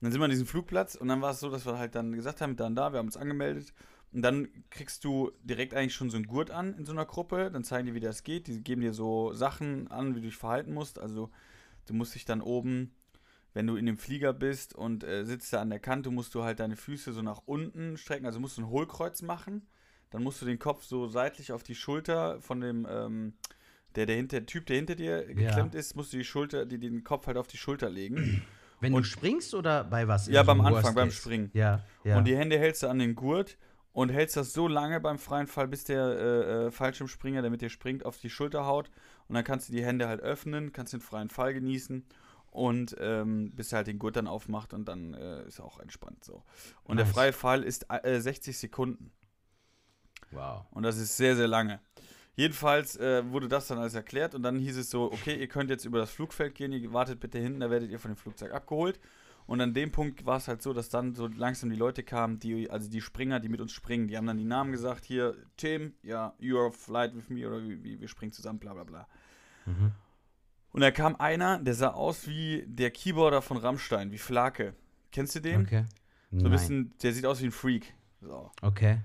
Und 0.02 0.06
dann 0.06 0.12
sind 0.12 0.20
wir 0.20 0.24
an 0.24 0.30
diesem 0.32 0.48
Flugplatz 0.48 0.96
und 0.96 1.06
dann 1.06 1.22
war 1.22 1.30
es 1.30 1.38
so, 1.38 1.48
dass 1.48 1.64
wir 1.64 1.78
halt 1.78 1.94
dann 1.94 2.10
gesagt 2.10 2.40
haben, 2.40 2.56
dann 2.56 2.74
da, 2.74 2.92
wir 2.92 2.98
haben 2.98 3.06
uns 3.06 3.16
angemeldet. 3.16 3.72
Und 4.12 4.22
dann 4.22 4.48
kriegst 4.68 5.04
du 5.04 5.30
direkt 5.44 5.74
eigentlich 5.74 5.94
schon 5.94 6.10
so 6.10 6.16
einen 6.16 6.26
Gurt 6.26 6.50
an 6.50 6.74
in 6.74 6.84
so 6.84 6.90
einer 6.90 7.06
Gruppe. 7.06 7.52
Dann 7.52 7.62
zeigen 7.62 7.86
die, 7.86 7.94
wie 7.94 8.00
das 8.00 8.24
geht. 8.24 8.48
Die 8.48 8.64
geben 8.64 8.80
dir 8.80 8.94
so 8.94 9.32
Sachen 9.32 9.88
an, 9.92 10.16
wie 10.16 10.20
du 10.20 10.26
dich 10.26 10.36
verhalten 10.36 10.74
musst. 10.74 10.98
Also 10.98 11.30
du 11.86 11.94
musst 11.94 12.16
dich 12.16 12.24
dann 12.24 12.40
oben, 12.40 12.96
wenn 13.54 13.68
du 13.68 13.76
in 13.76 13.86
dem 13.86 13.96
Flieger 13.96 14.32
bist 14.32 14.74
und 14.74 15.04
äh, 15.04 15.24
sitzt 15.24 15.52
da 15.52 15.60
an 15.60 15.70
der 15.70 15.78
Kante, 15.78 16.10
musst 16.10 16.34
du 16.34 16.42
halt 16.42 16.58
deine 16.58 16.74
Füße 16.74 17.12
so 17.12 17.22
nach 17.22 17.42
unten 17.46 17.96
strecken. 17.96 18.26
Also 18.26 18.40
musst 18.40 18.58
du 18.58 18.62
ein 18.62 18.70
Hohlkreuz 18.70 19.22
machen. 19.22 19.68
Dann 20.10 20.24
musst 20.24 20.42
du 20.42 20.46
den 20.46 20.58
Kopf 20.58 20.82
so 20.82 21.06
seitlich 21.06 21.52
auf 21.52 21.62
die 21.62 21.76
Schulter 21.76 22.40
von 22.40 22.60
dem, 22.60 22.88
ähm, 22.90 23.34
der, 23.94 24.06
der, 24.06 24.16
hinter, 24.16 24.40
der 24.40 24.46
Typ, 24.46 24.66
der 24.66 24.76
hinter 24.78 24.96
dir 24.96 25.24
geklemmt 25.26 25.76
ist, 25.76 25.94
musst 25.94 26.12
du 26.12 26.16
die 26.16 26.24
Schulter, 26.24 26.66
die, 26.66 26.80
den 26.80 27.04
Kopf 27.04 27.28
halt 27.28 27.36
auf 27.36 27.46
die 27.46 27.56
Schulter 27.56 27.88
legen. 27.88 28.42
Wenn 28.83 28.92
Und- 28.95 29.03
du 29.05 29.09
springst 29.09 29.55
oder 29.55 29.85
bei 29.85 30.07
was? 30.09 30.27
Ja, 30.27 30.42
beim 30.42 30.61
Anfang, 30.61 30.75
Worst 30.85 30.95
beim 30.95 31.09
Case? 31.09 31.16
Springen. 31.21 31.51
Ja, 31.55 31.83
ja. 32.05 32.18
Und 32.18 32.25
die 32.25 32.37
Hände 32.37 32.59
hältst 32.59 32.83
du 32.83 32.88
an 32.88 32.99
den 32.99 33.14
Gurt 33.14 33.57
und 33.92 34.11
hältst 34.11 34.37
das 34.37 34.53
so 34.53 34.68
lange 34.68 35.01
beim 35.01 35.18
freien 35.18 35.47
Fall, 35.47 35.68
bis 35.68 35.85
der 35.85 36.03
äh, 36.05 36.66
äh, 36.66 36.71
Fallschirmspringer, 36.71 37.42
der 37.42 37.51
mit 37.51 37.61
dir 37.62 37.71
springt, 37.71 38.05
auf 38.05 38.18
die 38.18 38.29
Schulter 38.31 38.66
haut. 38.66 38.90
Und 39.29 39.35
dann 39.37 39.45
kannst 39.45 39.68
du 39.68 39.73
die 39.73 39.85
Hände 39.85 40.09
halt 40.09 40.21
öffnen, 40.21 40.73
kannst 40.73 40.92
den 40.92 41.01
freien 41.01 41.31
Fall 41.31 41.55
genießen 41.55 42.05
und 42.51 42.97
ähm, 43.01 43.53
bis 43.55 43.73
er 43.73 43.77
halt 43.79 43.87
den 43.87 43.99
Gurt 43.99 44.16
dann 44.16 44.27
aufmacht 44.27 44.75
und 44.75 44.87
dann 44.87 45.14
äh, 45.14 45.45
ist 45.47 45.59
er 45.59 45.64
auch 45.64 45.79
entspannt 45.79 46.23
so. 46.25 46.42
Und 46.85 46.97
der 46.99 47.07
Nice. 47.07 47.14
freie 47.14 47.33
Fall 47.33 47.62
ist 47.62 47.87
äh, 47.88 48.21
60 48.21 48.59
Sekunden. 48.59 49.11
wow. 50.33 50.64
Und 50.71 50.83
das 50.83 50.99
ist 50.99 51.16
sehr, 51.16 51.37
sehr 51.37 51.49
lange. 51.49 51.81
Jedenfalls 52.35 52.97
äh, 52.97 53.31
wurde 53.31 53.49
das 53.49 53.66
dann 53.66 53.79
alles 53.79 53.95
erklärt 53.95 54.35
und 54.35 54.42
dann 54.42 54.59
hieß 54.59 54.79
es 54.79 54.90
so, 54.90 55.12
okay, 55.12 55.38
ihr 55.38 55.49
könnt 55.49 55.68
jetzt 55.68 55.85
über 55.85 55.99
das 55.99 56.11
Flugfeld 56.11 56.55
gehen, 56.55 56.73
ihr 56.73 56.92
wartet 56.92 57.21
bitte 57.21 57.38
hinten, 57.38 57.61
da 57.61 57.71
werdet 57.71 57.90
ihr 57.90 57.99
von 57.99 58.11
dem 58.11 58.16
Flugzeug 58.16 58.53
abgeholt. 58.53 58.99
Und 59.45 59.61
an 59.61 59.75
dem 59.75 59.90
Punkt 59.90 60.25
war 60.25 60.37
es 60.37 60.49
halt 60.49 60.62
so, 60.62 60.73
dass 60.73 60.88
dann 60.88 61.14
so 61.14 61.27
langsam 61.27 61.68
die 61.68 61.77
Leute 61.77 62.03
kamen, 62.03 62.38
die, 62.38 62.71
also 62.71 62.88
die 62.88 63.01
Springer, 63.01 63.40
die 63.40 63.49
mit 63.49 63.61
uns 63.61 63.73
springen, 63.73 64.09
die 64.09 64.16
haben 64.16 64.27
dann 64.27 64.38
die 64.38 64.45
Namen 64.45 64.73
gesagt, 64.73 65.05
hier, 65.05 65.37
Tim, 65.57 65.95
ja, 66.03 66.35
you're 66.40 66.73
flight 66.73 67.14
with 67.14 67.29
me 67.29 67.47
oder 67.47 67.62
wie, 67.62 67.83
wie 67.83 68.01
wir 68.01 68.09
springen 68.09 68.33
zusammen, 68.33 68.61
bla 68.61 68.73
bla 68.73 68.85
bla. 68.85 69.09
Mhm. 69.66 69.92
Und 70.71 70.81
da 70.81 70.90
kam 70.90 71.16
einer, 71.16 71.59
der 71.59 71.75
sah 71.75 71.88
aus 71.88 72.27
wie 72.27 72.64
der 72.66 72.90
Keyboarder 72.90 73.42
von 73.42 73.59
Rammstein, 73.59 74.11
wie 74.11 74.18
Flake. 74.18 74.75
Kennst 75.11 75.35
du 75.35 75.40
den? 75.40 75.62
Okay. 75.62 75.85
So 76.31 76.47
ein 76.47 76.51
bisschen, 76.51 76.95
der 77.03 77.12
sieht 77.12 77.27
aus 77.27 77.42
wie 77.42 77.47
ein 77.47 77.53
Freak. 77.53 77.92
So. 78.23 78.51
Okay. 78.62 79.01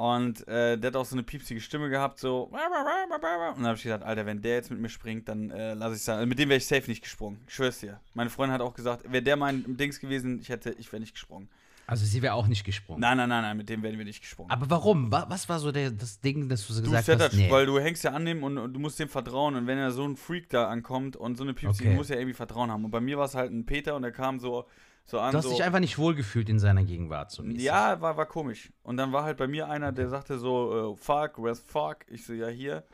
Und 0.00 0.48
äh, 0.48 0.78
der 0.78 0.88
hat 0.88 0.96
auch 0.96 1.04
so 1.04 1.14
eine 1.14 1.22
piepsige 1.22 1.60
Stimme 1.60 1.90
gehabt, 1.90 2.18
so. 2.18 2.44
Und 2.44 2.52
dann 2.54 3.66
habe 3.66 3.74
ich 3.76 3.82
gesagt, 3.82 4.02
Alter, 4.02 4.24
wenn 4.24 4.40
der 4.40 4.54
jetzt 4.54 4.70
mit 4.70 4.80
mir 4.80 4.88
springt, 4.88 5.28
dann 5.28 5.50
äh, 5.50 5.74
lasse 5.74 5.96
ich 5.96 6.02
sagen. 6.02 6.26
Mit 6.26 6.38
dem 6.38 6.48
wäre 6.48 6.56
ich 6.56 6.66
safe 6.66 6.88
nicht 6.88 7.02
gesprungen. 7.02 7.38
Ich 7.46 7.54
schwör's 7.54 7.80
dir. 7.80 8.00
Meine 8.14 8.30
Freundin 8.30 8.54
hat 8.54 8.62
auch 8.62 8.72
gesagt, 8.72 9.12
wäre 9.12 9.22
der 9.22 9.36
mein 9.36 9.76
Dings 9.76 10.00
gewesen, 10.00 10.40
ich 10.40 10.48
hätte, 10.48 10.70
ich 10.78 10.90
wäre 10.90 11.00
nicht 11.00 11.12
gesprungen. 11.12 11.50
Also 11.86 12.06
sie 12.06 12.22
wäre 12.22 12.32
auch 12.32 12.46
nicht 12.46 12.64
gesprungen. 12.64 13.00
Nein, 13.02 13.18
nein, 13.18 13.28
nein, 13.28 13.42
nein, 13.42 13.56
mit 13.58 13.68
dem 13.68 13.82
werden 13.82 13.98
wir 13.98 14.06
nicht 14.06 14.22
gesprungen. 14.22 14.50
Aber 14.50 14.70
warum? 14.70 15.12
Wa- 15.12 15.26
Was 15.28 15.48
war 15.50 15.58
so 15.58 15.70
der, 15.70 15.90
das 15.90 16.18
Ding, 16.20 16.48
dass 16.48 16.66
du 16.66 16.72
so 16.72 16.80
Du 16.80 16.86
gesagt 16.86 17.04
Setup, 17.04 17.26
hast? 17.26 17.34
Nee. 17.34 17.50
weil 17.50 17.66
du 17.66 17.78
hängst 17.78 18.02
ja 18.04 18.12
an 18.12 18.24
dem 18.24 18.42
und, 18.42 18.56
und 18.56 18.72
du 18.72 18.80
musst 18.80 18.98
dem 19.00 19.08
vertrauen. 19.10 19.54
Und 19.56 19.66
wenn 19.66 19.76
ja 19.76 19.90
so 19.90 20.04
ein 20.06 20.16
Freak 20.16 20.48
da 20.48 20.68
ankommt 20.68 21.16
und 21.16 21.36
so 21.36 21.42
eine 21.42 21.52
Piepsi, 21.52 21.82
Okay. 21.82 21.90
du 21.90 21.96
musst 21.96 22.08
ja 22.08 22.16
irgendwie 22.16 22.32
Vertrauen 22.34 22.70
haben. 22.70 22.84
Und 22.86 22.90
bei 22.90 23.00
mir 23.02 23.18
war 23.18 23.24
es 23.26 23.34
halt 23.34 23.50
ein 23.52 23.66
Peter 23.66 23.96
und 23.96 24.02
der 24.02 24.12
kam 24.12 24.38
so, 24.38 24.66
so 25.10 25.20
an. 25.20 25.32
Du 25.32 25.38
hast 25.38 25.44
so, 25.44 25.50
dich 25.50 25.62
einfach 25.62 25.80
nicht 25.80 25.98
wohlgefühlt 25.98 26.48
in 26.48 26.58
seiner 26.58 26.84
Gegenwart. 26.84 27.30
So 27.30 27.42
mäßig. 27.42 27.62
Ja, 27.62 28.00
war, 28.00 28.16
war 28.16 28.26
komisch. 28.26 28.70
Und 28.82 28.96
dann 28.96 29.12
war 29.12 29.24
halt 29.24 29.36
bei 29.36 29.46
mir 29.48 29.68
einer, 29.68 29.92
der 29.92 30.08
sagte 30.08 30.38
so, 30.38 30.92
äh, 30.94 30.96
fuck, 30.96 31.42
where's 31.42 31.60
fuck? 31.60 31.98
Ich 32.08 32.24
so, 32.24 32.32
ja, 32.32 32.48
hier. 32.48 32.84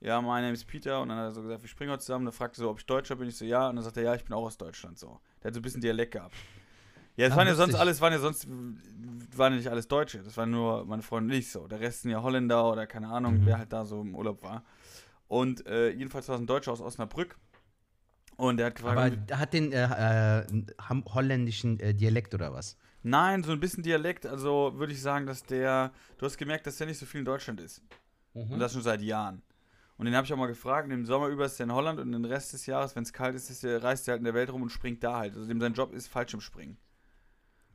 Ja, 0.00 0.20
my 0.20 0.28
name 0.40 0.52
is 0.52 0.64
Peter. 0.64 1.00
Und 1.02 1.08
dann 1.10 1.18
hat 1.18 1.24
er 1.26 1.30
so 1.32 1.42
gesagt, 1.42 1.62
wir 1.62 1.68
springen 1.68 1.90
heute 1.92 2.00
zusammen. 2.02 2.24
Dann 2.24 2.32
fragte 2.34 2.60
er 2.60 2.64
so, 2.64 2.70
ob 2.70 2.78
ich 2.78 2.86
Deutscher 2.86 3.16
bin. 3.16 3.28
Ich 3.28 3.36
so, 3.36 3.44
ja. 3.44 3.68
Und 3.68 3.76
dann 3.76 3.84
sagte 3.84 4.00
er, 4.00 4.06
ja, 4.06 4.14
ich 4.14 4.24
bin 4.24 4.32
auch 4.34 4.44
aus 4.44 4.56
Deutschland. 4.56 4.98
So. 4.98 5.20
Der 5.42 5.48
hat 5.48 5.54
so 5.54 5.60
ein 5.60 5.62
bisschen 5.62 5.80
Dialekt 5.80 6.12
gehabt. 6.12 6.34
Ja, 7.16 7.26
es 7.26 7.32
Ah, 7.32 7.36
waren 7.36 7.48
ja 7.48 7.54
sonst 7.54 7.74
alles, 7.74 8.00
waren 8.00 8.12
ja 8.14 8.18
sonst, 8.18 8.46
waren 9.36 9.52
ja 9.52 9.58
nicht 9.58 9.68
alles 9.68 9.88
Deutsche. 9.88 10.22
Das 10.22 10.36
waren 10.38 10.50
nur 10.50 10.86
meine 10.86 11.02
Freunde 11.02 11.34
und 11.34 11.38
ich 11.38 11.50
so. 11.50 11.66
Der 11.66 11.80
Rest 11.80 12.02
sind 12.02 12.12
ja 12.12 12.22
Holländer 12.22 12.70
oder 12.72 12.86
keine 12.86 13.08
Ahnung, 13.08 13.40
Mhm. 13.40 13.46
wer 13.46 13.58
halt 13.58 13.72
da 13.72 13.84
so 13.84 14.00
im 14.00 14.14
Urlaub 14.14 14.42
war. 14.42 14.64
Und 15.28 15.66
äh, 15.66 15.90
jedenfalls 15.90 16.28
war 16.28 16.36
es 16.36 16.40
ein 16.40 16.46
Deutscher 16.46 16.72
aus 16.72 16.80
Osnabrück. 16.80 17.36
Und 18.40 18.56
der 18.56 18.66
hat 18.66 18.76
gefragt, 18.76 19.18
Aber 19.30 19.38
hat 19.38 19.52
den 19.52 19.72
äh, 19.72 20.40
äh, 20.40 20.46
holländischen 21.12 21.78
äh, 21.78 21.92
Dialekt 21.94 22.34
oder 22.34 22.52
was? 22.52 22.76
Nein, 23.02 23.42
so 23.42 23.52
ein 23.52 23.60
bisschen 23.60 23.82
Dialekt. 23.82 24.24
Also 24.26 24.72
würde 24.76 24.92
ich 24.92 25.02
sagen, 25.02 25.26
dass 25.26 25.42
der. 25.42 25.92
Du 26.18 26.26
hast 26.26 26.38
gemerkt, 26.38 26.66
dass 26.66 26.76
der 26.78 26.86
nicht 26.86 26.98
so 26.98 27.06
viel 27.06 27.20
in 27.20 27.24
Deutschland 27.26 27.60
ist. 27.60 27.82
Und 28.32 28.58
das 28.58 28.72
schon 28.72 28.82
seit 28.82 29.02
Jahren. 29.02 29.42
Und 29.98 30.06
den 30.06 30.14
habe 30.14 30.24
ich 30.24 30.32
auch 30.32 30.38
mal 30.38 30.46
gefragt. 30.46 30.90
Im 30.90 31.04
Sommer 31.04 31.26
über 31.28 31.44
ist 31.44 31.60
er 31.60 31.64
in 31.64 31.72
Holland 31.72 32.00
und 32.00 32.12
den 32.12 32.24
Rest 32.24 32.54
des 32.54 32.64
Jahres, 32.64 32.96
wenn 32.96 33.02
es 33.02 33.12
kalt 33.12 33.34
ist, 33.34 33.50
ist 33.50 33.62
der, 33.64 33.82
reist 33.82 34.08
er 34.08 34.12
halt 34.12 34.20
in 34.20 34.24
der 34.24 34.32
Welt 34.34 34.50
rum 34.50 34.62
und 34.62 34.70
springt 34.70 35.02
da 35.04 35.18
halt. 35.18 35.34
Also 35.34 35.46
dem 35.46 35.60
sein 35.60 35.74
Job 35.74 35.92
ist 35.92 36.08
Fallschirmspringen. 36.08 36.78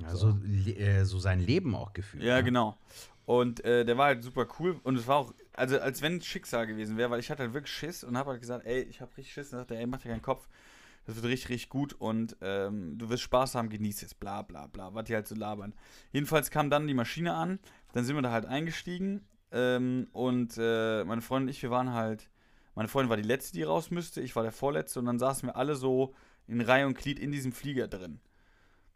Also 0.04 0.38
le- 0.44 0.76
äh, 0.76 1.06
so 1.06 1.20
sein 1.20 1.40
Leben 1.40 1.76
auch 1.76 1.94
gefühlt. 1.94 2.24
Ja, 2.24 2.38
ne? 2.38 2.44
genau. 2.44 2.78
Und 3.26 3.64
äh, 3.64 3.86
der 3.86 3.98
war 3.98 4.08
halt 4.08 4.24
super 4.24 4.48
cool. 4.60 4.80
Und 4.84 4.96
es 4.98 5.06
war 5.08 5.18
auch, 5.18 5.34
also 5.58 5.80
als 5.80 6.02
wenn 6.02 6.22
Schicksal 6.22 6.68
gewesen 6.68 6.98
wäre, 6.98 7.10
weil 7.10 7.20
ich 7.20 7.30
hatte 7.32 7.44
halt 7.44 7.54
wirklich 7.54 7.74
Schiss 7.74 8.04
und 8.04 8.18
habe 8.18 8.32
halt 8.32 8.42
gesagt, 8.42 8.66
ey, 8.66 8.82
ich 8.84 9.02
habe 9.02 9.16
richtig 9.18 9.34
Schiss. 9.34 9.52
Und 9.54 9.60
sagte, 9.60 9.78
ey, 9.78 9.86
mach 9.88 10.00
dir 10.02 10.10
keinen 10.10 10.22
Kopf. 10.22 10.48
Das 11.06 11.16
wird 11.16 11.26
richtig, 11.26 11.50
richtig 11.50 11.70
gut 11.70 11.94
und 11.94 12.36
ähm, 12.42 12.98
du 12.98 13.10
wirst 13.10 13.22
Spaß 13.22 13.54
haben, 13.54 13.70
genieß 13.70 14.02
es, 14.02 14.16
bla 14.16 14.42
bla 14.42 14.66
bla, 14.66 14.94
was 14.96 15.04
die 15.04 15.14
halt 15.14 15.28
so 15.28 15.36
labern. 15.36 15.76
Jedenfalls 16.12 16.50
kam 16.50 16.72
dann 16.72 16.88
die 16.88 16.96
Maschine 16.96 17.36
an, 17.36 17.60
dann 17.94 18.06
sind 18.06 18.16
wir 18.16 18.24
da 18.24 18.32
halt 18.32 18.48
eingestiegen 18.48 19.22
ähm, 19.52 20.08
und 20.14 20.56
äh, 20.58 21.04
meine 21.04 21.22
Freundin 21.22 21.50
und 21.50 21.52
ich, 21.52 21.62
wir 21.62 21.70
waren 21.70 21.94
halt, 21.94 22.28
meine 22.74 22.88
Freundin 22.88 23.12
war 23.12 23.18
die 23.18 23.24
Letzte, 23.24 23.54
die 23.54 23.62
raus 23.62 23.92
müsste, 23.92 24.20
ich 24.20 24.36
war 24.36 24.42
der 24.42 24.52
Vorletzte 24.52 24.98
und 25.00 25.06
dann 25.06 25.20
saßen 25.20 25.48
wir 25.50 25.56
alle 25.56 25.76
so 25.76 26.16
in 26.48 26.60
Reihe 26.60 26.88
und 26.88 26.98
Glied 26.98 27.20
in 27.20 27.32
diesem 27.32 27.52
Flieger 27.52 27.88
drin. 27.88 28.20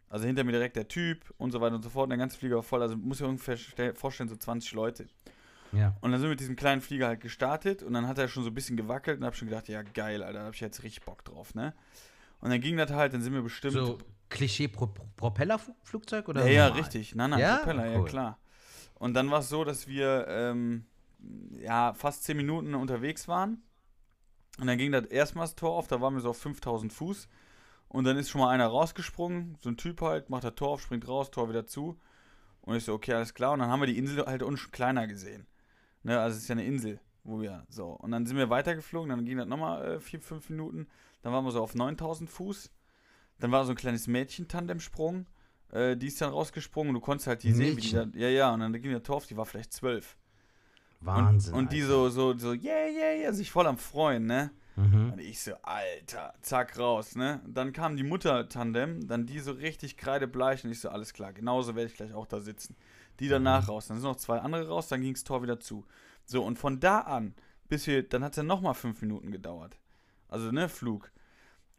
Also 0.08 0.26
hinter 0.26 0.42
mir 0.42 0.50
direkt 0.50 0.74
der 0.74 0.88
Typ 0.88 1.32
und 1.38 1.52
so 1.52 1.60
weiter 1.60 1.76
und 1.76 1.82
so 1.82 1.90
fort. 1.90 2.06
Und 2.06 2.10
der 2.10 2.18
ganze 2.18 2.36
Flieger 2.36 2.56
war 2.56 2.62
voll. 2.64 2.82
Also 2.82 2.96
muss 2.96 3.18
ich 3.18 3.22
mir 3.22 3.28
ungefähr 3.28 3.56
stell- 3.56 3.94
vorstellen, 3.94 4.28
so 4.28 4.34
20 4.34 4.72
Leute. 4.72 5.06
Ja. 5.72 5.94
Und 6.00 6.10
dann 6.12 6.20
sind 6.20 6.28
wir 6.28 6.30
mit 6.30 6.40
diesem 6.40 6.56
kleinen 6.56 6.80
Flieger 6.80 7.06
halt 7.06 7.20
gestartet 7.20 7.82
und 7.82 7.92
dann 7.92 8.06
hat 8.08 8.18
er 8.18 8.28
schon 8.28 8.42
so 8.42 8.50
ein 8.50 8.54
bisschen 8.54 8.76
gewackelt 8.76 9.18
und 9.20 9.24
hab 9.24 9.36
schon 9.36 9.48
gedacht, 9.48 9.68
ja 9.68 9.82
geil, 9.82 10.22
Alter, 10.22 10.40
da 10.40 10.46
hab 10.46 10.54
ich 10.54 10.60
jetzt 10.60 10.82
richtig 10.82 11.04
Bock 11.04 11.24
drauf, 11.24 11.54
ne? 11.54 11.74
Und 12.40 12.50
dann 12.50 12.60
ging 12.60 12.76
das 12.76 12.90
halt, 12.90 13.12
dann 13.12 13.22
sind 13.22 13.34
wir 13.34 13.42
bestimmt. 13.42 13.74
So 13.74 13.98
Klischee-Propellerflugzeug 14.30 16.28
oder? 16.28 16.46
ja, 16.46 16.50
ja, 16.50 16.66
richtig. 16.68 17.14
Nein, 17.14 17.30
nein, 17.30 17.40
Ja? 17.40 17.56
Propeller, 17.58 17.86
ja 17.90 17.98
Cool. 17.98 18.08
klar. 18.08 18.38
Und 18.94 19.14
dann 19.14 19.30
war 19.30 19.40
es 19.40 19.48
so, 19.48 19.64
dass 19.64 19.86
wir 19.88 20.26
ähm, 20.28 20.84
ja 21.58 21.92
fast 21.94 22.24
10 22.24 22.36
Minuten 22.36 22.74
unterwegs 22.74 23.28
waren. 23.28 23.62
Und 24.58 24.66
dann 24.66 24.78
ging 24.78 24.92
das 24.92 25.06
erstmal 25.06 25.44
das 25.46 25.54
Tor 25.56 25.72
auf, 25.72 25.88
da 25.88 26.00
waren 26.00 26.14
wir 26.14 26.20
so 26.20 26.30
auf 26.30 26.38
5000 26.38 26.92
Fuß. 26.92 27.28
Und 27.88 28.04
dann 28.04 28.16
ist 28.16 28.30
schon 28.30 28.40
mal 28.40 28.50
einer 28.50 28.66
rausgesprungen, 28.66 29.56
so 29.60 29.68
ein 29.68 29.76
Typ 29.76 30.00
halt, 30.00 30.30
macht 30.30 30.44
das 30.44 30.54
Tor 30.54 30.68
auf, 30.70 30.82
springt 30.82 31.08
raus, 31.08 31.30
Tor 31.30 31.48
wieder 31.48 31.66
zu. 31.66 31.98
Und 32.60 32.76
ich 32.76 32.84
so, 32.84 32.92
okay, 32.94 33.14
alles 33.14 33.34
klar. 33.34 33.52
Und 33.52 33.60
dann 33.60 33.68
haben 33.70 33.80
wir 33.80 33.86
die 33.86 33.98
Insel 33.98 34.24
halt 34.26 34.42
schon 34.42 34.70
kleiner 34.70 35.06
gesehen. 35.06 35.46
Ne, 36.02 36.18
also 36.18 36.36
es 36.36 36.44
ist 36.44 36.48
ja 36.48 36.54
eine 36.54 36.64
Insel, 36.64 37.00
wo 37.24 37.40
wir 37.40 37.64
so. 37.68 37.88
Und 37.88 38.10
dann 38.12 38.26
sind 38.26 38.36
wir 38.36 38.50
weitergeflogen, 38.50 39.10
dann 39.10 39.24
ging 39.24 39.38
das 39.38 39.46
nochmal 39.46 39.84
äh, 39.84 40.00
vier, 40.00 40.20
fünf 40.20 40.48
Minuten. 40.50 40.86
Dann 41.22 41.32
waren 41.32 41.44
wir 41.44 41.52
so 41.52 41.62
auf 41.62 41.74
9000 41.74 42.30
Fuß. 42.30 42.70
Dann 43.38 43.52
war 43.52 43.64
so 43.64 43.72
ein 43.72 43.76
kleines 43.76 44.06
Mädchen-Tandemsprung. 44.06 45.26
Äh, 45.72 45.96
die 45.96 46.08
ist 46.08 46.20
dann 46.20 46.30
rausgesprungen 46.30 46.90
und 46.90 46.94
du 46.94 47.00
konntest 47.00 47.26
halt 47.26 47.42
die 47.42 47.48
Ein 47.48 47.54
sehen, 47.54 47.76
wie 47.76 47.80
die 47.80 47.92
da, 47.92 48.04
Mädchen? 48.04 48.20
Ja, 48.20 48.28
ja, 48.28 48.54
und 48.54 48.60
dann 48.60 48.72
ging 48.72 48.90
der 48.90 49.02
Tor 49.02 49.16
auf, 49.16 49.26
die 49.26 49.36
war 49.36 49.46
vielleicht 49.46 49.72
zwölf. 49.72 50.16
Wahnsinn. 51.00 51.54
Und, 51.54 51.60
und 51.60 51.72
die 51.72 51.82
so, 51.82 52.08
so, 52.10 52.36
so, 52.36 52.52
yeah, 52.52 52.86
yeah, 52.88 53.14
yeah, 53.20 53.32
sich 53.32 53.50
voll 53.50 53.66
am 53.66 53.78
Freuen, 53.78 54.26
ne? 54.26 54.50
Mhm. 54.76 55.12
Und 55.12 55.20
ich 55.20 55.40
so, 55.40 55.52
Alter, 55.62 56.34
zack, 56.42 56.78
raus, 56.78 57.16
ne? 57.16 57.40
Dann 57.46 57.72
kam 57.72 57.96
die 57.96 58.02
Mutter-Tandem, 58.02 59.06
dann 59.06 59.26
die 59.26 59.40
so 59.40 59.52
richtig 59.52 59.96
kreidebleich 59.96 60.64
und 60.64 60.70
ich 60.70 60.80
so, 60.80 60.88
alles 60.88 61.12
klar, 61.12 61.32
genauso 61.32 61.74
werde 61.74 61.90
ich 61.90 61.96
gleich 61.96 62.12
auch 62.12 62.26
da 62.26 62.40
sitzen. 62.40 62.76
Die 63.20 63.28
danach 63.28 63.68
raus, 63.68 63.86
dann 63.88 63.98
sind 63.98 64.08
noch 64.08 64.16
zwei 64.16 64.38
andere 64.38 64.68
raus, 64.68 64.88
dann 64.88 65.02
ging 65.02 65.12
das 65.14 65.24
Tor 65.24 65.42
wieder 65.42 65.60
zu. 65.60 65.86
So, 66.24 66.44
und 66.44 66.58
von 66.58 66.80
da 66.80 67.00
an, 67.00 67.34
bis 67.68 67.86
wir, 67.86 68.02
dann 68.08 68.24
hat 68.24 68.32
es 68.32 68.36
ja 68.38 68.42
nochmal 68.42 68.74
fünf 68.74 69.00
Minuten 69.02 69.30
gedauert. 69.30 69.78
Also, 70.28 70.50
ne, 70.52 70.68
Flug. 70.68 71.12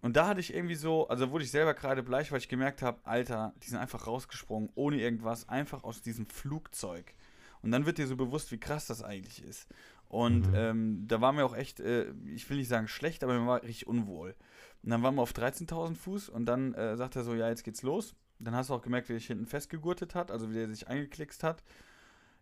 Und 0.02 0.16
da 0.16 0.28
hatte 0.28 0.40
ich 0.40 0.54
irgendwie 0.54 0.76
so, 0.76 1.08
also 1.10 1.30
wurde 1.32 1.44
ich 1.44 1.52
selber 1.52 1.74
kreidebleich, 1.74 2.32
weil 2.32 2.40
ich 2.40 2.50
gemerkt 2.50 2.82
habe, 2.82 3.00
Alter, 3.06 3.54
die 3.64 3.70
sind 3.70 3.78
einfach 3.80 4.08
rausgesprungen, 4.08 4.70
ohne 4.76 4.98
irgendwas, 5.00 5.48
einfach 5.50 5.84
aus 5.84 6.02
diesem 6.02 6.26
Flugzeug. 6.26 7.14
Und 7.62 7.72
dann 7.72 7.86
wird 7.86 8.00
dir 8.00 8.08
so 8.08 8.16
bewusst, 8.16 8.52
wie 8.52 8.60
krass 8.60 8.88
das 8.88 9.04
eigentlich 9.04 9.44
ist. 9.44 9.68
Und 10.08 10.48
Mhm. 10.48 10.54
ähm, 10.56 11.08
da 11.08 11.22
war 11.22 11.32
mir 11.34 11.46
auch 11.46 11.56
echt, 11.56 11.80
äh, 11.80 12.12
ich 12.26 12.50
will 12.50 12.58
nicht 12.58 12.68
sagen 12.68 12.88
schlecht, 12.88 13.24
aber 13.24 13.40
mir 13.40 13.46
war 13.48 13.62
richtig 13.64 13.88
unwohl. 13.88 14.36
Und 14.84 14.90
dann 14.90 15.04
waren 15.04 15.16
wir 15.16 15.22
auf 15.22 15.34
13.000 15.34 15.96
Fuß 15.96 16.30
und 16.30 16.46
dann 16.48 16.74
äh, 16.74 16.98
sagt 16.98 17.16
er 17.16 17.24
so, 17.24 17.36
ja, 17.36 17.48
jetzt 17.50 17.64
geht's 17.64 17.84
los. 17.84 18.16
Dann 18.44 18.56
hast 18.56 18.70
du 18.70 18.74
auch 18.74 18.82
gemerkt, 18.82 19.10
wie 19.10 19.14
er 19.14 19.20
sich 19.20 19.28
hinten 19.28 19.46
festgegurtet 19.46 20.16
hat, 20.16 20.32
also 20.32 20.52
wie 20.52 20.60
er 20.60 20.70
sich 20.70 20.88
eingeklickst 20.88 21.44
hat. 21.44 21.64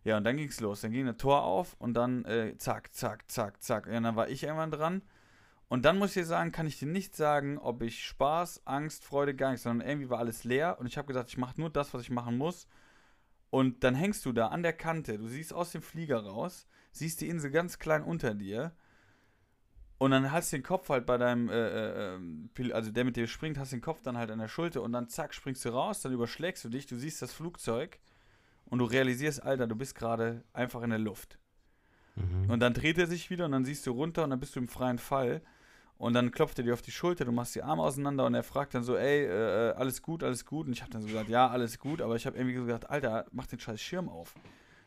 Ja, 0.04 0.16
und 0.16 0.24
dann 0.24 0.36
ging's 0.36 0.60
los. 0.60 0.80
Dann 0.80 0.92
ging 0.92 1.06
das 1.06 1.16
Tor 1.16 1.42
auf 1.44 1.76
und 1.78 1.94
dann 1.94 2.24
äh, 2.24 2.56
zack, 2.56 2.94
zack, 2.94 3.30
zack, 3.30 3.62
zack. 3.62 3.86
Ja, 3.86 4.00
dann 4.00 4.16
war 4.16 4.28
ich 4.28 4.42
irgendwann 4.42 4.70
dran. 4.70 5.02
Und 5.68 5.84
dann 5.84 5.98
muss 5.98 6.10
ich 6.10 6.22
dir 6.22 6.26
sagen, 6.26 6.50
kann 6.52 6.66
ich 6.66 6.78
dir 6.78 6.88
nicht 6.88 7.14
sagen, 7.14 7.58
ob 7.58 7.82
ich 7.82 8.04
Spaß, 8.04 8.66
Angst, 8.66 9.04
Freude, 9.04 9.36
gar 9.36 9.50
nichts, 9.50 9.62
sondern 9.62 9.86
irgendwie 9.86 10.10
war 10.10 10.18
alles 10.18 10.42
leer. 10.44 10.78
Und 10.80 10.86
ich 10.86 10.98
habe 10.98 11.06
gesagt, 11.06 11.28
ich 11.28 11.38
mache 11.38 11.60
nur 11.60 11.70
das, 11.70 11.94
was 11.94 12.02
ich 12.02 12.10
machen 12.10 12.36
muss. 12.38 12.66
Und 13.50 13.84
dann 13.84 13.94
hängst 13.94 14.24
du 14.24 14.32
da 14.32 14.48
an 14.48 14.62
der 14.62 14.72
Kante, 14.72 15.18
du 15.18 15.26
siehst 15.26 15.52
aus 15.52 15.72
dem 15.72 15.82
Flieger 15.82 16.24
raus, 16.24 16.66
siehst 16.92 17.20
die 17.20 17.28
Insel 17.28 17.50
ganz 17.50 17.78
klein 17.78 18.02
unter 18.02 18.34
dir. 18.34 18.72
Und 20.00 20.12
dann 20.12 20.32
hast 20.32 20.50
du 20.50 20.56
den 20.56 20.62
Kopf 20.62 20.88
halt 20.88 21.04
bei 21.04 21.18
deinem, 21.18 21.50
äh, 21.50 21.52
äh, 21.52 22.14
ähm, 22.14 22.48
also 22.72 22.90
der 22.90 23.04
mit 23.04 23.16
dir 23.16 23.26
springt, 23.26 23.58
hast 23.58 23.72
den 23.72 23.82
Kopf 23.82 24.00
dann 24.00 24.16
halt 24.16 24.30
an 24.30 24.38
der 24.38 24.48
Schulter 24.48 24.80
und 24.80 24.92
dann 24.92 25.10
zack, 25.10 25.34
springst 25.34 25.62
du 25.66 25.68
raus, 25.68 26.00
dann 26.00 26.10
überschlägst 26.10 26.64
du 26.64 26.70
dich, 26.70 26.86
du 26.86 26.96
siehst 26.96 27.20
das 27.20 27.34
Flugzeug 27.34 27.98
und 28.64 28.78
du 28.78 28.86
realisierst, 28.86 29.42
Alter, 29.42 29.66
du 29.66 29.76
bist 29.76 29.94
gerade 29.94 30.42
einfach 30.54 30.80
in 30.80 30.88
der 30.88 30.98
Luft. 30.98 31.38
Mhm. 32.16 32.48
Und 32.48 32.60
dann 32.60 32.72
dreht 32.72 32.96
er 32.96 33.08
sich 33.08 33.28
wieder 33.28 33.44
und 33.44 33.52
dann 33.52 33.66
siehst 33.66 33.86
du 33.86 33.90
runter 33.90 34.24
und 34.24 34.30
dann 34.30 34.40
bist 34.40 34.56
du 34.56 34.60
im 34.60 34.68
freien 34.68 34.98
Fall. 34.98 35.42
Und 35.98 36.14
dann 36.14 36.30
klopft 36.30 36.58
er 36.58 36.64
dir 36.64 36.72
auf 36.72 36.80
die 36.80 36.92
Schulter, 36.92 37.26
du 37.26 37.32
machst 37.32 37.54
die 37.54 37.62
Arme 37.62 37.82
auseinander 37.82 38.24
und 38.24 38.32
er 38.32 38.42
fragt 38.42 38.72
dann 38.72 38.84
so, 38.84 38.96
ey, 38.96 39.26
äh, 39.26 39.72
alles 39.72 40.00
gut, 40.00 40.24
alles 40.24 40.46
gut. 40.46 40.66
Und 40.66 40.72
ich 40.72 40.80
habe 40.80 40.90
dann 40.90 41.02
so 41.02 41.08
gesagt, 41.08 41.28
ja, 41.28 41.46
alles 41.46 41.78
gut, 41.78 42.00
aber 42.00 42.16
ich 42.16 42.24
habe 42.24 42.38
irgendwie 42.38 42.56
so 42.56 42.64
gesagt, 42.64 42.88
Alter, 42.88 43.26
mach 43.32 43.46
den 43.48 43.60
scheiß 43.60 43.78
Schirm 43.78 44.08
auf. 44.08 44.34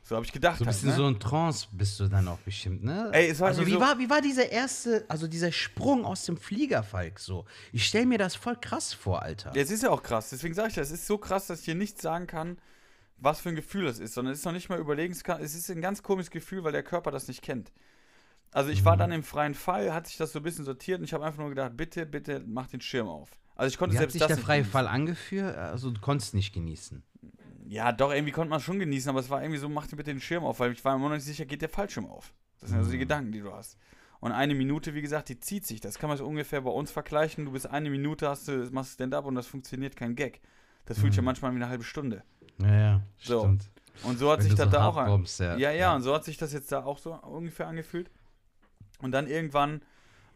So 0.06 0.16
habe 0.18 0.26
ich 0.26 0.34
gedacht. 0.34 0.58
So 0.58 0.66
ein 0.66 0.68
halt, 0.68 0.76
bisschen 0.76 0.90
ne? 0.90 0.96
so 0.96 1.06
ein 1.08 1.20
Trance 1.20 1.68
bist 1.72 1.98
du 2.00 2.08
dann 2.10 2.28
auch 2.28 2.40
bestimmt, 2.40 2.84
ne? 2.84 3.10
Ey, 3.14 3.30
es 3.30 3.40
war 3.40 3.48
also 3.48 3.66
wie 3.66 3.72
so- 3.72 3.80
war, 3.80 3.98
wie 4.00 4.10
war 4.10 4.22
dieser 4.22 4.52
erste, 4.52 5.06
also 5.08 5.28
dieser 5.28 5.52
Sprung 5.54 6.04
aus 6.04 6.26
dem 6.26 6.36
Fliegerfalk 6.36 7.20
so? 7.20 7.46
Ich 7.72 7.86
stell 7.86 8.06
mir 8.06 8.18
das 8.18 8.36
voll 8.36 8.58
krass 8.60 8.94
vor, 8.94 9.22
Alter. 9.22 9.54
Ja, 9.56 9.62
es 9.62 9.72
ist 9.72 9.82
ja 9.84 9.90
auch 9.92 10.04
krass. 10.04 10.30
Deswegen 10.30 10.54
sage 10.54 10.70
ich 10.70 10.76
das. 10.76 10.88
Es 10.90 11.00
ist 11.00 11.08
so 11.08 11.18
krass, 11.18 11.48
dass 11.48 11.60
ich 11.60 11.66
hier 11.66 11.76
nicht 11.76 12.02
sagen 12.02 12.28
kann, 12.28 12.58
was 13.18 13.40
für 13.40 13.50
ein 13.50 13.56
Gefühl 13.56 13.86
das 13.86 14.00
ist, 14.00 14.14
sondern 14.14 14.34
es 14.34 14.40
ist 14.40 14.46
noch 14.46 14.52
nicht 14.52 14.68
mal 14.68 14.78
überlegen. 14.80 15.14
Es 15.14 15.56
ist 15.56 15.70
ein 15.72 15.80
ganz 15.82 16.04
komisches 16.04 16.32
Gefühl, 16.32 16.66
weil 16.66 16.74
der 16.74 16.84
Körper 16.84 17.10
das 17.12 17.30
nicht 17.30 17.42
kennt. 17.42 17.72
Also 18.52 18.70
ich 18.72 18.82
Mhm. 18.82 18.86
war 18.86 18.98
dann 18.98 19.12
im 19.14 19.24
freien 19.24 19.54
Fall, 19.56 19.94
hat 19.94 20.08
sich 20.08 20.18
das 20.18 20.34
so 20.34 20.40
ein 20.40 20.44
bisschen 20.44 20.66
sortiert 20.66 21.00
und 21.00 21.06
ich 21.06 21.14
habe 21.14 21.24
einfach 21.26 21.40
nur 21.40 21.50
gedacht, 21.50 21.78
bitte, 21.78 22.06
bitte 22.06 22.44
mach 22.46 22.68
den 22.68 22.82
Schirm 22.82 23.08
auf. 23.08 23.30
Also 23.56 23.72
ich 23.72 23.78
konnte 23.78 23.94
Wie 23.94 23.98
hat 24.00 24.02
selbst 24.12 24.14
sich 24.14 24.20
das 24.22 24.28
der 24.36 24.38
freie. 24.38 24.66
Fall 24.66 24.88
angeführt? 24.88 25.56
Also 25.58 25.92
du 25.92 26.02
konntest 26.02 26.34
nicht 26.34 26.52
genießen. 26.54 27.04
Ja, 27.68 27.92
doch, 27.92 28.12
irgendwie 28.12 28.32
konnte 28.34 28.50
man 28.50 28.60
schon 28.60 28.80
genießen, 28.80 29.10
aber 29.10 29.20
es 29.20 29.30
war 29.30 29.42
irgendwie 29.42 29.60
so, 29.60 29.70
mach 29.70 29.88
dir 29.88 29.96
bitte 29.96 30.12
den 30.12 30.20
Schirm 30.22 30.44
auf, 30.44 30.60
weil 30.60 30.72
ich 30.74 30.84
war 30.84 30.98
mir 30.98 31.06
noch 31.08 31.16
nicht 31.16 31.24
sicher, 31.24 31.46
geht 31.46 31.62
der 31.62 31.70
Fallschirm 31.70 32.06
auf. 32.08 32.34
Das 32.60 32.70
sind 32.70 32.78
also 32.80 32.90
die 32.92 32.98
Mhm. 32.98 33.02
Gedanken, 33.02 33.32
die 33.32 33.40
du 33.42 33.54
hast. 33.54 33.78
Und 34.20 34.32
eine 34.32 34.56
Minute, 34.56 34.94
wie 34.94 35.02
gesagt, 35.02 35.30
die 35.30 35.40
zieht 35.40 35.66
sich. 35.66 35.82
Das 35.82 36.00
kann 36.00 36.08
man 36.10 36.18
so 36.18 36.26
ungefähr 36.26 36.62
bei 36.62 36.70
uns 36.70 36.92
vergleichen. 36.92 37.46
Du 37.46 37.52
bist 37.52 37.68
eine 37.70 37.90
Minute, 37.90 38.30
hast 38.30 38.48
du, 38.48 38.70
machst 38.72 38.94
Stand-up 38.94 39.26
und 39.26 39.36
das 39.36 39.48
funktioniert 39.48 39.96
kein 39.96 40.16
Gag. 40.16 40.42
Das 40.86 40.98
fühlt 41.00 41.14
sich 41.14 41.18
ja 41.18 41.22
Mhm. 41.22 41.26
manchmal 41.26 41.52
wie 41.52 41.56
eine 41.58 41.68
halbe 41.70 41.84
Stunde. 41.84 42.24
Ja, 42.60 42.76
ja, 42.76 43.02
So. 43.18 43.40
stimmt. 43.42 43.70
Und 44.04 44.18
so 44.18 44.32
hat 44.32 44.40
Wenn 44.40 44.46
sich 44.46 44.56
das 44.56 44.66
so 44.66 44.72
da 44.72 44.88
auch 44.88 44.98
an. 44.98 45.26
ja. 45.40 45.58
Ja, 45.58 45.72
ja, 45.72 45.96
und 45.96 46.02
so 46.02 46.14
hat 46.16 46.24
sich 46.24 46.38
das 46.38 46.52
jetzt 46.54 46.72
da 46.72 46.84
auch 46.84 46.98
so 46.98 47.14
ungefähr 47.14 47.68
angefühlt. 47.68 48.10
Und 49.00 49.12
dann 49.12 49.28
irgendwann 49.28 49.82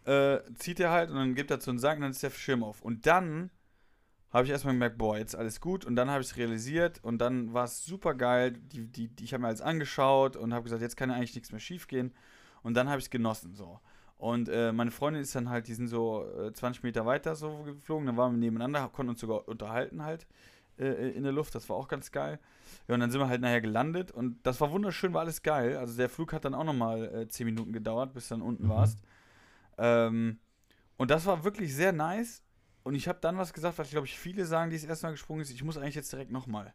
äh, 0.06 0.40
zieht 0.56 0.80
er 0.80 0.92
halt 0.92 1.10
und 1.10 1.16
dann 1.18 1.36
gibt 1.36 1.52
er 1.52 1.60
so 1.60 1.70
einen 1.72 1.80
Sack 1.80 1.96
und 1.98 2.02
dann 2.04 2.12
ist 2.12 2.24
der 2.24 2.30
Schirm 2.30 2.64
auf. 2.64 2.82
Und 2.82 3.06
dann 3.08 3.50
habe 4.38 4.46
ich 4.46 4.52
erstmal 4.52 4.74
gemerkt, 4.74 4.98
boah, 4.98 5.18
jetzt 5.18 5.36
alles 5.36 5.60
gut. 5.62 5.86
Und 5.86 5.96
dann 5.96 6.10
habe 6.10 6.22
ich 6.22 6.28
es 6.28 6.38
realisiert 6.38 7.00
und 7.04 7.20
dann 7.20 7.54
war 7.54 7.66
es 7.66 7.84
super 7.86 8.14
geil. 8.14 8.52
Die, 8.52 8.88
die, 8.88 9.08
die, 9.10 9.24
ich 9.24 9.34
habe 9.34 9.42
mir 9.42 9.48
alles 9.48 9.62
angeschaut 9.62 10.36
und 10.36 10.54
habe 10.54 10.64
gesagt, 10.64 10.82
jetzt 10.82 10.96
kann 10.96 11.10
ja 11.10 11.16
eigentlich 11.16 11.36
nichts 11.36 11.52
mehr 11.52 11.60
schief 11.60 11.88
gehen. 11.88 12.14
Und 12.64 12.76
dann 12.76 12.88
habe 12.90 13.00
ich 13.00 13.06
es 13.06 13.10
genossen, 13.10 13.56
so. 13.56 13.80
Und 14.18 14.50
äh, 14.50 14.72
meine 14.72 14.92
Freundin 14.92 15.22
ist 15.22 15.36
dann 15.36 15.50
halt, 15.50 15.68
die 15.68 15.74
sind 15.74 15.88
so 15.88 16.26
äh, 16.40 16.52
20 16.52 16.84
Meter 16.84 17.06
weiter 17.06 17.36
so 17.36 17.64
geflogen, 17.64 18.08
dann 18.08 18.18
waren 18.18 18.34
wir 18.34 18.40
nebeneinander, 18.40 18.90
konnten 18.92 19.12
uns 19.12 19.20
sogar 19.20 19.48
unterhalten 19.48 20.04
halt. 20.04 20.26
äh, 20.80 21.10
in 21.12 21.24
der 21.24 21.32
Luft. 21.32 21.56
Das 21.56 21.70
war 21.70 21.76
auch 21.76 21.88
ganz 21.88 22.12
geil. 22.12 22.40
Ja, 22.88 22.96
und 22.96 23.00
dann 23.00 23.12
sind 23.12 23.20
wir 23.22 23.30
halt 23.30 23.42
nachher 23.42 23.62
gelandet 23.62 24.12
und 24.12 24.38
das 24.46 24.62
war 24.62 24.72
wunderschön, 24.72 25.14
war 25.14 25.22
alles 25.22 25.42
geil. 25.42 25.78
Also 25.78 25.98
der 25.98 26.10
Flug 26.10 26.34
hat 26.34 26.46
dann 26.46 26.54
auch 26.54 26.64
nochmal 26.64 27.06
äh, 27.14 27.28
10 27.28 27.46
Minuten 27.46 27.74
gedauert, 27.74 28.14
bis 28.14 28.28
du 28.28 28.36
dann 28.36 28.42
unten 28.42 28.66
mhm. 28.66 28.70
warst. 28.70 29.00
Ähm, 29.78 30.40
und 30.98 31.12
das 31.12 31.26
war 31.26 31.44
wirklich 31.44 31.74
sehr 31.76 31.94
nice. 31.94 32.44
Und 32.88 32.96
ich 32.96 33.10
habe 33.10 33.20
dann 33.20 33.38
was 33.38 33.52
gesagt, 33.52 33.78
was, 33.78 33.90
glaube 33.90 34.08
ich, 34.08 34.18
viele 34.18 34.46
sagen, 34.46 34.70
die 34.70 34.78
es 34.78 34.86
erstmal 34.86 35.12
gesprungen 35.12 35.42
ist. 35.42 35.52
Ich 35.52 35.62
muss 35.62 35.78
eigentlich 35.78 35.96
jetzt 35.96 36.12
direkt 36.14 36.32
nochmal. 36.32 36.74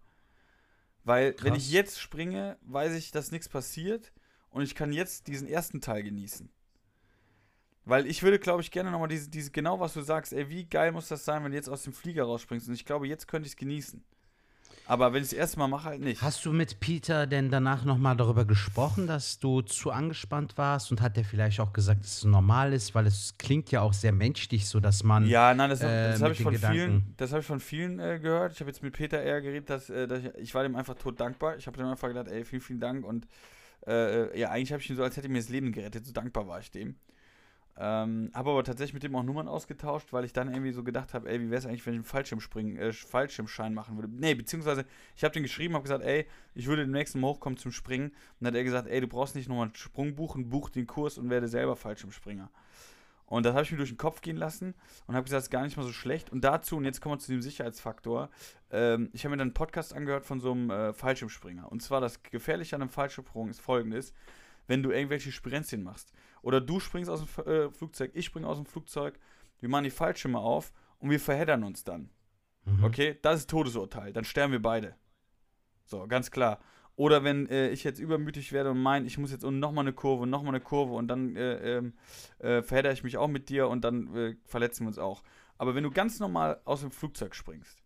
Weil, 1.04 1.32
Krass. 1.32 1.44
wenn 1.46 1.54
ich 1.54 1.70
jetzt 1.70 1.98
springe, 1.98 2.58
weiß 2.60 2.92
ich, 2.92 3.12
dass 3.12 3.32
nichts 3.32 3.48
passiert. 3.48 4.12
Und 4.50 4.62
ich 4.62 4.74
kann 4.74 4.92
jetzt 4.92 5.26
diesen 5.26 5.48
ersten 5.48 5.80
Teil 5.80 6.02
genießen. 6.02 6.50
Weil 7.86 8.06
ich 8.06 8.22
würde, 8.22 8.38
glaube 8.38 8.60
ich, 8.60 8.70
gerne 8.70 8.90
nochmal 8.90 9.08
diese, 9.08 9.30
diese, 9.30 9.50
genau 9.52 9.80
was 9.80 9.94
du 9.94 10.02
sagst, 10.02 10.34
ey, 10.34 10.50
wie 10.50 10.66
geil 10.66 10.92
muss 10.92 11.08
das 11.08 11.24
sein, 11.24 11.42
wenn 11.44 11.52
du 11.52 11.56
jetzt 11.56 11.70
aus 11.70 11.82
dem 11.82 11.94
Flieger 11.94 12.24
rausspringst. 12.24 12.68
Und 12.68 12.74
ich 12.74 12.84
glaube, 12.84 13.08
jetzt 13.08 13.26
könnte 13.26 13.46
ich 13.46 13.54
es 13.54 13.56
genießen. 13.56 14.04
Aber 14.86 15.12
wenn 15.12 15.18
ich 15.18 15.24
es 15.24 15.30
das 15.30 15.38
erste 15.38 15.58
Mal 15.58 15.68
mache, 15.68 15.84
halt 15.84 16.00
nicht. 16.00 16.20
Hast 16.22 16.44
du 16.44 16.52
mit 16.52 16.80
Peter 16.80 17.26
denn 17.26 17.50
danach 17.50 17.84
nochmal 17.84 18.16
darüber 18.16 18.44
gesprochen, 18.44 19.06
dass 19.06 19.38
du 19.38 19.62
zu 19.62 19.90
angespannt 19.90 20.58
warst 20.58 20.90
und 20.90 21.00
hat 21.00 21.16
er 21.16 21.24
vielleicht 21.24 21.60
auch 21.60 21.72
gesagt, 21.72 22.02
dass 22.02 22.18
es 22.18 22.24
normal 22.24 22.72
ist, 22.72 22.94
weil 22.94 23.06
es 23.06 23.34
klingt 23.38 23.70
ja 23.70 23.80
auch 23.80 23.92
sehr 23.92 24.12
menschlich, 24.12 24.68
so 24.68 24.80
dass 24.80 25.04
man. 25.04 25.26
Ja, 25.26 25.54
nein, 25.54 25.70
das, 25.70 25.82
äh, 25.82 26.10
das 26.12 26.22
habe 26.22 26.32
ich, 26.32 26.42
von 26.42 26.54
vielen, 26.56 27.14
das 27.16 27.32
hab 27.32 27.40
ich 27.40 27.46
von 27.46 27.60
vielen 27.60 28.00
äh, 28.00 28.18
gehört. 28.20 28.52
Ich 28.52 28.60
habe 28.60 28.70
jetzt 28.70 28.82
mit 28.82 28.94
Peter 28.94 29.22
eher 29.22 29.40
geredet, 29.40 29.70
dass, 29.70 29.88
äh, 29.88 30.06
dass 30.06 30.24
ich, 30.24 30.30
ich, 30.36 30.54
war 30.54 30.62
dem 30.62 30.74
einfach 30.74 30.94
tot 30.94 31.20
dankbar. 31.20 31.56
Ich 31.56 31.66
habe 31.66 31.76
dem 31.76 31.86
einfach 31.86 32.08
gedacht, 32.08 32.28
ey, 32.28 32.44
vielen, 32.44 32.62
vielen 32.62 32.80
Dank 32.80 33.04
und 33.04 33.28
äh, 33.86 34.38
ja, 34.38 34.50
eigentlich 34.50 34.72
habe 34.72 34.82
ich 34.82 34.90
ihn 34.90 34.96
so, 34.96 35.02
als 35.02 35.16
hätte 35.16 35.28
er 35.28 35.30
mir 35.30 35.40
das 35.40 35.48
Leben 35.48 35.72
gerettet. 35.72 36.06
So 36.06 36.12
dankbar 36.12 36.46
war 36.46 36.60
ich 36.60 36.70
dem. 36.70 36.96
Ähm, 37.78 38.30
habe 38.34 38.50
aber 38.50 38.64
tatsächlich 38.64 38.92
mit 38.92 39.02
dem 39.02 39.16
auch 39.16 39.22
Nummern 39.22 39.48
ausgetauscht, 39.48 40.12
weil 40.12 40.24
ich 40.24 40.34
dann 40.34 40.48
irgendwie 40.48 40.72
so 40.72 40.84
gedacht 40.84 41.14
habe, 41.14 41.28
ey, 41.30 41.40
wie 41.40 41.50
wäre 41.50 41.58
es 41.58 41.64
eigentlich, 41.64 41.86
wenn 41.86 41.94
ich 41.94 41.98
einen 41.98 42.04
Fallschirmspringen, 42.04 42.76
äh, 42.76 42.92
Fallschirmschein 42.92 43.72
machen 43.72 43.96
würde? 43.96 44.08
Nee, 44.12 44.34
beziehungsweise 44.34 44.84
ich 45.16 45.24
habe 45.24 45.32
den 45.32 45.42
geschrieben, 45.42 45.74
habe 45.74 45.82
gesagt, 45.82 46.04
ey, 46.04 46.26
ich 46.54 46.66
würde 46.66 46.82
demnächst 46.82 47.16
mal 47.16 47.28
hochkommen 47.28 47.56
zum 47.56 47.72
Springen. 47.72 48.08
Und 48.08 48.14
dann 48.40 48.48
hat 48.48 48.56
er 48.56 48.64
gesagt, 48.64 48.88
ey, 48.88 49.00
du 49.00 49.08
brauchst 49.08 49.34
nicht 49.34 49.48
nochmal 49.48 49.66
einen 49.66 49.74
Sprung 49.74 50.14
buchen, 50.14 50.50
buch 50.50 50.68
den 50.68 50.86
Kurs 50.86 51.16
und 51.16 51.30
werde 51.30 51.48
selber 51.48 51.74
Fallschirmspringer. 51.74 52.50
Und 53.32 53.46
das 53.46 53.54
habe 53.54 53.62
ich 53.62 53.70
mir 53.70 53.78
durch 53.78 53.88
den 53.88 53.96
Kopf 53.96 54.20
gehen 54.20 54.36
lassen 54.36 54.74
und 55.06 55.14
habe 55.14 55.24
gesagt, 55.24 55.38
das 55.38 55.44
ist 55.44 55.50
gar 55.50 55.64
nicht 55.64 55.78
mal 55.78 55.86
so 55.86 55.92
schlecht. 55.92 56.30
Und 56.30 56.44
dazu, 56.44 56.76
und 56.76 56.84
jetzt 56.84 57.00
kommen 57.00 57.14
wir 57.14 57.18
zu 57.18 57.32
dem 57.32 57.40
Sicherheitsfaktor, 57.40 58.28
ähm, 58.70 59.08
ich 59.14 59.24
habe 59.24 59.30
mir 59.30 59.38
dann 59.38 59.48
einen 59.48 59.54
Podcast 59.54 59.94
angehört 59.94 60.26
von 60.26 60.40
so 60.40 60.52
einem 60.52 60.68
äh, 60.68 60.92
Fallschirmspringer. 60.92 61.72
Und 61.72 61.80
zwar 61.82 62.02
das 62.02 62.22
Gefährliche 62.22 62.76
an 62.76 62.82
einem 62.82 62.90
Fallschirmsprung 62.90 63.48
ist 63.48 63.62
folgendes, 63.62 64.12
wenn 64.66 64.82
du 64.82 64.90
irgendwelche 64.90 65.32
Sprenzchen 65.32 65.82
machst. 65.82 66.12
Oder 66.42 66.60
du 66.60 66.80
springst 66.80 67.10
aus 67.10 67.24
dem 67.24 67.46
äh, 67.46 67.70
Flugzeug, 67.70 68.10
ich 68.14 68.26
springe 68.26 68.46
aus 68.46 68.58
dem 68.58 68.66
Flugzeug, 68.66 69.18
wir 69.60 69.68
machen 69.68 69.84
die 69.84 69.90
Fallschirme 69.90 70.38
auf 70.38 70.72
und 70.98 71.10
wir 71.10 71.20
verheddern 71.20 71.64
uns 71.64 71.84
dann. 71.84 72.10
Mhm. 72.64 72.84
Okay, 72.84 73.18
das 73.22 73.40
ist 73.40 73.50
Todesurteil, 73.50 74.12
dann 74.12 74.24
sterben 74.24 74.52
wir 74.52 74.62
beide. 74.62 74.96
So, 75.84 76.06
ganz 76.06 76.30
klar. 76.30 76.60
Oder 76.94 77.24
wenn 77.24 77.48
äh, 77.48 77.70
ich 77.70 77.84
jetzt 77.84 77.98
übermütig 77.98 78.52
werde 78.52 78.70
und 78.70 78.82
meine, 78.82 79.06
ich 79.06 79.16
muss 79.16 79.32
jetzt 79.32 79.44
nochmal 79.44 79.84
eine 79.84 79.94
Kurve 79.94 80.24
und 80.24 80.30
nochmal 80.30 80.54
eine 80.54 80.62
Kurve 80.62 80.92
und 80.92 81.08
dann 81.08 81.36
äh, 81.36 81.78
ähm, 81.78 81.94
äh, 82.38 82.62
verhedder 82.62 82.92
ich 82.92 83.02
mich 83.02 83.16
auch 83.16 83.28
mit 83.28 83.48
dir 83.48 83.68
und 83.68 83.82
dann 83.82 84.14
äh, 84.14 84.36
verletzen 84.44 84.84
wir 84.84 84.88
uns 84.88 84.98
auch. 84.98 85.22
Aber 85.56 85.74
wenn 85.74 85.84
du 85.84 85.90
ganz 85.90 86.20
normal 86.20 86.60
aus 86.64 86.80
dem 86.80 86.90
Flugzeug 86.90 87.34
springst, 87.34 87.82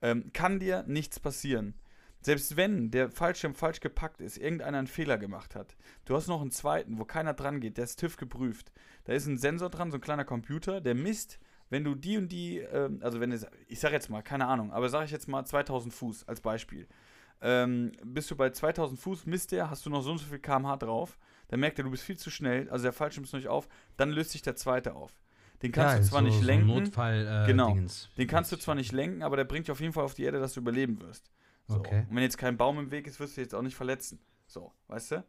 ähm, 0.00 0.32
kann 0.32 0.58
dir 0.58 0.84
nichts 0.86 1.20
passieren. 1.20 1.74
Selbst 2.20 2.56
wenn 2.56 2.90
der 2.90 3.10
Fallschirm 3.10 3.54
falsch 3.54 3.80
gepackt 3.80 4.20
ist, 4.20 4.36
irgendeiner 4.36 4.78
einen 4.78 4.86
Fehler 4.86 5.16
gemacht 5.16 5.54
hat, 5.54 5.76
du 6.04 6.14
hast 6.14 6.28
noch 6.28 6.40
einen 6.42 6.50
zweiten, 6.50 6.98
wo 6.98 7.04
keiner 7.04 7.34
dran 7.34 7.60
geht, 7.60 7.78
der 7.78 7.84
ist 7.84 7.98
TÜV 7.98 8.16
geprüft. 8.16 8.72
Da 9.04 9.14
ist 9.14 9.26
ein 9.26 9.38
Sensor 9.38 9.70
dran, 9.70 9.90
so 9.90 9.96
ein 9.96 10.02
kleiner 10.02 10.24
Computer, 10.24 10.80
der 10.80 10.94
misst, 10.94 11.38
wenn 11.70 11.84
du 11.84 11.94
die 11.94 12.18
und 12.18 12.28
die, 12.30 12.58
ähm, 12.58 13.00
also 13.02 13.20
wenn 13.20 13.32
es, 13.32 13.46
ich 13.68 13.80
sag 13.80 13.92
jetzt 13.92 14.10
mal, 14.10 14.22
keine 14.22 14.46
Ahnung, 14.46 14.72
aber 14.72 14.88
sag 14.88 15.04
ich 15.04 15.10
jetzt 15.10 15.28
mal 15.28 15.44
2000 15.44 15.94
Fuß 15.94 16.28
als 16.28 16.40
Beispiel 16.40 16.86
ähm, 17.42 17.92
bist 18.04 18.30
du 18.30 18.36
bei 18.36 18.50
2000 18.50 18.98
Fuß, 18.98 19.26
misst 19.26 19.52
der, 19.52 19.70
hast 19.70 19.86
du 19.86 19.90
noch 19.90 20.02
so 20.02 20.12
und 20.12 20.18
so 20.18 20.26
viel 20.26 20.38
kmh 20.38 20.76
drauf, 20.76 21.18
dann 21.48 21.60
merkt 21.60 21.78
er, 21.78 21.84
du 21.84 21.90
bist 21.90 22.02
viel 22.02 22.16
zu 22.16 22.30
schnell, 22.30 22.68
also 22.70 22.82
der 22.82 22.92
Fallschirm 22.92 23.24
ist 23.24 23.32
noch 23.32 23.40
nicht 23.40 23.48
auf, 23.48 23.68
dann 23.96 24.10
löst 24.10 24.30
sich 24.30 24.42
der 24.42 24.56
zweite 24.56 24.94
auf. 24.94 25.12
Den 25.62 25.72
kannst 25.72 25.94
Geil, 25.94 26.00
du 26.02 26.08
zwar 26.08 26.20
so, 26.20 26.26
nicht 26.26 26.42
lenken. 26.42 26.68
So 26.68 26.80
Notfall, 26.80 27.44
äh, 27.44 27.46
genau. 27.46 27.68
Dingens. 27.68 28.08
Den 28.16 28.26
kannst 28.26 28.50
du 28.50 28.56
zwar 28.56 28.74
nicht 28.74 28.92
lenken, 28.92 29.22
aber 29.22 29.36
der 29.36 29.44
bringt 29.44 29.66
dich 29.66 29.72
auf 29.72 29.80
jeden 29.80 29.92
Fall 29.92 30.04
auf 30.04 30.14
die 30.14 30.24
Erde, 30.24 30.40
dass 30.40 30.54
du 30.54 30.60
überleben 30.60 31.00
wirst. 31.02 31.30
So. 31.70 31.78
Okay. 31.78 32.06
Und 32.08 32.16
wenn 32.16 32.22
jetzt 32.22 32.38
kein 32.38 32.56
Baum 32.56 32.78
im 32.78 32.90
Weg 32.90 33.06
ist, 33.06 33.20
wirst 33.20 33.36
du 33.36 33.40
jetzt 33.40 33.54
auch 33.54 33.62
nicht 33.62 33.76
verletzen. 33.76 34.18
So, 34.46 34.72
weißt 34.88 35.12
du? 35.12 35.24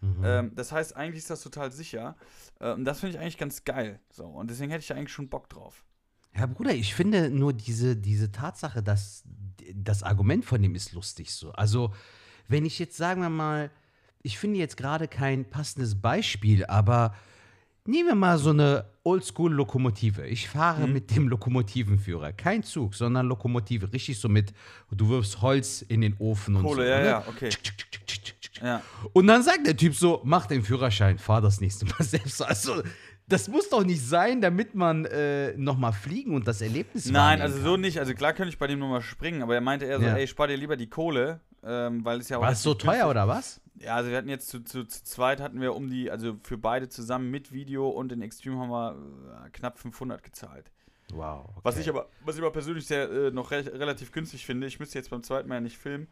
Mhm. 0.00 0.24
Ähm, 0.24 0.52
das 0.54 0.72
heißt, 0.72 0.96
eigentlich 0.96 1.18
ist 1.18 1.30
das 1.30 1.42
total 1.42 1.70
sicher. 1.70 2.16
Ähm, 2.60 2.84
das 2.84 3.00
finde 3.00 3.16
ich 3.16 3.20
eigentlich 3.20 3.38
ganz 3.38 3.64
geil. 3.64 4.00
So, 4.10 4.24
und 4.24 4.50
deswegen 4.50 4.70
hätte 4.70 4.82
ich 4.82 4.88
da 4.88 4.94
eigentlich 4.94 5.12
schon 5.12 5.28
Bock 5.28 5.48
drauf. 5.48 5.84
Ja, 6.36 6.46
Bruder, 6.46 6.74
ich 6.74 6.94
finde 6.94 7.30
nur 7.30 7.52
diese, 7.52 7.96
diese 7.96 8.32
Tatsache, 8.32 8.82
dass 8.82 9.22
das 9.72 10.02
Argument 10.02 10.44
von 10.44 10.60
dem 10.60 10.74
ist 10.74 10.92
lustig 10.92 11.32
so. 11.32 11.52
Also, 11.52 11.94
wenn 12.48 12.66
ich 12.66 12.78
jetzt, 12.80 12.96
sagen 12.96 13.22
wir 13.22 13.30
mal, 13.30 13.70
ich 14.20 14.38
finde 14.38 14.58
jetzt 14.58 14.76
gerade 14.76 15.06
kein 15.06 15.48
passendes 15.48 16.00
Beispiel, 16.00 16.64
aber 16.66 17.14
nehmen 17.86 18.08
wir 18.08 18.14
mal 18.14 18.38
so 18.38 18.50
eine 18.50 18.86
Oldschool-Lokomotive. 19.04 20.26
Ich 20.26 20.48
fahre 20.48 20.86
mhm. 20.86 20.92
mit 20.92 21.14
dem 21.14 21.28
Lokomotivenführer. 21.28 22.32
Kein 22.32 22.62
Zug, 22.62 22.94
sondern 22.94 23.26
Lokomotive. 23.26 23.92
Richtig 23.92 24.18
so 24.18 24.28
mit, 24.28 24.52
du 24.90 25.08
wirfst 25.08 25.42
Holz 25.42 25.82
in 25.82 26.00
den 26.00 26.16
Ofen 26.18 26.54
Kohle, 26.54 26.68
und 26.68 26.76
so. 26.76 26.82
ja, 26.82 26.98
ne? 27.00 27.06
ja, 27.06 27.24
okay. 27.28 27.50
Ja. 28.62 28.82
Und 29.12 29.26
dann 29.26 29.42
sagt 29.42 29.66
der 29.66 29.76
Typ 29.76 29.94
so, 29.94 30.20
mach 30.24 30.46
den 30.46 30.62
Führerschein, 30.62 31.18
fahr 31.18 31.40
das 31.40 31.60
nächste 31.60 31.84
Mal 31.84 31.96
selbst. 32.00 32.40
Also, 32.42 32.82
das 33.26 33.48
muss 33.48 33.68
doch 33.68 33.84
nicht 33.84 34.02
sein, 34.02 34.40
damit 34.40 34.74
man 34.74 35.04
äh, 35.06 35.54
nochmal 35.56 35.92
fliegen 35.92 36.34
und 36.34 36.46
das 36.46 36.60
Erlebnis 36.60 37.10
Nein, 37.10 37.40
also 37.40 37.56
kann. 37.56 37.64
so 37.64 37.76
nicht. 37.76 37.98
Also 37.98 38.14
klar 38.14 38.32
könnte 38.34 38.50
ich 38.50 38.58
bei 38.58 38.66
dem 38.66 38.78
nochmal 38.78 39.00
springen, 39.00 39.42
aber 39.42 39.54
er 39.54 39.60
meinte 39.60 39.86
eher 39.86 39.98
so, 39.98 40.04
ja. 40.04 40.16
ey, 40.16 40.26
spar 40.26 40.46
dir 40.46 40.56
lieber 40.56 40.76
die 40.76 40.88
Kohle, 40.88 41.40
ähm, 41.66 42.04
weil 42.04 42.20
es 42.20 42.28
ja 42.28 42.38
auch. 42.38 42.42
War 42.42 42.52
es 42.52 42.62
so 42.62 42.74
teuer 42.74 43.08
oder 43.08 43.28
was? 43.28 43.60
Ja, 43.80 43.96
also 43.96 44.10
wir 44.10 44.16
hatten 44.16 44.28
jetzt 44.28 44.48
zu, 44.48 44.62
zu, 44.62 44.84
zu, 44.84 45.04
zweit 45.04 45.40
hatten 45.40 45.60
wir 45.60 45.74
um 45.74 45.90
die, 45.90 46.10
also 46.10 46.36
für 46.42 46.56
beide 46.56 46.88
zusammen 46.88 47.30
mit 47.30 47.52
Video 47.52 47.88
und 47.88 48.10
den 48.10 48.22
Extreme 48.22 48.58
haben 48.58 48.70
wir 48.70 49.46
äh, 49.46 49.50
knapp 49.50 49.78
500 49.78 50.22
gezahlt. 50.22 50.70
Wow. 51.12 51.44
Okay. 51.50 51.60
Was 51.62 51.78
ich 51.78 51.88
aber, 51.88 52.08
was 52.24 52.36
ich 52.36 52.40
aber 52.40 52.52
persönlich 52.52 52.86
sehr 52.86 53.10
äh, 53.10 53.30
noch 53.30 53.50
re 53.50 53.64
relativ 53.78 54.12
günstig 54.12 54.46
finde. 54.46 54.66
Ich 54.66 54.78
müsste 54.78 54.98
jetzt 54.98 55.10
beim 55.10 55.22
zweiten 55.22 55.48
Mal 55.48 55.56
ja 55.56 55.60
nicht 55.60 55.78
filmen. 55.78 56.08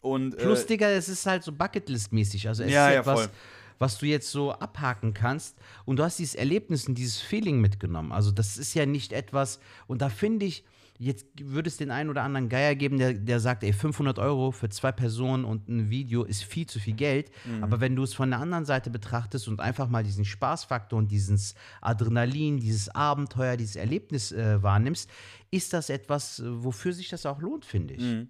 Und, 0.00 0.34
äh, 0.34 0.42
Plus, 0.42 0.66
Digga, 0.66 0.88
es 0.90 1.08
ist 1.08 1.26
halt 1.26 1.42
so 1.42 1.50
Bucketlist-mäßig. 1.50 2.46
Also 2.46 2.62
es 2.62 2.70
ja, 2.70 2.88
ist 2.88 2.94
ja, 2.94 3.00
etwas, 3.00 3.20
voll 3.20 3.30
was 3.78 3.98
du 3.98 4.06
jetzt 4.06 4.30
so 4.30 4.52
abhaken 4.52 5.14
kannst. 5.14 5.56
Und 5.84 5.98
du 5.98 6.04
hast 6.04 6.18
dieses 6.18 6.34
Erlebnis 6.34 6.86
und 6.88 6.96
dieses 6.96 7.20
Feeling 7.20 7.60
mitgenommen. 7.60 8.12
Also 8.12 8.30
das 8.30 8.58
ist 8.58 8.74
ja 8.74 8.86
nicht 8.86 9.12
etwas, 9.12 9.60
und 9.86 10.02
da 10.02 10.08
finde 10.08 10.46
ich, 10.46 10.64
jetzt 10.98 11.26
würde 11.40 11.68
es 11.68 11.76
den 11.76 11.90
einen 11.90 12.10
oder 12.10 12.22
anderen 12.22 12.48
Geier 12.48 12.74
geben, 12.74 12.98
der, 12.98 13.14
der 13.14 13.40
sagt, 13.40 13.62
ey, 13.62 13.72
500 13.72 14.18
Euro 14.18 14.50
für 14.50 14.68
zwei 14.68 14.92
Personen 14.92 15.44
und 15.44 15.68
ein 15.68 15.90
Video 15.90 16.24
ist 16.24 16.42
viel 16.42 16.66
zu 16.66 16.80
viel 16.80 16.94
Geld. 16.94 17.30
Mhm. 17.44 17.62
Aber 17.62 17.80
wenn 17.80 17.94
du 17.96 18.02
es 18.02 18.14
von 18.14 18.30
der 18.30 18.40
anderen 18.40 18.64
Seite 18.64 18.90
betrachtest 18.90 19.48
und 19.48 19.60
einfach 19.60 19.88
mal 19.88 20.02
diesen 20.02 20.24
Spaßfaktor 20.24 20.98
und 20.98 21.10
dieses 21.10 21.54
Adrenalin, 21.80 22.58
dieses 22.58 22.88
Abenteuer, 22.94 23.56
dieses 23.56 23.76
Erlebnis 23.76 24.32
äh, 24.32 24.62
wahrnimmst, 24.62 25.08
ist 25.50 25.72
das 25.72 25.88
etwas, 25.88 26.42
wofür 26.44 26.92
sich 26.92 27.08
das 27.08 27.24
auch 27.26 27.40
lohnt, 27.40 27.64
finde 27.64 27.94
ich. 27.94 28.02
Mhm. 28.02 28.28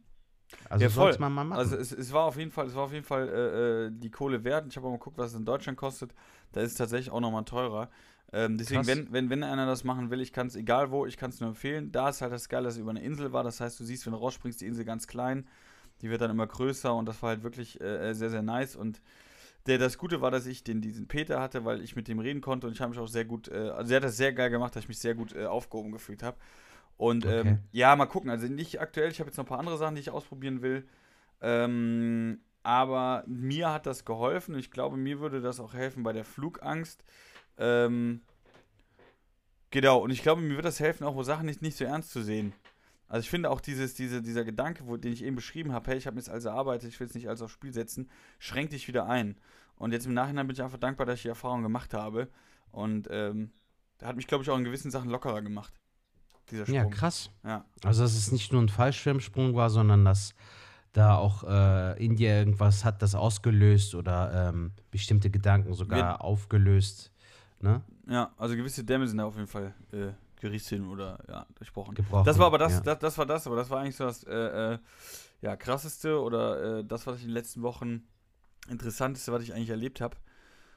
Also 0.68 0.84
ja, 0.84 0.90
sollte 0.90 1.20
man 1.20 1.32
mal 1.32 1.44
machen. 1.44 1.58
Also 1.58 1.76
es, 1.76 1.92
es, 1.92 2.12
war 2.12 2.24
auf 2.24 2.38
jeden 2.38 2.50
Fall, 2.50 2.66
es 2.66 2.74
war 2.74 2.84
auf 2.84 2.92
jeden 2.92 3.04
Fall 3.04 3.28
äh, 3.28 3.86
äh 3.86 3.90
die 3.92 4.10
Kohle 4.10 4.44
wert. 4.44 4.66
Ich 4.68 4.76
habe 4.76 4.86
auch 4.86 4.90
mal 4.90 4.96
geguckt, 4.96 5.18
was 5.18 5.32
es 5.32 5.38
in 5.38 5.44
Deutschland 5.44 5.76
kostet. 5.76 6.14
Da 6.52 6.60
ist 6.60 6.72
es 6.72 6.78
tatsächlich 6.78 7.10
auch 7.10 7.20
nochmal 7.20 7.44
teurer. 7.44 7.90
Ähm, 8.32 8.58
deswegen, 8.58 8.86
wenn, 8.86 9.12
wenn, 9.12 9.30
wenn 9.30 9.42
einer 9.42 9.66
das 9.66 9.84
machen 9.84 10.10
will, 10.10 10.20
ich 10.20 10.32
kann 10.32 10.48
es, 10.48 10.56
egal 10.56 10.90
wo, 10.90 11.06
ich 11.06 11.16
kann 11.16 11.30
es 11.30 11.40
nur 11.40 11.48
empfehlen. 11.48 11.92
Da 11.92 12.10
ist 12.10 12.20
halt 12.20 12.32
das 12.32 12.48
Geile, 12.48 12.64
dass 12.64 12.74
es 12.74 12.80
über 12.80 12.90
eine 12.90 13.02
Insel 13.02 13.32
war. 13.32 13.42
Das 13.42 13.60
heißt, 13.60 13.80
du 13.80 13.84
siehst, 13.84 14.04
wenn 14.06 14.12
du 14.12 14.18
rausspringst, 14.18 14.60
die 14.60 14.66
Insel 14.66 14.84
ganz 14.84 15.06
klein. 15.06 15.46
Die 16.02 16.10
wird 16.10 16.20
dann 16.20 16.30
immer 16.30 16.46
größer 16.46 16.94
und 16.94 17.06
das 17.06 17.22
war 17.22 17.30
halt 17.30 17.42
wirklich 17.42 17.80
äh, 17.80 18.10
äh 18.10 18.14
sehr, 18.14 18.30
sehr 18.30 18.42
nice. 18.42 18.76
Und 18.76 19.00
der, 19.66 19.78
das 19.78 19.98
Gute 19.98 20.20
war, 20.20 20.30
dass 20.30 20.46
ich 20.46 20.62
den, 20.62 20.80
diesen 20.80 21.08
Peter 21.08 21.40
hatte, 21.40 21.64
weil 21.64 21.82
ich 21.82 21.96
mit 21.96 22.06
dem 22.06 22.18
reden 22.18 22.40
konnte 22.40 22.66
und 22.66 22.72
ich 22.72 22.80
habe 22.80 22.90
mich 22.90 22.98
auch 22.98 23.08
sehr 23.08 23.24
gut, 23.24 23.48
äh, 23.48 23.70
also 23.70 23.92
er 23.92 23.96
hat 23.96 24.04
das 24.04 24.16
sehr 24.16 24.32
geil 24.32 24.50
gemacht, 24.50 24.76
dass 24.76 24.84
ich 24.84 24.88
mich 24.88 24.98
sehr 24.98 25.14
gut 25.14 25.34
äh, 25.34 25.46
aufgehoben 25.46 25.90
gefühlt 25.90 26.22
habe. 26.22 26.36
Und 26.96 27.24
okay. 27.24 27.40
ähm, 27.40 27.58
ja, 27.72 27.94
mal 27.96 28.06
gucken. 28.06 28.30
Also 28.30 28.46
nicht 28.46 28.80
aktuell, 28.80 29.10
ich 29.10 29.20
habe 29.20 29.30
jetzt 29.30 29.36
noch 29.36 29.44
ein 29.44 29.48
paar 29.48 29.60
andere 29.60 29.78
Sachen, 29.78 29.94
die 29.94 30.00
ich 30.00 30.10
ausprobieren 30.10 30.62
will. 30.62 30.86
Ähm, 31.40 32.40
aber 32.62 33.24
mir 33.26 33.72
hat 33.72 33.86
das 33.86 34.04
geholfen. 34.04 34.56
Ich 34.56 34.70
glaube, 34.70 34.96
mir 34.96 35.20
würde 35.20 35.40
das 35.40 35.60
auch 35.60 35.74
helfen 35.74 36.02
bei 36.02 36.12
der 36.12 36.24
Flugangst. 36.24 37.04
Ähm, 37.58 38.22
genau, 39.70 39.98
und 39.98 40.10
ich 40.10 40.22
glaube, 40.22 40.40
mir 40.40 40.54
wird 40.54 40.64
das 40.64 40.80
helfen, 40.80 41.04
auch 41.04 41.14
wo 41.14 41.22
Sachen 41.22 41.46
nicht, 41.46 41.62
nicht 41.62 41.76
so 41.76 41.84
ernst 41.84 42.10
zu 42.10 42.22
sehen. 42.22 42.52
Also 43.08 43.20
ich 43.20 43.30
finde 43.30 43.50
auch 43.50 43.60
dieses, 43.60 43.94
diese, 43.94 44.22
dieser 44.22 44.44
Gedanke, 44.44 44.86
wo, 44.86 44.96
den 44.96 45.12
ich 45.12 45.24
eben 45.24 45.36
beschrieben 45.36 45.72
habe, 45.72 45.90
hey, 45.90 45.98
ich 45.98 46.06
habe 46.06 46.14
mir 46.14 46.20
jetzt 46.20 46.30
also 46.30 46.50
erarbeitet, 46.50 46.90
ich 46.90 47.00
will 47.00 47.06
es 47.06 47.14
nicht 47.14 47.28
alles 47.28 47.40
aufs 47.40 47.54
Spiel 47.54 47.72
setzen, 47.72 48.10
schränkt 48.38 48.72
dich 48.72 48.86
wieder 48.86 49.06
ein. 49.06 49.38
Und 49.76 49.92
jetzt 49.92 50.06
im 50.06 50.14
Nachhinein 50.14 50.46
bin 50.46 50.54
ich 50.54 50.62
einfach 50.62 50.78
dankbar, 50.78 51.06
dass 51.06 51.16
ich 51.16 51.22
die 51.22 51.28
Erfahrung 51.28 51.62
gemacht 51.62 51.94
habe. 51.94 52.28
Und 52.70 53.08
ähm, 53.10 53.50
hat 54.02 54.16
mich, 54.16 54.26
glaube 54.26 54.44
ich, 54.44 54.50
auch 54.50 54.58
in 54.58 54.64
gewissen 54.64 54.90
Sachen 54.90 55.10
lockerer 55.10 55.40
gemacht 55.40 55.72
dieser 56.50 56.64
Sprung. 56.64 56.76
Ja, 56.76 56.84
krass. 56.84 57.30
Ja. 57.44 57.64
Also, 57.84 58.02
dass 58.02 58.14
es 58.14 58.32
nicht 58.32 58.52
nur 58.52 58.62
ein 58.62 58.68
Fallschirmsprung 58.68 59.54
war, 59.54 59.70
sondern 59.70 60.04
dass 60.04 60.34
da 60.92 61.16
auch 61.16 61.44
äh, 61.44 62.04
in 62.04 62.16
dir 62.16 62.30
irgendwas 62.30 62.84
hat 62.84 63.02
das 63.02 63.14
ausgelöst 63.14 63.94
oder 63.94 64.48
ähm, 64.48 64.72
bestimmte 64.90 65.30
Gedanken 65.30 65.74
sogar 65.74 65.98
Wir 65.98 66.24
aufgelöst. 66.24 67.12
Ne? 67.60 67.82
Ja, 68.08 68.32
also 68.36 68.56
gewisse 68.56 68.84
Dämme 68.84 69.06
sind 69.08 69.18
da 69.18 69.24
auf 69.24 69.34
jeden 69.34 69.48
Fall 69.48 69.74
äh, 69.92 70.12
gerissen 70.40 70.88
oder 70.88 71.18
ja, 71.28 71.46
durchbrochen. 71.56 71.94
Gebrochen, 71.94 72.24
das 72.24 72.38
war 72.38 72.46
aber 72.46 72.58
das, 72.58 72.74
ja. 72.74 72.80
das, 72.80 72.98
das 73.00 73.18
war 73.18 73.26
das, 73.26 73.46
aber 73.46 73.56
das 73.56 73.68
war 73.70 73.80
eigentlich 73.80 73.96
so 73.96 74.04
das 74.04 74.22
äh, 74.24 74.74
äh, 74.74 74.78
ja, 75.42 75.56
krasseste 75.56 76.20
oder 76.20 76.78
äh, 76.78 76.84
das, 76.84 77.06
was 77.06 77.16
ich 77.16 77.22
in 77.22 77.28
den 77.28 77.34
letzten 77.34 77.62
Wochen 77.62 78.06
interessanteste, 78.68 79.32
was 79.32 79.42
ich 79.42 79.52
eigentlich 79.54 79.70
erlebt 79.70 80.00
habe. 80.00 80.16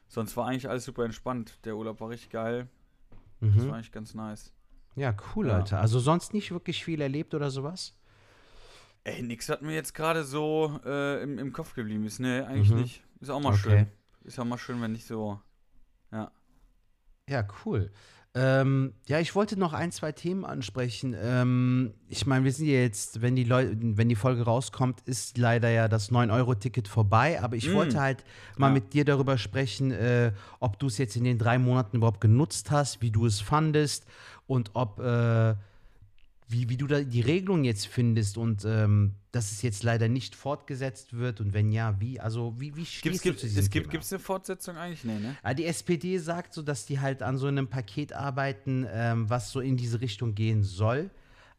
Sonst 0.07 0.35
war 0.35 0.47
eigentlich 0.47 0.67
alles 0.69 0.83
super 0.85 1.05
entspannt. 1.05 1.59
Der 1.65 1.75
Urlaub 1.77 1.99
war 2.01 2.09
richtig 2.09 2.31
geil. 2.31 2.67
Das 3.39 3.55
war 3.55 3.63
Mhm. 3.65 3.73
eigentlich 3.73 3.91
ganz 3.91 4.13
nice. 4.13 4.51
Ja, 4.95 5.15
cool, 5.35 5.47
Ja. 5.47 5.55
Alter. 5.55 5.79
Also 5.79 5.99
sonst 5.99 6.33
nicht 6.33 6.51
wirklich 6.51 6.83
viel 6.83 6.99
erlebt 7.01 7.33
oder 7.33 7.49
sowas? 7.49 7.95
Ey, 9.03 9.23
nix 9.23 9.49
hat 9.49 9.61
mir 9.61 9.73
jetzt 9.73 9.93
gerade 9.95 10.23
so 10.23 10.79
äh, 10.85 11.23
im, 11.23 11.39
im 11.39 11.53
Kopf 11.53 11.73
geblieben 11.73 12.05
ist. 12.05 12.19
Nee, 12.19 12.41
eigentlich 12.41 12.69
Mhm. 12.71 12.77
nicht. 12.77 13.03
Ist 13.19 13.29
auch 13.29 13.39
mal 13.39 13.49
Okay. 13.53 13.57
schön. 13.59 13.87
Ist 14.23 14.37
auch 14.39 14.45
mal 14.45 14.57
schön, 14.57 14.81
wenn 14.81 14.91
nicht 14.91 15.05
so. 15.07 15.39
Ja, 16.11 16.31
cool. 17.65 17.91
Ähm, 18.33 18.93
ja, 19.07 19.19
ich 19.19 19.35
wollte 19.35 19.59
noch 19.59 19.73
ein, 19.73 19.91
zwei 19.91 20.13
Themen 20.13 20.45
ansprechen. 20.45 21.13
Ähm, 21.21 21.93
ich 22.07 22.25
meine, 22.25 22.45
wir 22.45 22.53
sind 22.53 22.65
ja 22.67 22.79
jetzt, 22.79 23.21
wenn 23.21 23.35
die 23.35 23.43
Leute, 23.43 23.75
wenn 23.81 24.07
die 24.07 24.15
Folge 24.15 24.43
rauskommt, 24.43 25.01
ist 25.01 25.37
leider 25.37 25.69
ja 25.69 25.89
das 25.89 26.11
9-Euro-Ticket 26.11 26.87
vorbei. 26.87 27.41
Aber 27.41 27.57
ich 27.57 27.69
Mm. 27.69 27.73
wollte 27.73 27.99
halt 27.99 28.23
mal 28.57 28.67
Ja. 28.67 28.73
mit 28.73 28.93
dir 28.93 29.03
darüber 29.03 29.37
sprechen, 29.37 29.91
äh, 29.91 30.31
ob 30.61 30.79
du 30.79 30.87
es 30.87 30.97
jetzt 30.97 31.17
in 31.17 31.25
den 31.25 31.37
drei 31.39 31.57
Monaten 31.57 31.97
überhaupt 31.97 32.21
genutzt 32.21 32.71
hast, 32.71 33.01
wie 33.01 33.11
du 33.11 33.25
es 33.25 33.41
fandest 33.41 34.05
und 34.47 34.71
ob 34.75 34.99
äh, 34.99 35.55
wie, 36.51 36.69
wie 36.69 36.77
du 36.77 36.87
da 36.87 37.01
die 37.01 37.21
Regelung 37.21 37.63
jetzt 37.63 37.87
findest 37.87 38.37
und 38.37 38.65
ähm, 38.65 39.13
dass 39.31 39.51
es 39.51 39.61
jetzt 39.61 39.83
leider 39.83 40.09
nicht 40.09 40.35
fortgesetzt 40.35 41.13
wird 41.17 41.39
und 41.39 41.53
wenn 41.53 41.71
ja, 41.71 41.99
wie? 41.99 42.19
Also 42.19 42.53
wie, 42.57 42.75
wie 42.75 42.85
stehst 42.85 43.03
Gibt's, 43.03 43.21
du 43.21 43.29
gibt, 43.29 43.39
zu 43.39 43.45
diesem 43.47 43.63
es 43.63 43.69
gibt 43.69 43.85
Thema? 43.85 43.91
gibt's 43.91 44.11
eine 44.11 44.19
Fortsetzung 44.19 44.75
eigentlich? 44.77 45.03
Nee, 45.03 45.19
ne? 45.19 45.35
Ah, 45.43 45.53
Die 45.53 45.65
SPD 45.65 46.17
sagt 46.17 46.53
so, 46.53 46.61
dass 46.61 46.85
die 46.85 46.99
halt 46.99 47.23
an 47.23 47.37
so 47.37 47.47
einem 47.47 47.67
Paket 47.67 48.13
arbeiten, 48.13 48.85
ähm, 48.91 49.29
was 49.29 49.51
so 49.51 49.59
in 49.61 49.77
diese 49.77 50.01
Richtung 50.01 50.35
gehen 50.35 50.63
soll. 50.63 51.09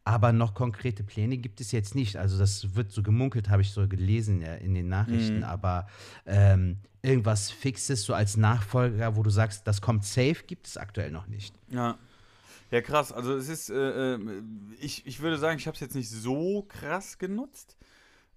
Aber 0.05 0.33
noch 0.33 0.53
konkrete 0.53 1.03
Pläne 1.03 1.37
gibt 1.37 1.61
es 1.61 1.71
jetzt 1.71 1.95
nicht. 1.95 2.17
Also 2.17 2.37
das 2.37 2.75
wird 2.75 2.91
so 2.91 3.01
gemunkelt, 3.01 3.49
habe 3.49 3.61
ich 3.61 3.71
so 3.71 3.87
gelesen 3.87 4.41
ja, 4.41 4.55
in 4.55 4.73
den 4.73 4.89
Nachrichten. 4.89 5.37
Mhm. 5.37 5.43
Aber 5.45 5.87
ähm, 6.25 6.77
irgendwas 7.01 7.49
Fixes, 7.51 8.03
so 8.03 8.13
als 8.13 8.35
Nachfolger, 8.35 9.15
wo 9.15 9.23
du 9.23 9.29
sagst, 9.29 9.65
das 9.65 9.81
kommt 9.81 10.03
safe, 10.03 10.43
gibt 10.45 10.67
es 10.67 10.77
aktuell 10.77 11.09
noch 11.09 11.27
nicht. 11.27 11.55
Ja. 11.69 11.97
Ja, 12.73 12.81
krass. 12.81 13.11
Also 13.11 13.35
es 13.35 13.49
ist, 13.49 13.69
äh, 13.69 14.15
äh, 14.15 14.41
ich, 14.79 15.05
ich 15.05 15.19
würde 15.19 15.37
sagen, 15.37 15.59
ich 15.59 15.67
habe 15.67 15.75
es 15.75 15.79
jetzt 15.79 15.93
nicht 15.93 16.09
so 16.09 16.63
krass 16.63 17.19
genutzt. 17.19 17.77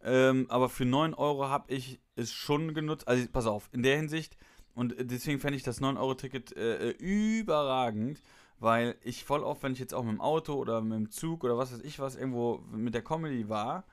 Ähm, 0.04 0.44
aber 0.50 0.68
für 0.68 0.84
9 0.84 1.14
Euro 1.14 1.48
habe 1.48 1.72
ich 1.72 2.00
es 2.16 2.34
schon 2.34 2.74
genutzt. 2.74 3.08
Also 3.08 3.26
pass 3.32 3.46
auf, 3.46 3.70
in 3.72 3.82
der 3.82 3.96
Hinsicht, 3.96 4.36
und 4.74 4.94
deswegen 4.98 5.40
fände 5.40 5.56
ich 5.56 5.62
das 5.62 5.80
9-Euro-Ticket 5.80 6.54
äh, 6.54 6.90
äh, 6.90 6.96
überragend, 6.98 8.20
weil 8.60 8.96
ich 9.04 9.24
voll 9.24 9.42
oft, 9.42 9.62
wenn 9.62 9.72
ich 9.72 9.78
jetzt 9.78 9.94
auch 9.94 10.02
mit 10.02 10.12
dem 10.12 10.20
Auto 10.20 10.52
oder 10.52 10.82
mit 10.82 10.98
dem 10.98 11.10
Zug 11.10 11.42
oder 11.42 11.56
was 11.56 11.72
weiß 11.72 11.80
ich 11.80 11.98
was 11.98 12.14
irgendwo 12.14 12.62
mit 12.72 12.92
der 12.92 13.02
Comedy 13.02 13.48
war 13.48 13.84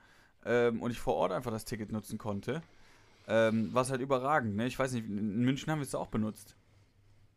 ähm, 0.44 0.82
und 0.82 0.90
ich 0.90 1.00
vor 1.00 1.14
Ort 1.14 1.32
einfach 1.32 1.52
das 1.52 1.64
Ticket 1.64 1.90
nutzen 1.90 2.18
konnte, 2.18 2.60
ähm, 3.28 3.72
war 3.72 3.80
es 3.80 3.90
halt 3.90 4.02
überragend. 4.02 4.56
Ne? 4.56 4.66
Ich 4.66 4.78
weiß 4.78 4.92
nicht, 4.92 5.06
in 5.06 5.42
München 5.42 5.72
haben 5.72 5.78
wir 5.78 5.86
es 5.86 5.94
auch 5.94 6.08
benutzt. 6.08 6.54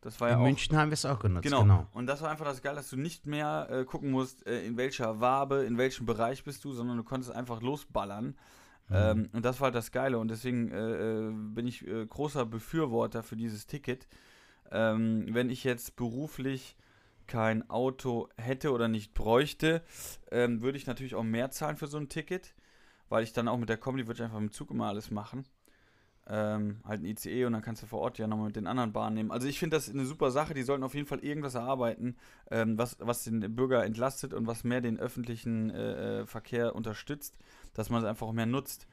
Das 0.07 0.21
war 0.21 0.29
ja 0.29 0.35
in 0.35 0.39
auch 0.39 0.45
München 0.45 0.77
haben 0.77 0.89
wir 0.89 0.93
es 0.93 1.05
auch 1.05 1.19
genutzt, 1.19 1.43
Genau. 1.43 1.63
genau. 1.63 1.85
Und 1.93 2.07
das 2.07 2.21
war 2.21 2.29
einfach 2.29 2.45
das 2.45 2.61
Geile, 2.61 2.77
dass 2.77 2.89
du 2.89 2.95
nicht 2.95 3.25
mehr 3.25 3.67
äh, 3.69 3.83
gucken 3.83 4.09
musst, 4.09 4.47
äh, 4.47 4.65
in 4.65 4.77
welcher 4.77 5.19
Wabe, 5.19 5.65
in 5.65 5.77
welchem 5.77 6.05
Bereich 6.05 6.45
bist 6.45 6.63
du, 6.63 6.71
sondern 6.71 6.95
du 6.95 7.03
konntest 7.03 7.33
einfach 7.33 7.61
losballern. 7.61 8.37
Ähm, 8.89 9.29
und 9.33 9.43
das 9.43 9.59
war 9.59 9.65
halt 9.65 9.75
das 9.75 9.91
Geile. 9.91 10.17
Und 10.17 10.29
deswegen 10.29 10.71
äh, 10.71 10.77
äh, 10.77 11.31
bin 11.33 11.67
ich 11.67 11.85
äh, 11.85 12.05
großer 12.05 12.45
Befürworter 12.45 13.21
für 13.21 13.35
dieses 13.35 13.67
Ticket. 13.67 14.07
Ähm, 14.71 15.25
wenn 15.31 15.49
ich 15.49 15.65
jetzt 15.65 15.97
beruflich 15.97 16.77
kein 17.25 17.69
Auto 17.69 18.29
hätte 18.37 18.71
oder 18.71 18.87
nicht 18.87 19.13
bräuchte, 19.13 19.81
ähm, 20.31 20.61
würde 20.61 20.77
ich 20.77 20.87
natürlich 20.87 21.15
auch 21.15 21.23
mehr 21.23 21.51
zahlen 21.51 21.75
für 21.75 21.87
so 21.87 21.97
ein 21.97 22.07
Ticket, 22.07 22.55
weil 23.09 23.23
ich 23.23 23.33
dann 23.33 23.49
auch 23.49 23.57
mit 23.57 23.67
der 23.67 23.75
Comedy 23.75 24.07
würde 24.07 24.19
ich 24.19 24.23
einfach 24.23 24.39
mit 24.39 24.51
dem 24.51 24.53
Zug 24.53 24.71
immer 24.71 24.87
alles 24.87 25.11
machen. 25.11 25.43
Ähm, 26.29 26.81
halt 26.83 27.01
ein 27.01 27.05
ICE 27.05 27.45
und 27.45 27.53
dann 27.53 27.61
kannst 27.61 27.83
du 27.83 27.87
vor 27.87 28.01
Ort 28.01 28.17
ja 28.17 28.27
nochmal 28.27 28.47
mit 28.47 28.57
den 28.57 28.67
anderen 28.67 28.91
Bahnen 28.91 29.15
nehmen. 29.15 29.31
Also 29.31 29.47
ich 29.47 29.59
finde 29.59 29.77
das 29.77 29.89
eine 29.89 30.05
super 30.05 30.29
Sache. 30.29 30.53
Die 30.53 30.63
sollten 30.63 30.83
auf 30.83 30.93
jeden 30.93 31.07
Fall 31.07 31.19
irgendwas 31.19 31.55
erarbeiten, 31.55 32.17
ähm, 32.51 32.77
was, 32.77 32.97
was 32.99 33.23
den 33.23 33.55
Bürger 33.55 33.85
entlastet 33.85 34.33
und 34.33 34.45
was 34.45 34.65
mehr 34.65 34.81
den 34.81 34.99
öffentlichen 34.99 35.69
äh, 35.69 36.21
äh, 36.21 36.25
Verkehr 36.25 36.75
unterstützt, 36.75 37.37
dass 37.73 37.89
man 37.89 38.03
es 38.03 38.09
einfach 38.09 38.31
mehr 38.33 38.45
nutzt. 38.45 38.87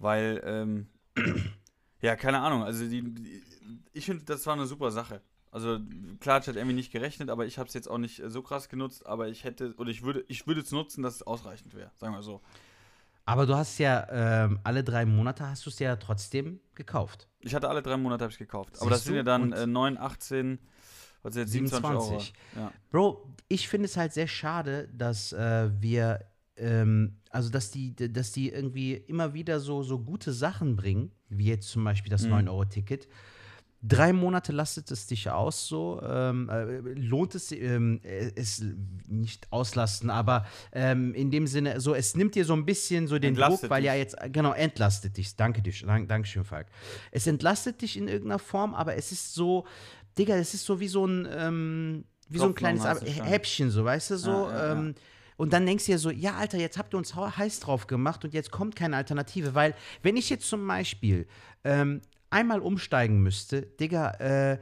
Weil, 0.00 0.42
ähm, 0.44 0.88
ja, 2.00 2.16
keine 2.16 2.40
Ahnung. 2.40 2.64
Also 2.64 2.88
die, 2.88 3.02
die, 3.02 3.42
ich 3.92 4.06
finde, 4.06 4.24
das 4.24 4.44
war 4.46 4.54
eine 4.54 4.66
super 4.66 4.90
Sache. 4.90 5.22
Also 5.52 5.78
klar, 6.18 6.40
ich 6.40 6.48
hatte 6.48 6.58
irgendwie 6.58 6.74
nicht 6.74 6.90
gerechnet, 6.90 7.28
aber 7.28 7.46
ich 7.46 7.58
habe 7.58 7.68
es 7.68 7.74
jetzt 7.74 7.88
auch 7.88 7.98
nicht 7.98 8.22
so 8.26 8.42
krass 8.42 8.70
genutzt, 8.70 9.06
aber 9.06 9.28
ich 9.28 9.44
hätte, 9.44 9.74
oder 9.76 9.90
ich 9.90 10.02
würde, 10.02 10.24
ich 10.26 10.46
würde 10.46 10.62
es 10.62 10.72
nutzen, 10.72 11.02
dass 11.02 11.16
es 11.16 11.22
ausreichend 11.22 11.74
wäre, 11.74 11.92
sagen 11.98 12.14
wir 12.14 12.22
so. 12.22 12.40
Aber 13.24 13.46
du 13.46 13.54
hast 13.54 13.78
ja 13.78 14.06
ähm, 14.10 14.58
alle 14.64 14.82
drei 14.82 15.04
Monate 15.06 15.48
hast 15.48 15.64
du 15.66 15.70
es 15.70 15.78
ja 15.78 15.96
trotzdem 15.96 16.60
gekauft. 16.74 17.28
Ich 17.40 17.54
hatte 17.54 17.68
alle 17.68 17.82
drei 17.82 17.96
Monate 17.96 18.24
habe 18.24 18.32
ich 18.32 18.38
gekauft. 18.38 18.80
Aber 18.80 18.90
das 18.90 19.00
Siehst 19.00 19.06
sind 19.06 19.16
ja 19.16 19.22
dann 19.22 19.52
äh, 19.52 19.66
9, 19.66 19.96
18, 19.98 20.58
was 21.22 21.34
ist 21.36 21.40
jetzt 21.40 21.52
27, 21.52 21.88
27. 22.00 22.34
Euro. 22.56 22.66
Ja. 22.66 22.72
Bro, 22.90 23.34
ich 23.48 23.68
finde 23.68 23.86
es 23.86 23.96
halt 23.96 24.12
sehr 24.12 24.26
schade, 24.26 24.88
dass 24.92 25.32
äh, 25.32 25.70
wir, 25.80 26.24
ähm, 26.56 27.18
also 27.30 27.48
dass 27.50 27.70
die, 27.70 27.94
dass 27.94 28.32
die 28.32 28.50
irgendwie 28.50 28.94
immer 28.94 29.34
wieder 29.34 29.60
so, 29.60 29.82
so 29.82 30.00
gute 30.00 30.32
Sachen 30.32 30.74
bringen, 30.74 31.12
wie 31.28 31.46
jetzt 31.46 31.68
zum 31.68 31.84
Beispiel 31.84 32.10
das 32.10 32.22
Mhm. 32.24 32.32
9-Euro-Ticket. 32.34 33.06
Drei 33.84 34.12
Monate 34.12 34.52
lastet 34.52 34.90
es 34.92 35.08
dich 35.08 35.28
aus, 35.28 35.66
so 35.66 36.00
ähm, 36.02 36.48
äh, 36.48 36.64
lohnt 36.94 37.34
es 37.34 37.50
ähm, 37.50 38.00
äh, 38.04 38.30
es 38.36 38.64
nicht 39.08 39.50
auslasten, 39.50 40.08
aber 40.08 40.46
ähm, 40.72 41.12
in 41.14 41.32
dem 41.32 41.48
Sinne, 41.48 41.80
so 41.80 41.92
es 41.92 42.14
nimmt 42.14 42.36
dir 42.36 42.44
so 42.44 42.52
ein 42.52 42.64
bisschen 42.64 43.08
so 43.08 43.18
den 43.18 43.30
Entlastet 43.30 43.62
Druck, 43.62 43.70
weil 43.70 43.84
ja 43.84 43.92
dich. 43.92 44.00
jetzt 44.00 44.16
genau 44.32 44.52
entlastet 44.52 45.16
dich. 45.16 45.34
Danke 45.34 45.62
dich, 45.62 45.82
dank, 45.82 46.08
Dankeschön, 46.08 46.44
Falk. 46.44 46.68
Es 47.10 47.26
entlastet 47.26 47.82
dich 47.82 47.96
in 47.96 48.06
irgendeiner 48.06 48.38
Form, 48.38 48.74
aber 48.74 48.94
es 48.94 49.10
ist 49.10 49.34
so, 49.34 49.66
Digga, 50.16 50.36
es 50.36 50.54
ist 50.54 50.64
so 50.64 50.78
wie 50.78 50.88
so 50.88 51.04
ein 51.04 51.26
ähm, 51.30 52.04
wie 52.28 52.38
so 52.38 52.46
ein 52.46 52.54
kleines. 52.54 52.84
Häppchen, 52.84 53.70
so, 53.70 53.84
weißt 53.84 54.12
du, 54.12 54.16
so. 54.16 54.30
Ja, 54.30 54.50
ja, 54.50 54.66
ja. 54.66 54.72
ähm, 54.72 54.94
und 55.36 55.52
dann 55.52 55.66
denkst 55.66 55.86
du 55.86 55.92
dir 55.92 55.98
so, 55.98 56.10
ja, 56.10 56.34
Alter, 56.34 56.58
jetzt 56.58 56.78
habt 56.78 56.94
ihr 56.94 56.98
uns 56.98 57.16
heiß 57.16 57.60
drauf 57.60 57.86
gemacht 57.88 58.24
und 58.24 58.32
jetzt 58.32 58.52
kommt 58.52 58.76
keine 58.76 58.96
Alternative. 58.96 59.54
Weil, 59.54 59.74
wenn 60.02 60.16
ich 60.16 60.30
jetzt 60.30 60.48
zum 60.48 60.64
Beispiel 60.66 61.26
ähm, 61.64 62.00
einmal 62.32 62.60
umsteigen 62.60 63.22
müsste, 63.22 63.62
Digga, 63.62 64.10
äh, 64.18 64.58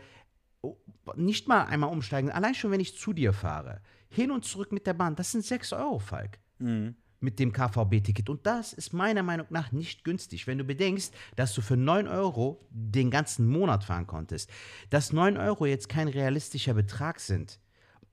oh, 0.62 0.76
nicht 1.16 1.48
mal 1.48 1.64
einmal 1.64 1.90
umsteigen, 1.90 2.30
allein 2.30 2.54
schon, 2.54 2.70
wenn 2.70 2.80
ich 2.80 2.96
zu 2.98 3.12
dir 3.12 3.32
fahre, 3.32 3.80
hin 4.08 4.30
und 4.30 4.44
zurück 4.44 4.72
mit 4.72 4.86
der 4.86 4.94
Bahn, 4.94 5.16
das 5.16 5.32
sind 5.32 5.44
6 5.44 5.72
Euro, 5.72 5.98
Falk 5.98 6.38
Mhm. 6.58 6.96
mit 7.20 7.38
dem 7.38 7.52
KVB-Ticket. 7.52 8.28
Und 8.28 8.46
das 8.46 8.72
ist 8.72 8.92
meiner 8.92 9.22
Meinung 9.22 9.46
nach 9.50 9.72
nicht 9.72 10.04
günstig, 10.04 10.46
wenn 10.46 10.58
du 10.58 10.64
bedenkst, 10.64 11.14
dass 11.36 11.54
du 11.54 11.62
für 11.62 11.76
9 11.76 12.06
Euro 12.08 12.66
den 12.70 13.10
ganzen 13.10 13.46
Monat 13.46 13.84
fahren 13.84 14.06
konntest. 14.06 14.50
Dass 14.90 15.12
9 15.12 15.36
Euro 15.38 15.66
jetzt 15.66 15.88
kein 15.88 16.08
realistischer 16.08 16.74
Betrag 16.74 17.20
sind 17.20 17.58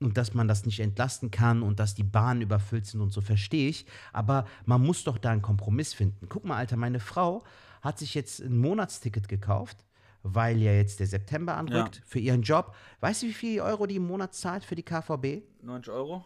und 0.00 0.16
dass 0.16 0.34
man 0.34 0.48
das 0.48 0.64
nicht 0.64 0.80
entlasten 0.80 1.30
kann 1.30 1.62
und 1.62 1.80
dass 1.80 1.94
die 1.94 2.04
Bahnen 2.04 2.42
überfüllt 2.42 2.86
sind 2.86 3.00
und 3.00 3.10
so, 3.12 3.20
verstehe 3.20 3.68
ich. 3.68 3.86
Aber 4.12 4.46
man 4.64 4.82
muss 4.82 5.04
doch 5.04 5.18
da 5.18 5.30
einen 5.30 5.42
Kompromiss 5.42 5.94
finden. 5.94 6.28
Guck 6.28 6.44
mal, 6.44 6.56
Alter, 6.56 6.76
meine 6.76 7.00
Frau 7.00 7.42
hat 7.82 7.98
sich 7.98 8.14
jetzt 8.14 8.40
ein 8.40 8.58
Monatsticket 8.58 9.28
gekauft. 9.28 9.84
Weil 10.24 10.58
ja 10.60 10.72
jetzt 10.72 10.98
der 10.98 11.06
September 11.06 11.56
anrückt 11.56 12.02
für 12.04 12.18
ihren 12.18 12.42
Job. 12.42 12.74
Weißt 12.98 13.22
du, 13.22 13.28
wie 13.28 13.32
viel 13.32 13.60
Euro 13.60 13.86
die 13.86 13.96
im 13.96 14.06
Monat 14.06 14.34
zahlt 14.34 14.64
für 14.64 14.74
die 14.74 14.82
KVB? 14.82 15.44
90 15.62 15.92
Euro? 15.92 16.24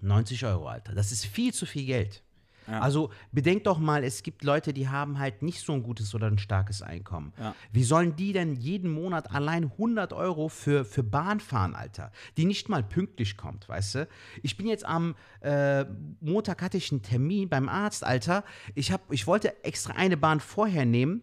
90 0.00 0.46
Euro, 0.46 0.66
Alter. 0.66 0.94
Das 0.94 1.12
ist 1.12 1.26
viel 1.26 1.52
zu 1.52 1.66
viel 1.66 1.84
Geld. 1.84 2.23
Ja. 2.66 2.80
Also 2.80 3.10
bedenk 3.32 3.64
doch 3.64 3.78
mal, 3.78 4.04
es 4.04 4.22
gibt 4.22 4.44
Leute, 4.44 4.72
die 4.72 4.88
haben 4.88 5.18
halt 5.18 5.42
nicht 5.42 5.60
so 5.60 5.72
ein 5.72 5.82
gutes 5.82 6.14
oder 6.14 6.26
ein 6.26 6.38
starkes 6.38 6.82
Einkommen. 6.82 7.32
Ja. 7.38 7.54
Wie 7.72 7.84
sollen 7.84 8.16
die 8.16 8.32
denn 8.32 8.54
jeden 8.54 8.90
Monat 8.90 9.30
allein 9.32 9.64
100 9.64 10.12
Euro 10.12 10.48
für, 10.48 10.84
für 10.84 11.02
Bahn 11.02 11.40
fahren, 11.40 11.74
Alter? 11.74 12.10
Die 12.36 12.44
nicht 12.44 12.68
mal 12.68 12.82
pünktlich 12.82 13.36
kommt, 13.36 13.68
weißt 13.68 13.94
du? 13.96 14.08
Ich 14.42 14.56
bin 14.56 14.66
jetzt 14.66 14.84
am 14.84 15.14
äh, 15.40 15.84
Montag 16.20 16.62
hatte 16.62 16.76
ich 16.76 16.90
einen 16.90 17.02
Termin 17.02 17.48
beim 17.48 17.68
Arzt, 17.68 18.04
Alter. 18.04 18.44
Ich, 18.74 18.92
hab, 18.92 19.12
ich 19.12 19.26
wollte 19.26 19.64
extra 19.64 19.94
eine 19.94 20.16
Bahn 20.16 20.40
vorher 20.40 20.86
nehmen. 20.86 21.22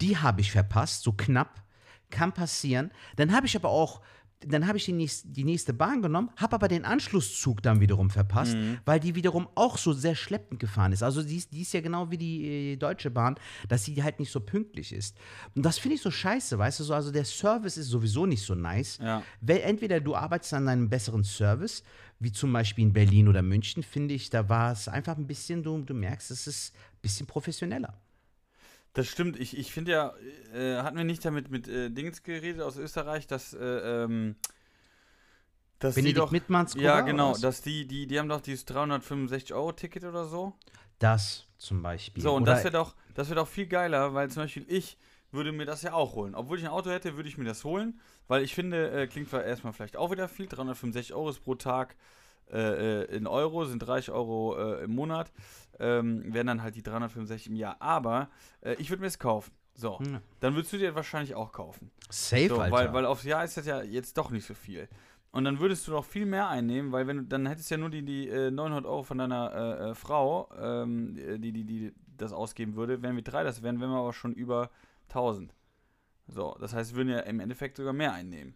Die 0.00 0.18
habe 0.18 0.40
ich 0.40 0.52
verpasst, 0.52 1.02
so 1.02 1.12
knapp. 1.12 1.62
Kann 2.10 2.32
passieren. 2.32 2.90
Dann 3.16 3.32
habe 3.32 3.46
ich 3.46 3.56
aber 3.56 3.70
auch 3.70 4.02
dann 4.46 4.66
habe 4.66 4.78
ich 4.78 4.84
die 4.84 4.92
nächste, 4.92 5.28
die 5.28 5.44
nächste 5.44 5.72
Bahn 5.72 6.02
genommen, 6.02 6.30
habe 6.36 6.54
aber 6.54 6.68
den 6.68 6.84
Anschlusszug 6.84 7.62
dann 7.62 7.80
wiederum 7.80 8.10
verpasst, 8.10 8.56
weil 8.84 9.00
die 9.00 9.14
wiederum 9.14 9.48
auch 9.54 9.78
so 9.78 9.92
sehr 9.92 10.14
schleppend 10.14 10.60
gefahren 10.60 10.92
ist. 10.92 11.02
Also 11.02 11.22
die 11.22 11.36
ist, 11.36 11.52
die 11.52 11.62
ist 11.62 11.72
ja 11.72 11.80
genau 11.80 12.10
wie 12.10 12.18
die 12.18 12.72
äh, 12.72 12.76
Deutsche 12.76 13.10
Bahn, 13.10 13.36
dass 13.68 13.84
sie 13.84 14.02
halt 14.02 14.18
nicht 14.18 14.30
so 14.30 14.40
pünktlich 14.40 14.92
ist. 14.92 15.16
Und 15.54 15.64
das 15.64 15.78
finde 15.78 15.96
ich 15.96 16.02
so 16.02 16.10
scheiße, 16.10 16.58
weißt 16.58 16.80
du 16.80 16.84
so. 16.84 16.94
Also 16.94 17.10
der 17.10 17.24
Service 17.24 17.76
ist 17.76 17.88
sowieso 17.88 18.26
nicht 18.26 18.42
so 18.42 18.54
nice. 18.54 18.98
Ja. 19.02 19.22
Weil 19.40 19.60
entweder 19.60 20.00
du 20.00 20.14
arbeitest 20.14 20.54
an 20.54 20.68
einem 20.68 20.88
besseren 20.88 21.24
Service, 21.24 21.82
wie 22.18 22.32
zum 22.32 22.52
Beispiel 22.52 22.84
in 22.84 22.92
Berlin 22.92 23.28
oder 23.28 23.42
München, 23.42 23.82
finde 23.82 24.14
ich, 24.14 24.30
da 24.30 24.48
war 24.48 24.72
es 24.72 24.88
einfach 24.88 25.16
ein 25.16 25.26
bisschen, 25.26 25.62
du, 25.62 25.78
du 25.82 25.94
merkst, 25.94 26.30
es 26.30 26.46
ist 26.46 26.74
ein 26.74 27.00
bisschen 27.02 27.26
professioneller. 27.26 27.94
Das 28.94 29.06
stimmt. 29.06 29.38
Ich, 29.40 29.56
ich 29.56 29.72
finde 29.72 29.92
ja, 29.92 30.12
äh, 30.54 30.82
hatten 30.82 30.96
wir 30.96 31.04
nicht 31.04 31.24
damit 31.24 31.50
mit 31.50 31.66
äh, 31.66 31.90
Dings 31.90 32.22
geredet 32.22 32.60
aus 32.60 32.76
Österreich, 32.76 33.26
dass, 33.26 33.54
äh, 33.54 33.58
ähm, 34.04 34.36
Dass 35.78 35.94
Benedikt 35.94 36.16
die 36.16 36.20
doch, 36.20 36.30
Mittmanns 36.30 36.74
Ja, 36.74 37.00
genau. 37.00 37.36
Dass 37.36 37.62
die, 37.62 37.86
die, 37.86 38.06
die 38.06 38.18
haben 38.18 38.28
doch 38.28 38.42
dieses 38.42 38.66
365-Euro-Ticket 38.66 40.04
oder 40.04 40.26
so. 40.26 40.52
Das 40.98 41.46
zum 41.56 41.82
Beispiel. 41.82 42.22
So, 42.22 42.34
und 42.34 42.42
Oder- 42.42 42.52
das 42.52 42.64
wäre 42.64 42.72
doch, 42.72 42.94
das 43.14 43.28
wär 43.28 43.36
doch 43.36 43.48
viel 43.48 43.66
geiler, 43.66 44.14
weil 44.14 44.30
zum 44.30 44.42
Beispiel 44.42 44.64
ich 44.68 44.98
würde 45.30 45.52
mir 45.52 45.64
das 45.64 45.82
ja 45.82 45.94
auch 45.94 46.14
holen. 46.14 46.34
Obwohl 46.34 46.58
ich 46.58 46.64
ein 46.64 46.70
Auto 46.70 46.90
hätte, 46.90 47.16
würde 47.16 47.28
ich 47.28 47.38
mir 47.38 47.44
das 47.44 47.64
holen, 47.64 47.98
weil 48.28 48.42
ich 48.42 48.54
finde, 48.54 48.90
äh, 48.90 49.06
klingt 49.06 49.30
zwar 49.30 49.42
erstmal 49.42 49.72
vielleicht 49.72 49.96
auch 49.96 50.10
wieder 50.10 50.28
viel, 50.28 50.46
365 50.46 51.14
Euro 51.14 51.30
ist 51.30 51.40
pro 51.40 51.54
Tag 51.54 51.96
äh, 52.52 53.02
äh, 53.02 53.16
in 53.16 53.26
Euro, 53.26 53.64
sind 53.64 53.78
30 53.78 54.10
Euro 54.10 54.56
äh, 54.58 54.84
im 54.84 54.94
Monat, 54.94 55.32
ähm, 55.78 56.32
wären 56.32 56.46
dann 56.46 56.62
halt 56.62 56.74
die 56.76 56.82
365 56.82 57.48
im 57.48 57.56
Jahr. 57.56 57.76
Aber 57.80 58.30
äh, 58.60 58.74
ich 58.74 58.90
würde 58.90 59.00
mir 59.00 59.06
es 59.08 59.18
kaufen. 59.18 59.52
So, 59.74 59.98
Ja. 60.02 60.20
dann 60.40 60.54
würdest 60.54 60.72
du 60.74 60.78
dir 60.78 60.94
wahrscheinlich 60.94 61.34
auch 61.34 61.50
kaufen. 61.52 61.90
Safe, 62.10 62.48
So, 62.48 62.60
Alter. 62.60 62.72
weil, 62.76 62.92
weil 62.92 63.06
aufs 63.06 63.24
Jahr 63.24 63.42
ist 63.44 63.56
das 63.56 63.64
ja 63.66 63.82
jetzt 63.82 64.18
doch 64.18 64.30
nicht 64.30 64.46
so 64.46 64.54
viel. 64.54 64.88
Und 65.30 65.44
dann 65.44 65.60
würdest 65.60 65.86
du 65.88 65.92
noch 65.92 66.04
viel 66.04 66.26
mehr 66.26 66.48
einnehmen, 66.48 66.92
weil 66.92 67.06
wenn 67.06 67.16
du, 67.16 67.22
dann 67.24 67.46
hättest 67.46 67.70
du 67.70 67.74
ja 67.76 67.78
nur 67.78 67.88
die, 67.88 68.04
die 68.04 68.28
äh, 68.28 68.50
900 68.50 68.84
Euro 68.84 69.02
von 69.02 69.16
deiner 69.16 69.52
äh, 69.54 69.90
äh, 69.90 69.94
Frau, 69.94 70.50
ähm, 70.60 71.14
die, 71.40 71.52
die, 71.52 71.64
die 71.64 71.94
das 72.18 72.34
ausgeben 72.34 72.76
würde, 72.76 73.00
wären 73.02 73.16
wir 73.16 73.22
drei, 73.24 73.42
das 73.42 73.62
wären, 73.62 73.80
wären 73.80 73.90
wir 73.90 73.96
aber 73.98 74.12
schon 74.12 74.34
über 74.34 74.70
1000. 75.08 75.54
So, 76.28 76.54
das 76.60 76.74
heißt, 76.74 76.92
wir 76.92 76.96
würden 76.98 77.08
ja 77.08 77.20
im 77.20 77.40
Endeffekt 77.40 77.78
sogar 77.78 77.94
mehr 77.94 78.12
einnehmen. 78.12 78.54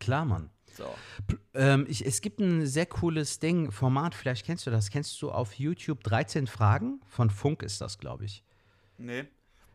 Klar, 0.00 0.24
Mann. 0.24 0.50
So. 0.74 0.94
Ähm, 1.54 1.86
ich, 1.88 2.04
es 2.04 2.20
gibt 2.20 2.40
ein 2.40 2.66
sehr 2.66 2.86
cooles 2.86 3.38
Ding, 3.38 3.70
Format, 3.70 4.14
vielleicht 4.14 4.44
kennst 4.44 4.66
du 4.66 4.70
das. 4.70 4.90
Kennst 4.90 5.20
du 5.22 5.30
auf 5.30 5.54
YouTube 5.54 6.02
13 6.04 6.46
Fragen? 6.46 7.00
Von 7.06 7.30
Funk 7.30 7.62
ist 7.62 7.80
das, 7.80 7.98
glaube 7.98 8.24
ich. 8.24 8.42
Nee. 8.98 9.24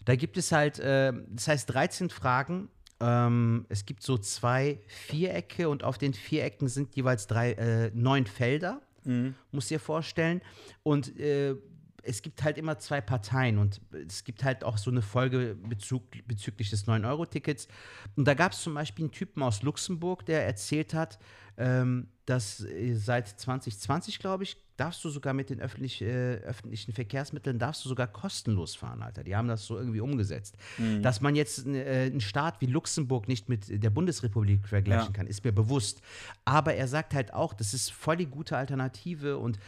Da 0.05 0.15
gibt 0.15 0.37
es 0.37 0.51
halt, 0.51 0.79
äh, 0.79 1.13
das 1.29 1.47
heißt 1.47 1.69
13 1.71 2.09
Fragen. 2.09 2.69
Ähm, 2.99 3.65
es 3.69 3.85
gibt 3.85 4.03
so 4.03 4.17
zwei 4.17 4.79
Vierecke 4.87 5.69
und 5.69 5.83
auf 5.83 5.97
den 5.97 6.13
Vierecken 6.13 6.67
sind 6.67 6.95
jeweils 6.95 7.25
drei, 7.27 7.53
äh, 7.53 7.91
neun 7.93 8.25
Felder, 8.27 8.81
Mhm. 9.03 9.33
musst 9.51 9.71
dir 9.71 9.79
vorstellen. 9.79 10.41
Und 10.83 11.19
äh, 11.19 11.55
es 12.03 12.21
gibt 12.21 12.43
halt 12.43 12.57
immer 12.57 12.77
zwei 12.79 13.01
Parteien 13.01 13.57
und 13.57 13.81
es 14.07 14.23
gibt 14.23 14.43
halt 14.43 14.63
auch 14.63 14.77
so 14.77 14.89
eine 14.91 15.01
Folge 15.01 15.55
Bezug, 15.67 16.03
bezüglich 16.27 16.69
des 16.69 16.87
9-Euro-Tickets. 16.87 17.67
Und 18.15 18.27
da 18.27 18.33
gab 18.33 18.53
es 18.53 18.61
zum 18.61 18.73
Beispiel 18.73 19.05
einen 19.05 19.11
Typen 19.11 19.43
aus 19.43 19.61
Luxemburg, 19.61 20.25
der 20.25 20.45
erzählt 20.45 20.93
hat, 20.93 21.19
ähm, 21.57 22.07
dass 22.25 22.61
äh, 22.61 22.95
seit 22.95 23.27
2020, 23.27 24.19
glaube 24.19 24.43
ich, 24.43 24.57
darfst 24.77 25.03
du 25.03 25.09
sogar 25.09 25.33
mit 25.33 25.49
den 25.51 25.59
öffentlich, 25.59 26.01
äh, 26.01 26.35
öffentlichen 26.37 26.93
Verkehrsmitteln, 26.93 27.59
darfst 27.59 27.83
du 27.85 27.89
sogar 27.89 28.07
kostenlos 28.07 28.73
fahren, 28.73 29.03
Alter. 29.03 29.23
Die 29.23 29.35
haben 29.35 29.47
das 29.47 29.65
so 29.65 29.77
irgendwie 29.77 29.99
umgesetzt. 29.99 30.55
Dass 31.03 31.21
man 31.21 31.35
jetzt 31.35 31.67
äh, 31.67 32.05
einen 32.05 32.21
Staat 32.21 32.61
wie 32.61 32.65
Luxemburg 32.67 33.27
nicht 33.27 33.47
mit 33.49 33.83
der 33.83 33.89
Bundesrepublik 33.91 34.67
vergleichen 34.67 35.07
Ja. 35.07 35.11
kann, 35.13 35.27
ist 35.27 35.43
mir 35.43 35.51
bewusst. 35.51 36.01
Aber 36.45 36.73
er 36.73 36.87
sagt 36.87 37.13
halt 37.13 37.33
auch, 37.33 37.53
das 37.53 37.73
ist 37.75 37.91
voll 37.91 38.17
die 38.17 38.25
gute 38.25 38.57
Alternative 38.57 39.37
und 39.37 39.59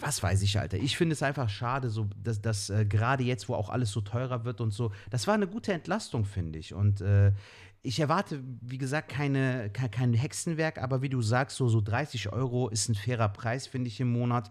was 0.00 0.22
weiß 0.22 0.42
ich, 0.42 0.58
Alter. 0.58 0.78
Ich 0.78 0.96
finde 0.96 1.12
es 1.12 1.22
einfach 1.22 1.48
schade, 1.48 1.90
so, 1.90 2.08
dass, 2.16 2.40
dass 2.40 2.70
äh, 2.70 2.84
gerade 2.84 3.22
jetzt, 3.22 3.48
wo 3.48 3.54
auch 3.54 3.70
alles 3.70 3.92
so 3.92 4.00
teurer 4.00 4.44
wird 4.44 4.60
und 4.60 4.72
so, 4.72 4.92
das 5.10 5.26
war 5.26 5.34
eine 5.34 5.46
gute 5.46 5.72
Entlastung, 5.72 6.24
finde 6.24 6.58
ich. 6.58 6.74
Und 6.74 7.00
äh, 7.00 7.32
ich 7.82 8.00
erwarte, 8.00 8.42
wie 8.60 8.78
gesagt, 8.78 9.08
keine, 9.08 9.70
kein, 9.70 9.90
kein 9.90 10.14
Hexenwerk, 10.14 10.78
aber 10.78 11.02
wie 11.02 11.08
du 11.08 11.22
sagst, 11.22 11.56
so, 11.56 11.68
so 11.68 11.80
30 11.80 12.32
Euro 12.32 12.68
ist 12.68 12.88
ein 12.88 12.94
fairer 12.94 13.28
Preis, 13.28 13.66
finde 13.66 13.88
ich, 13.88 14.00
im 14.00 14.12
Monat. 14.12 14.50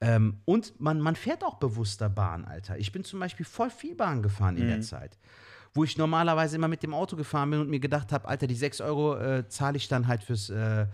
Ähm, 0.00 0.40
und 0.44 0.80
man, 0.80 1.00
man 1.00 1.14
fährt 1.14 1.44
auch 1.44 1.58
bewusster 1.58 2.08
Bahn, 2.08 2.44
Alter. 2.44 2.78
Ich 2.78 2.90
bin 2.90 3.04
zum 3.04 3.20
Beispiel 3.20 3.46
voll 3.46 3.70
viel 3.70 3.94
Bahn 3.94 4.22
gefahren 4.22 4.56
in 4.56 4.66
der 4.66 4.80
Zeit. 4.80 5.18
Wo 5.72 5.84
ich 5.84 5.98
normalerweise 5.98 6.56
immer 6.56 6.68
mit 6.68 6.82
dem 6.82 6.94
Auto 6.94 7.16
gefahren 7.16 7.50
bin 7.50 7.60
und 7.60 7.68
mir 7.68 7.80
gedacht 7.80 8.12
habe, 8.12 8.28
Alter, 8.28 8.46
die 8.46 8.54
6 8.54 8.80
Euro 8.80 9.16
äh, 9.16 9.48
zahle 9.48 9.76
ich 9.76 9.88
dann 9.88 10.06
halt 10.06 10.22
fürs, 10.22 10.50
äh, 10.50 10.86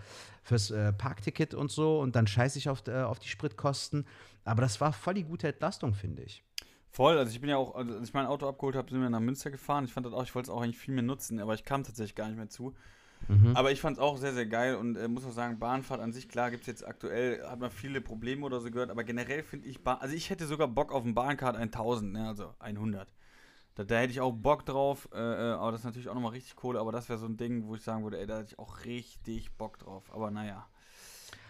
fürs 0.43 0.71
äh, 0.71 0.93
Parkticket 0.93 1.53
und 1.53 1.71
so 1.71 1.99
und 1.99 2.15
dann 2.15 2.27
scheiße 2.27 2.57
ich 2.57 2.69
auf, 2.69 2.87
äh, 2.87 3.01
auf 3.01 3.19
die 3.19 3.27
Spritkosten. 3.27 4.05
Aber 4.43 4.61
das 4.61 4.81
war 4.81 4.93
voll 4.93 5.13
die 5.13 5.23
gute 5.23 5.47
Entlastung, 5.47 5.93
finde 5.93 6.23
ich. 6.23 6.43
Voll, 6.89 7.17
also 7.17 7.31
ich 7.31 7.39
bin 7.39 7.49
ja 7.49 7.57
auch, 7.57 7.75
also 7.75 7.93
als 7.93 8.09
ich 8.09 8.13
mein 8.13 8.25
Auto 8.25 8.47
abgeholt 8.47 8.75
habe, 8.75 8.89
sind 8.89 9.01
wir 9.01 9.09
nach 9.09 9.19
Münster 9.19 9.49
gefahren. 9.49 9.85
Ich 9.85 9.93
fand 9.93 10.05
das 10.05 10.13
auch, 10.13 10.23
ich 10.23 10.35
wollte 10.35 10.51
es 10.51 10.55
auch 10.55 10.61
eigentlich 10.61 10.77
viel 10.77 10.93
mehr 10.93 11.03
nutzen, 11.03 11.39
aber 11.39 11.53
ich 11.53 11.63
kam 11.63 11.83
tatsächlich 11.83 12.15
gar 12.15 12.27
nicht 12.27 12.37
mehr 12.37 12.49
zu. 12.49 12.75
Aber 13.53 13.71
ich 13.71 13.79
fand 13.79 13.97
es 13.97 14.03
auch 14.03 14.17
sehr, 14.17 14.33
sehr 14.33 14.47
geil 14.47 14.75
und 14.75 14.95
äh, 14.95 15.07
muss 15.07 15.25
auch 15.25 15.31
sagen, 15.31 15.59
Bahnfahrt 15.59 16.01
an 16.01 16.11
sich, 16.11 16.27
klar, 16.27 16.49
gibt 16.49 16.61
es 16.61 16.67
jetzt 16.67 16.85
aktuell, 16.85 17.45
hat 17.47 17.59
man 17.59 17.69
viele 17.69 18.01
Probleme 18.01 18.45
oder 18.45 18.59
so 18.59 18.71
gehört, 18.71 18.89
aber 18.89 19.03
generell 19.03 19.43
finde 19.43 19.67
ich, 19.67 19.83
Bahn, 19.83 19.99
also 19.99 20.15
ich 20.15 20.29
hätte 20.29 20.47
sogar 20.47 20.67
Bock 20.67 20.91
auf 20.91 21.05
ein 21.05 21.13
Bahncard 21.13 21.55
1000, 21.55 22.13
ne, 22.13 22.27
also 22.27 22.53
100. 22.59 23.13
Da, 23.75 23.83
da 23.83 23.99
hätte 23.99 24.11
ich 24.11 24.19
auch 24.21 24.31
Bock 24.33 24.65
drauf, 24.65 25.07
äh, 25.13 25.17
äh, 25.17 25.53
aber 25.53 25.71
das 25.71 25.81
ist 25.81 25.85
natürlich 25.85 26.09
auch 26.09 26.13
nochmal 26.13 26.31
richtig 26.31 26.55
Kohle, 26.55 26.79
aber 26.79 26.91
das 26.91 27.07
wäre 27.09 27.17
so 27.19 27.25
ein 27.25 27.37
Ding, 27.37 27.65
wo 27.67 27.75
ich 27.75 27.81
sagen 27.83 28.03
würde, 28.03 28.19
ey, 28.19 28.27
da 28.27 28.37
hätte 28.39 28.49
ich 28.53 28.59
auch 28.59 28.83
richtig 28.85 29.51
Bock 29.53 29.79
drauf, 29.79 30.03
aber 30.13 30.29
naja. 30.31 30.67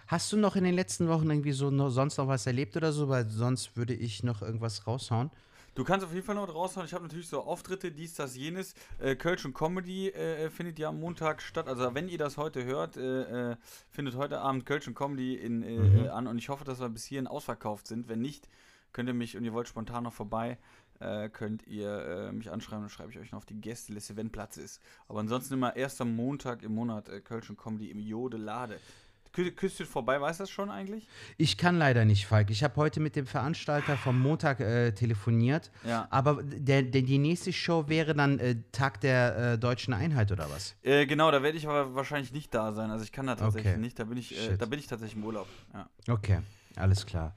Hast 0.07 0.31
du 0.33 0.37
noch 0.37 0.55
in 0.55 0.63
den 0.65 0.75
letzten 0.75 1.07
Wochen 1.07 1.29
irgendwie 1.29 1.53
so 1.53 1.71
noch, 1.71 1.89
sonst 1.89 2.17
noch 2.17 2.27
was 2.27 2.45
erlebt 2.45 2.75
oder 2.75 2.91
so? 2.91 3.07
Weil 3.07 3.29
sonst 3.29 3.77
würde 3.77 3.93
ich 3.93 4.23
noch 4.23 4.41
irgendwas 4.41 4.85
raushauen. 4.85 5.31
Du 5.73 5.85
kannst 5.85 6.05
auf 6.05 6.13
jeden 6.13 6.25
Fall 6.25 6.35
noch 6.35 6.53
raushauen. 6.53 6.85
Ich 6.85 6.93
habe 6.93 7.05
natürlich 7.05 7.29
so 7.29 7.41
Auftritte, 7.41 7.93
dies, 7.93 8.13
das, 8.15 8.35
jenes. 8.35 8.75
Äh, 8.99 9.15
Kölsch 9.15 9.45
und 9.45 9.53
Comedy 9.53 10.09
äh, 10.09 10.49
findet 10.49 10.77
ja 10.79 10.89
am 10.89 10.99
Montag 10.99 11.41
statt. 11.41 11.69
Also 11.69 11.95
wenn 11.95 12.09
ihr 12.09 12.17
das 12.17 12.35
heute 12.35 12.65
hört, 12.65 12.97
äh, 12.97 13.51
äh, 13.51 13.55
findet 13.89 14.15
heute 14.17 14.41
Abend 14.41 14.65
Kölsch 14.65 14.85
und 14.89 14.95
Comedy 14.95 15.35
in, 15.35 15.63
äh, 15.63 15.77
Mhm. 15.77 16.05
äh, 16.05 16.09
an. 16.09 16.27
Und 16.27 16.37
ich 16.39 16.49
hoffe, 16.49 16.65
dass 16.65 16.81
wir 16.81 16.89
bis 16.89 17.05
hierhin 17.05 17.25
ausverkauft 17.27 17.87
sind. 17.87 18.09
Wenn 18.09 18.19
nicht, 18.19 18.49
könnt 18.91 19.07
ihr 19.07 19.13
mich 19.13 19.37
und 19.37 19.45
ihr 19.45 19.53
wollt 19.53 19.69
spontan 19.69 20.03
noch 20.03 20.11
vorbei, 20.11 20.57
äh, 21.01 21.29
könnt 21.29 21.65
ihr 21.67 21.89
äh, 21.89 22.31
mich 22.31 22.51
anschreiben. 22.51 22.83
Dann 22.83 22.89
schreibe 22.89 23.11
ich 23.11 23.19
euch 23.19 23.31
noch 23.31 23.39
auf 23.39 23.45
die 23.45 23.59
Gästeliste, 23.59 24.15
wenn 24.15 24.29
Platz 24.29 24.57
ist. 24.57 24.81
Aber 25.07 25.19
ansonsten 25.19 25.55
immer 25.55 25.75
erster 25.75 26.05
Montag 26.05 26.63
im 26.63 26.73
Monat 26.75 27.09
äh, 27.09 27.21
Kölsch 27.21 27.49
und 27.49 27.57
Comedy 27.57 27.89
im 27.91 27.99
Jodelade. 27.99 28.79
Kü 29.33 29.49
Küsst 29.51 29.81
vorbei, 29.83 30.19
weiß 30.19 30.39
das 30.39 30.49
schon 30.49 30.69
eigentlich? 30.69 31.07
Ich 31.37 31.57
kann 31.57 31.77
leider 31.77 32.03
nicht, 32.03 32.27
Falk. 32.27 32.49
Ich 32.49 32.63
habe 32.63 32.75
heute 32.75 32.99
mit 32.99 33.15
dem 33.15 33.25
Veranstalter 33.25 33.95
vom 33.95 34.19
Montag 34.19 34.59
äh, 34.59 34.91
telefoniert. 34.91 35.71
Ja. 35.87 36.07
Aber 36.09 36.43
der, 36.43 36.83
der, 36.83 37.01
die 37.01 37.17
nächste 37.17 37.53
Show 37.53 37.87
wäre 37.87 38.13
dann 38.13 38.39
äh, 38.39 38.57
Tag 38.73 38.99
der 38.99 39.53
äh, 39.53 39.57
deutschen 39.57 39.93
Einheit 39.93 40.31
oder 40.33 40.49
was? 40.49 40.75
Äh, 40.83 41.05
genau, 41.05 41.31
da 41.31 41.43
werde 41.43 41.57
ich 41.57 41.65
aber 41.65 41.95
wahrscheinlich 41.95 42.33
nicht 42.33 42.53
da 42.53 42.73
sein. 42.73 42.91
Also 42.91 43.05
ich 43.05 43.11
kann 43.13 43.27
da 43.27 43.35
tatsächlich 43.35 43.71
Okay. 43.71 43.81
nicht. 43.81 43.97
Da 43.97 44.03
bin 44.03 44.17
ich, 44.17 44.37
äh, 44.37 44.57
da 44.57 44.65
bin 44.65 44.79
ich 44.79 44.87
tatsächlich 44.87 45.15
im 45.15 45.23
Urlaub. 45.23 45.47
Ja. 45.73 45.89
Okay, 46.09 46.39
alles 46.75 47.05
klar. 47.05 47.33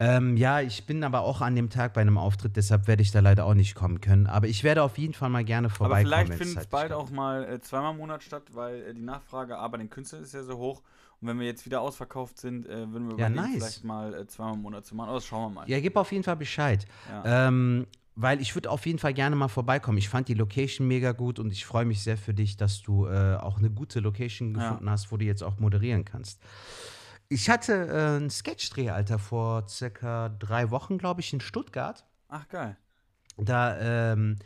Ähm, 0.00 0.36
ja, 0.36 0.60
ich 0.60 0.86
bin 0.86 1.04
aber 1.04 1.20
auch 1.20 1.40
an 1.40 1.54
dem 1.54 1.70
Tag 1.70 1.94
bei 1.94 2.00
einem 2.00 2.18
Auftritt, 2.18 2.56
deshalb 2.56 2.88
werde 2.88 3.02
ich 3.02 3.12
da 3.12 3.20
leider 3.20 3.44
auch 3.46 3.54
nicht 3.54 3.74
kommen 3.74 4.00
können. 4.00 4.26
Aber 4.26 4.48
ich 4.48 4.64
werde 4.64 4.82
auf 4.82 4.98
jeden 4.98 5.14
Fall 5.14 5.30
mal 5.30 5.44
gerne 5.44 5.68
Aber 5.68 5.74
vorbeikommen. 5.76 6.06
vielleicht 6.06 6.28
wenn's 6.30 6.38
findet 6.38 6.56
es 6.56 6.62
zeitlich 6.64 6.70
bald 6.70 6.92
auch 6.92 7.10
mal 7.10 7.44
äh, 7.44 7.60
zweimal 7.60 7.92
im 7.92 7.98
Monat 7.98 8.22
statt, 8.22 8.42
weil 8.52 8.82
äh, 8.82 8.94
die 8.94 9.00
Nachfrage 9.02 9.56
A 9.56 9.68
bei 9.68 9.78
den 9.78 9.90
Künstlern 9.90 10.22
ist 10.22 10.34
ja 10.34 10.42
so 10.42 10.56
hoch. 10.58 10.82
Und 11.20 11.28
wenn 11.28 11.38
wir 11.38 11.46
jetzt 11.46 11.64
wieder 11.64 11.80
ausverkauft 11.80 12.38
sind, 12.38 12.66
äh, 12.66 12.90
würden 12.92 13.08
wir 13.08 13.18
Ja, 13.18 13.28
nice. 13.30 13.52
vielleicht 13.54 13.84
mal 13.84 14.12
äh, 14.14 14.26
zweimal 14.26 14.54
im 14.54 14.62
Monat 14.62 14.84
zu 14.84 14.96
machen. 14.96 15.08
Aber 15.10 15.18
das 15.18 15.26
schauen 15.26 15.52
wir 15.52 15.60
mal. 15.60 15.70
Ja, 15.70 15.78
gib 15.80 15.96
auf 15.96 16.10
jeden 16.10 16.24
Fall 16.24 16.36
Bescheid. 16.36 16.84
Ja. 17.08 17.46
Ähm, 17.48 17.86
weil 18.16 18.40
ich 18.40 18.54
würde 18.54 18.70
auf 18.70 18.86
jeden 18.86 18.98
Fall 18.98 19.12
gerne 19.14 19.34
mal 19.34 19.48
vorbeikommen. 19.48 19.98
Ich 19.98 20.08
fand 20.08 20.28
die 20.28 20.34
Location 20.34 20.86
mega 20.86 21.12
gut 21.12 21.38
und 21.38 21.50
ich 21.52 21.64
freue 21.66 21.84
mich 21.84 22.02
sehr 22.02 22.16
für 22.16 22.32
dich, 22.34 22.56
dass 22.56 22.82
du 22.82 23.06
äh, 23.06 23.36
auch 23.36 23.58
eine 23.58 23.70
gute 23.70 24.00
Location 24.00 24.54
Ja. 24.54 24.60
gefunden 24.60 24.90
hast, 24.90 25.10
wo 25.12 25.16
du 25.16 25.24
jetzt 25.24 25.42
auch 25.42 25.58
moderieren 25.58 26.04
kannst. 26.04 26.40
Ich 27.28 27.48
hatte 27.50 27.72
äh, 27.88 28.16
einen 28.16 28.30
Sketchdreh, 28.30 28.90
Alter, 28.90 29.18
vor 29.18 29.66
circa 29.68 30.28
drei 30.28 30.70
Wochen, 30.70 30.98
glaube 30.98 31.20
ich, 31.20 31.32
in 31.32 31.40
Stuttgart. 31.40 32.04
Ach, 32.28 32.48
geil. 32.48 32.76
Da 33.36 34.12
ähm, 34.12 34.36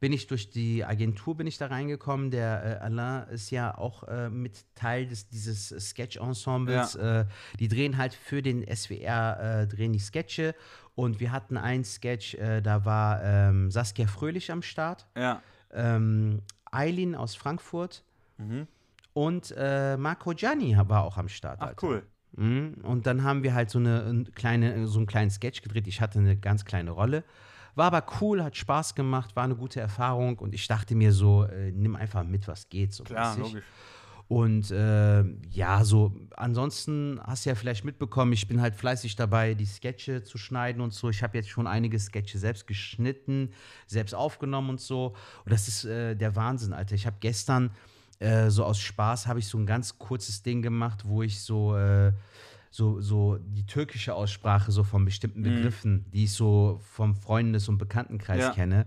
bin 0.00 0.12
ich 0.12 0.26
durch 0.26 0.50
die 0.50 0.84
Agentur 0.84 1.36
bin 1.36 1.46
ich 1.46 1.58
da 1.58 1.66
reingekommen. 1.68 2.30
Der 2.32 2.80
äh, 2.80 2.84
Alain 2.84 3.28
ist 3.28 3.50
ja 3.50 3.76
auch 3.78 4.02
äh, 4.08 4.28
mit 4.30 4.64
Teil 4.74 5.06
des, 5.06 5.28
dieses 5.28 5.68
Sketch-Ensembles. 5.68 6.96
Äh, 6.96 7.26
die 7.60 7.68
drehen 7.68 7.96
halt 7.98 8.14
für 8.14 8.42
den 8.42 8.64
SWR, 8.66 9.60
äh, 9.62 9.66
drehen 9.68 9.92
die 9.92 10.00
Sketche. 10.00 10.54
Und 10.96 11.20
wir 11.20 11.30
hatten 11.30 11.56
einen 11.56 11.84
Sketch, 11.84 12.34
äh, 12.34 12.60
da 12.62 12.84
war 12.84 13.22
ähm, 13.22 13.70
Saskia 13.70 14.06
Fröhlich 14.08 14.50
am 14.50 14.62
Start, 14.62 15.06
Ja. 15.16 15.40
ähm, 15.72 16.42
Eileen 16.70 17.14
aus 17.14 17.34
Frankfurt 17.36 18.02
Mhm. 18.38 18.66
und 19.12 19.54
äh, 19.56 19.96
Marco 19.98 20.32
Gianni 20.32 20.76
war 20.88 21.04
auch 21.04 21.16
am 21.18 21.28
Start. 21.28 21.58
Ach, 21.60 21.68
Alter. 21.68 21.86
cool. 21.86 22.06
Mhm. 22.36 22.74
Und 22.82 23.06
dann 23.06 23.24
haben 23.24 23.42
wir 23.42 23.54
halt 23.54 23.70
so, 23.70 23.78
eine, 23.78 24.04
ein 24.04 24.32
kleine, 24.34 24.86
so 24.86 24.98
einen 24.98 25.06
kleinen 25.06 25.30
Sketch 25.30 25.62
gedreht. 25.62 25.86
Ich 25.86 26.00
hatte 26.00 26.18
eine 26.18 26.36
ganz 26.36 26.64
kleine 26.64 26.90
Rolle. 26.90 27.24
War 27.74 27.86
aber 27.86 28.04
cool, 28.20 28.42
hat 28.42 28.56
Spaß 28.56 28.94
gemacht, 28.94 29.34
war 29.34 29.44
eine 29.44 29.56
gute 29.56 29.80
Erfahrung. 29.80 30.38
Und 30.38 30.54
ich 30.54 30.66
dachte 30.68 30.94
mir 30.94 31.12
so, 31.12 31.44
äh, 31.44 31.70
nimm 31.72 31.96
einfach 31.96 32.24
mit, 32.24 32.48
was 32.48 32.68
geht. 32.68 32.92
So 32.92 33.04
Klar, 33.04 33.36
mäßig. 33.36 33.52
logisch. 33.52 33.64
Und 34.28 34.70
äh, 34.70 35.24
ja, 35.50 35.84
so, 35.84 36.14
ansonsten 36.36 37.20
hast 37.22 37.44
du 37.44 37.50
ja 37.50 37.54
vielleicht 37.54 37.84
mitbekommen, 37.84 38.32
ich 38.32 38.48
bin 38.48 38.62
halt 38.62 38.74
fleißig 38.74 39.14
dabei, 39.14 39.52
die 39.52 39.66
Sketche 39.66 40.22
zu 40.22 40.38
schneiden 40.38 40.80
und 40.80 40.94
so. 40.94 41.10
Ich 41.10 41.22
habe 41.22 41.36
jetzt 41.36 41.50
schon 41.50 41.66
einige 41.66 41.98
Sketche 41.98 42.38
selbst 42.38 42.66
geschnitten, 42.66 43.50
selbst 43.86 44.14
aufgenommen 44.14 44.70
und 44.70 44.80
so. 44.80 45.14
Und 45.44 45.52
das 45.52 45.68
ist 45.68 45.84
äh, 45.84 46.14
der 46.14 46.34
Wahnsinn, 46.34 46.72
Alter. 46.72 46.94
Ich 46.94 47.06
habe 47.06 47.16
gestern 47.20 47.72
äh, 48.22 48.50
so 48.50 48.64
aus 48.64 48.78
Spaß 48.78 49.26
habe 49.26 49.38
ich 49.40 49.48
so 49.48 49.58
ein 49.58 49.66
ganz 49.66 49.98
kurzes 49.98 50.42
Ding 50.42 50.62
gemacht, 50.62 51.00
wo 51.04 51.22
ich 51.22 51.40
so, 51.40 51.76
äh, 51.76 52.12
so, 52.70 53.00
so 53.00 53.38
die 53.38 53.66
türkische 53.66 54.14
Aussprache 54.14 54.72
so 54.72 54.84
von 54.84 55.04
bestimmten 55.04 55.42
Begriffen, 55.42 56.06
die 56.12 56.24
ich 56.24 56.32
so 56.32 56.80
vom 56.94 57.14
Freundes- 57.14 57.68
und 57.68 57.78
Bekanntenkreis 57.78 58.40
Ja. 58.40 58.50
kenne, 58.50 58.86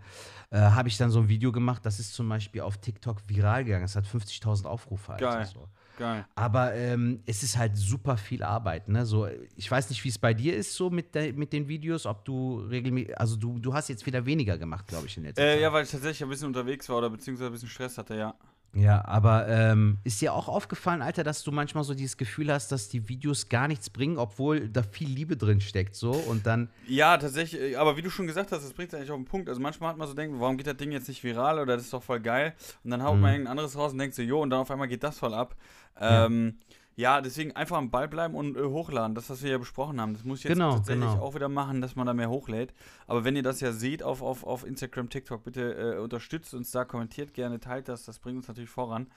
äh, 0.49 0.59
habe 0.59 0.87
ich 0.87 0.97
dann 0.97 1.11
so 1.11 1.19
ein 1.19 1.27
Video 1.29 1.51
gemacht. 1.51 1.85
Das 1.85 1.99
ist 1.99 2.13
zum 2.13 2.27
Beispiel 2.29 2.61
auf 2.61 2.77
TikTok 2.77 3.17
viral 3.27 3.63
gegangen. 3.63 3.85
Es 3.85 3.95
hat 3.95 4.05
50.000 4.05 4.65
Aufrufe. 4.65 5.15
Geil. 5.19 5.45
So. 5.45 5.67
Geil. 5.97 6.25
Aber 6.35 6.73
ähm, 6.73 7.21
es 7.25 7.43
ist 7.43 7.57
halt 7.57 7.77
super 7.77 8.17
viel 8.17 8.43
Arbeit. 8.43 8.89
Ne? 8.89 9.05
So, 9.05 9.27
ich 9.55 9.69
weiß 9.69 9.89
nicht, 9.89 10.03
wie 10.03 10.09
es 10.09 10.17
bei 10.19 10.33
dir 10.33 10.55
ist, 10.55 10.75
so 10.75 10.89
mit, 10.89 11.15
der, 11.15 11.31
mit 11.33 11.53
den 11.53 11.67
Videos, 11.67 12.05
ob 12.05 12.25
du 12.25 12.59
regelmäßig, 12.69 13.17
also 13.17 13.37
du, 13.37 13.59
du 13.59 13.73
hast 13.73 13.87
jetzt 13.87 14.05
wieder 14.05 14.25
weniger 14.25 14.57
gemacht, 14.57 14.87
glaube 14.87 15.07
ich, 15.07 15.15
in 15.15 15.23
letzter 15.23 15.41
äh, 15.43 15.53
Zeit. 15.53 15.61
Ja, 15.61 15.71
weil 15.71 15.83
ich 15.85 15.91
tatsächlich 15.91 16.23
ein 16.23 16.29
bisschen 16.29 16.47
unterwegs 16.47 16.89
war 16.89 16.97
oder 16.97 17.09
beziehungsweise 17.09 17.49
ein 17.49 17.53
bisschen 17.53 17.69
Stress 17.69 17.97
hatte, 17.97 18.15
ja. 18.17 18.33
Ja, 18.75 19.05
aber 19.05 19.47
ähm, 19.47 19.99
ist 20.03 20.19
dir 20.19 20.33
auch 20.33 20.49
aufgefallen, 20.49 21.01
Alter, 21.01 21.23
dass 21.23 21.43
du 21.43 21.51
manchmal 21.53 21.85
so 21.85 21.93
dieses 21.93 22.17
Gefühl 22.17 22.51
hast, 22.51 22.73
dass 22.73 22.89
die 22.89 23.07
Videos 23.07 23.47
gar 23.47 23.69
nichts 23.69 23.89
bringen, 23.89 24.17
obwohl 24.17 24.67
da 24.67 24.83
viel 24.83 25.07
Liebe 25.07 25.37
drin 25.37 25.61
steckt, 25.61 25.95
so 25.95 26.11
und 26.11 26.45
dann. 26.45 26.69
Ja, 26.85 27.17
tatsächlich, 27.17 27.61
äh, 27.61 27.75
aber 27.77 27.95
wie 27.95 28.01
du 28.01 28.09
schon 28.09 28.27
gesagt 28.27 28.51
hast, 28.51 28.65
das 28.65 28.73
bringt 28.73 28.91
es 28.91 28.99
eigentlich 28.99 29.11
auf 29.11 29.17
den 29.17 29.25
Punkt. 29.25 29.47
Also 29.47 29.61
manchmal 29.61 29.91
hat 29.91 29.97
man 29.97 30.09
so 30.09 30.13
denkt, 30.13 30.37
warum 30.41 30.57
geht 30.57 30.67
das 30.67 30.75
Ding 30.75 30.91
jetzt 30.91 31.07
nicht 31.07 31.23
viral 31.23 31.59
oder 31.59 31.77
das 31.77 31.85
ist 31.85 31.93
doch 31.93 32.03
voll 32.03 32.19
geil? 32.19 32.53
Und 32.83 32.91
dann 32.91 33.01
haut 33.01 33.15
mhm. 33.15 33.21
man 33.21 33.31
irgendein 33.31 33.51
anderes 33.51 33.77
raus 33.77 33.93
und 33.93 33.97
denkt 33.97 34.13
so, 34.13 34.21
jo, 34.21 34.41
und 34.41 34.49
dann 34.49 34.59
auf 34.59 34.69
einmal 34.69 34.89
geht 34.89 35.03
das 35.03 35.19
voll 35.19 35.33
ab. 35.33 35.55
Ähm, 35.97 36.57
ja, 36.59 36.75
deswegen 37.21 37.51
einfach 37.55 37.77
am 37.77 37.91
Ball 37.91 38.07
bleiben 38.07 38.35
und 38.35 38.55
äh, 38.55 38.63
hochladen. 38.63 39.15
Das, 39.15 39.29
was 39.29 39.43
wir 39.43 39.51
ja 39.51 39.57
besprochen 39.57 39.99
haben. 39.99 40.13
Das 40.13 40.23
muss 40.23 40.39
ich 40.39 40.45
jetzt 40.45 40.53
genau, 40.53 40.75
tatsächlich 40.75 41.09
genau. 41.09 41.21
auch 41.21 41.35
wieder 41.35 41.49
machen, 41.49 41.81
dass 41.81 41.95
man 41.95 42.07
da 42.07 42.13
mehr 42.13 42.29
hochlädt. 42.29 42.73
Aber 43.07 43.25
wenn 43.25 43.35
ihr 43.35 43.43
das 43.43 43.59
ja 43.59 43.73
seht 43.73 44.01
auf, 44.01 44.21
auf, 44.21 44.45
auf 44.45 44.65
Instagram, 44.65 45.09
TikTok, 45.09 45.43
bitte 45.43 45.95
äh, 45.95 45.99
unterstützt 45.99 46.53
uns 46.53 46.71
da, 46.71 46.85
kommentiert 46.85 47.33
gerne, 47.33 47.59
teilt 47.59 47.89
das. 47.89 48.05
Das 48.05 48.19
bringt 48.19 48.37
uns 48.37 48.47
natürlich 48.47 48.69
voran. 48.69 49.07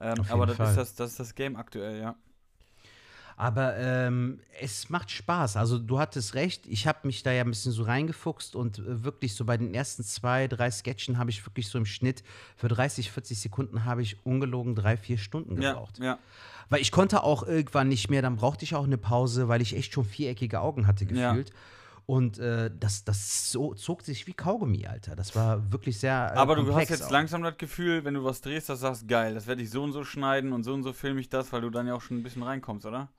Ähm, 0.00 0.16
aber 0.28 0.46
das 0.46 0.58
ist 0.58 0.76
das, 0.76 0.94
das 0.94 1.10
ist 1.10 1.20
das 1.20 1.34
Game 1.34 1.56
aktuell, 1.56 2.00
ja. 2.00 2.14
Aber 3.40 3.76
ähm, 3.76 4.40
es 4.60 4.90
macht 4.90 5.12
Spaß. 5.12 5.56
Also 5.56 5.78
du 5.78 6.00
hattest 6.00 6.34
recht. 6.34 6.66
Ich 6.66 6.88
habe 6.88 6.98
mich 7.04 7.22
da 7.22 7.30
ja 7.30 7.44
ein 7.44 7.50
bisschen 7.50 7.70
so 7.70 7.84
reingefuchst 7.84 8.56
und 8.56 8.80
äh, 8.80 9.04
wirklich 9.04 9.36
so 9.36 9.44
bei 9.44 9.56
den 9.56 9.72
ersten 9.74 10.02
zwei, 10.02 10.48
drei 10.48 10.72
Sketchen 10.72 11.18
habe 11.18 11.30
ich 11.30 11.46
wirklich 11.46 11.68
so 11.68 11.78
im 11.78 11.86
Schnitt 11.86 12.24
für 12.56 12.66
30, 12.66 13.12
40 13.12 13.38
Sekunden 13.38 13.84
habe 13.84 14.02
ich 14.02 14.16
ungelogen 14.26 14.74
drei, 14.74 14.96
vier 14.96 15.18
Stunden 15.18 15.54
gebraucht. 15.54 15.98
Ja, 15.98 16.04
ja. 16.04 16.18
Weil 16.68 16.80
ich 16.80 16.90
konnte 16.90 17.22
auch 17.22 17.44
irgendwann 17.44 17.86
nicht 17.86 18.10
mehr, 18.10 18.22
dann 18.22 18.34
brauchte 18.34 18.64
ich 18.64 18.74
auch 18.74 18.84
eine 18.84 18.98
Pause, 18.98 19.46
weil 19.46 19.62
ich 19.62 19.76
echt 19.76 19.92
schon 19.92 20.04
viereckige 20.04 20.60
Augen 20.60 20.88
hatte 20.88 21.06
gefühlt. 21.06 21.50
Ja. 21.50 21.54
Und 22.08 22.38
äh, 22.38 22.70
das, 22.74 23.04
das 23.04 23.52
so, 23.52 23.74
zog 23.74 24.00
sich 24.00 24.26
wie 24.26 24.32
Kaugummi, 24.32 24.86
Alter. 24.86 25.14
Das 25.14 25.36
war 25.36 25.70
wirklich 25.70 25.98
sehr. 25.98 26.32
Äh, 26.34 26.38
Aber 26.38 26.56
du 26.56 26.74
hast 26.74 26.88
jetzt 26.88 27.02
auch. 27.04 27.10
langsam 27.10 27.42
das 27.42 27.58
Gefühl, 27.58 28.02
wenn 28.02 28.14
du 28.14 28.24
was 28.24 28.40
drehst, 28.40 28.70
dass 28.70 28.78
du 28.78 28.86
sagst, 28.86 29.06
geil, 29.06 29.34
das 29.34 29.46
werde 29.46 29.60
ich 29.60 29.68
so 29.68 29.82
und 29.82 29.92
so 29.92 30.02
schneiden 30.04 30.54
und 30.54 30.64
so 30.64 30.72
und 30.72 30.84
so 30.84 30.94
filme 30.94 31.20
ich 31.20 31.28
das, 31.28 31.52
weil 31.52 31.60
du 31.60 31.68
dann 31.68 31.86
ja 31.86 31.94
auch 31.94 32.00
schon 32.00 32.16
ein 32.16 32.22
bisschen 32.22 32.42
reinkommst, 32.42 32.86
oder? 32.86 33.10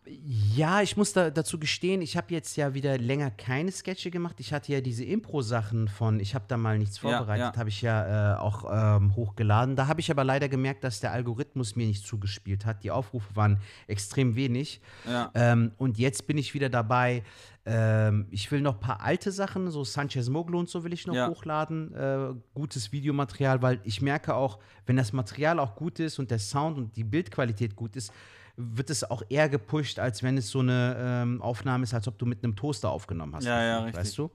Ja, 0.55 0.81
ich 0.81 0.97
muss 0.97 1.13
da, 1.13 1.29
dazu 1.29 1.59
gestehen, 1.59 2.01
ich 2.01 2.17
habe 2.17 2.33
jetzt 2.33 2.57
ja 2.57 2.73
wieder 2.73 2.97
länger 2.97 3.29
keine 3.29 3.71
Sketche 3.71 4.09
gemacht. 4.09 4.37
Ich 4.39 4.53
hatte 4.53 4.73
ja 4.73 4.81
diese 4.81 5.05
Impro-Sachen 5.05 5.87
von, 5.87 6.19
ich 6.19 6.33
habe 6.33 6.45
da 6.47 6.57
mal 6.57 6.79
nichts 6.79 6.97
vorbereitet, 6.97 7.37
ja, 7.37 7.51
ja. 7.51 7.57
habe 7.57 7.69
ich 7.69 7.83
ja 7.83 8.33
äh, 8.33 8.39
auch 8.39 8.65
ähm, 8.71 9.15
hochgeladen. 9.15 9.75
Da 9.75 9.85
habe 9.85 9.99
ich 9.99 10.09
aber 10.09 10.23
leider 10.23 10.49
gemerkt, 10.49 10.83
dass 10.83 10.99
der 10.99 11.11
Algorithmus 11.11 11.75
mir 11.75 11.85
nicht 11.85 12.07
zugespielt 12.07 12.65
hat. 12.65 12.83
Die 12.83 12.89
Aufrufe 12.89 13.35
waren 13.35 13.59
extrem 13.85 14.35
wenig. 14.35 14.81
Ja. 15.07 15.29
Ähm, 15.35 15.73
und 15.77 15.99
jetzt 15.99 16.25
bin 16.25 16.39
ich 16.39 16.55
wieder 16.55 16.69
dabei 16.69 17.21
ähm, 17.65 18.27
ich 18.31 18.51
will 18.51 18.61
noch 18.61 18.75
ein 18.75 18.79
paar 18.79 19.01
alte 19.01 19.31
Sachen, 19.31 19.69
so 19.69 19.83
Sanchez 19.83 20.29
Moglu 20.29 20.59
und 20.59 20.69
so 20.69 20.83
will 20.83 20.93
ich 20.93 21.05
noch 21.05 21.15
ja. 21.15 21.29
hochladen. 21.29 21.93
Äh, 21.93 22.33
gutes 22.53 22.91
Videomaterial, 22.91 23.61
weil 23.61 23.79
ich 23.83 24.01
merke 24.01 24.35
auch, 24.35 24.59
wenn 24.85 24.95
das 24.95 25.13
Material 25.13 25.59
auch 25.59 25.75
gut 25.75 25.99
ist 25.99 26.19
und 26.19 26.31
der 26.31 26.39
Sound 26.39 26.77
und 26.77 26.95
die 26.95 27.03
Bildqualität 27.03 27.75
gut 27.75 27.95
ist, 27.95 28.11
wird 28.55 28.89
es 28.89 29.09
auch 29.09 29.23
eher 29.29 29.49
gepusht, 29.49 29.99
als 29.99 30.23
wenn 30.23 30.37
es 30.37 30.49
so 30.49 30.59
eine 30.59 30.95
ähm, 30.99 31.41
Aufnahme 31.41 31.83
ist, 31.83 31.93
als 31.93 32.07
ob 32.07 32.17
du 32.17 32.25
mit 32.25 32.43
einem 32.43 32.55
Toaster 32.55 32.89
aufgenommen 32.89 33.35
hast. 33.35 33.45
Ja, 33.45 33.63
ja, 33.63 33.79
richtig. 33.79 33.99
Weißt 33.99 34.17
du? 34.17 34.31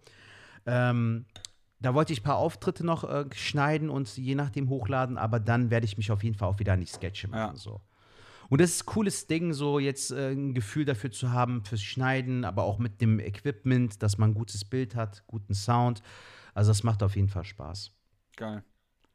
Ähm, 0.67 1.27
da 1.81 1.93
wollte 1.93 2.15
ich 2.15 2.21
ein 2.21 2.25
paar 2.25 2.39
Auftritte 2.39 2.85
noch 2.87 3.05
äh, 3.05 3.27
schneiden 3.35 3.91
und 3.91 4.17
je 4.17 4.35
nachdem 4.35 4.71
hochladen, 4.71 5.19
aber 5.19 5.41
dann 5.41 5.71
werde 5.71 5.85
ich 5.85 5.99
mich 5.99 6.11
auf 6.11 6.25
jeden 6.25 6.37
Fall 6.37 6.49
auch 6.49 6.59
wieder 6.59 6.73
an 6.73 6.81
die 6.81 6.87
Sketche 6.87 7.29
machen. 7.29 7.55
Ja. 7.55 7.57
So. 7.57 7.81
Und 8.49 8.61
das 8.61 8.71
ist 8.71 8.83
ein 8.83 8.87
cooles 8.87 9.27
Ding, 9.27 9.53
so 9.53 9.79
jetzt 9.79 10.11
äh, 10.11 10.33
ein 10.33 10.55
Gefühl 10.55 10.85
dafür 10.85 11.11
zu 11.11 11.33
haben, 11.33 11.65
fürs 11.65 11.83
Schneiden, 11.83 12.45
aber 12.45 12.65
auch 12.65 12.79
mit 12.79 13.01
dem 13.01 13.19
Equipment, 13.21 14.03
dass 14.03 14.19
man 14.19 14.31
ein 14.31 14.35
gutes 14.35 14.65
Bild 14.65 14.95
hat, 14.95 15.25
guten 15.27 15.55
Sound. 15.55 16.03
Also 16.55 16.71
das 16.71 16.83
macht 16.83 17.03
auf 17.03 17.17
jeden 17.17 17.29
Fall 17.29 17.45
Spaß. 17.45 17.91
Geil. 18.37 18.63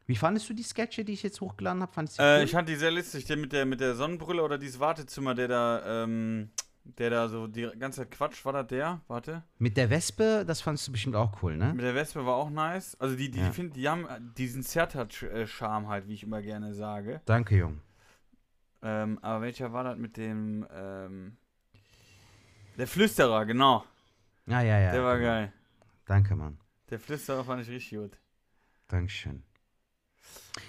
Wie 0.10 0.16
fandest 0.16 0.50
du 0.50 0.54
die 0.56 0.64
Sketche, 0.64 1.06
die 1.06 1.14
ich 1.14 1.22
jetzt 1.22 1.40
hochgeladen 1.40 1.84
habe? 1.84 1.94
Fandest 1.94 2.20
äh, 2.20 2.24
cool? 2.40 2.44
Ich 2.44 2.52
fand 2.52 2.68
die 2.68 2.76
sehr 2.76 2.90
lustig, 2.90 3.26
der 3.26 3.38
mit 3.38 3.54
der, 3.54 3.66
mit 3.66 3.80
der 3.80 3.94
Sonnenbrille 3.94 4.42
oder 4.42 4.58
dieses 4.58 4.80
Wartezimmer, 4.80 5.36
der 5.36 5.48
da, 5.48 6.04
ähm, 6.04 6.50
der 6.84 7.12
da 7.12 7.30
so 7.30 7.46
die 7.46 7.70
ganze 7.78 8.02
Zeit 8.02 8.12
Quatsch, 8.12 8.44
war 8.44 8.54
das 8.54 8.66
der? 8.68 9.02
Warte. 9.08 9.44
Mit 9.60 9.78
der 9.78 9.92
Wespe, 9.92 10.46
das 10.48 10.62
fandest 10.62 10.88
du 10.88 10.94
bestimmt 10.94 11.16
auch 11.16 11.44
cool, 11.44 11.56
ne? 11.56 11.74
Mit 11.76 11.86
der 11.86 11.94
Wespe 11.94 12.26
war 12.26 12.38
auch 12.38 12.50
nice. 12.50 13.00
Also 13.00 13.16
die, 13.16 13.30
die, 13.30 13.40
ja. 13.40 13.50
die, 13.50 13.70
die 13.70 13.88
haben 13.88 14.34
diesen 14.36 14.64
Zertat-Charme 14.64 15.88
halt, 15.88 16.08
wie 16.08 16.16
ich 16.16 16.24
immer 16.24 16.42
gerne 16.42 16.74
sage. 16.74 17.22
Danke, 17.26 17.58
Jung. 17.58 17.80
Ähm, 18.82 19.20
aber 19.22 19.42
welcher 19.42 19.74
war 19.74 19.84
das 19.84 19.98
mit 19.98 20.18
dem, 20.18 20.66
ähm, 20.74 21.38
der 22.78 22.88
Flüsterer, 22.88 23.46
genau. 23.46 23.84
Ja, 24.46 24.62
ja, 24.62 24.80
ja. 24.80 24.92
Der 24.92 25.04
war 25.04 25.20
geil. 25.20 25.52
Danke, 26.06 26.36
Mann. 26.36 26.58
Der 26.90 27.00
Flüsterer 27.00 27.44
fand 27.44 27.62
ich 27.62 27.70
richtig 27.70 27.98
gut. 28.00 28.18
Dankeschön. 28.88 29.44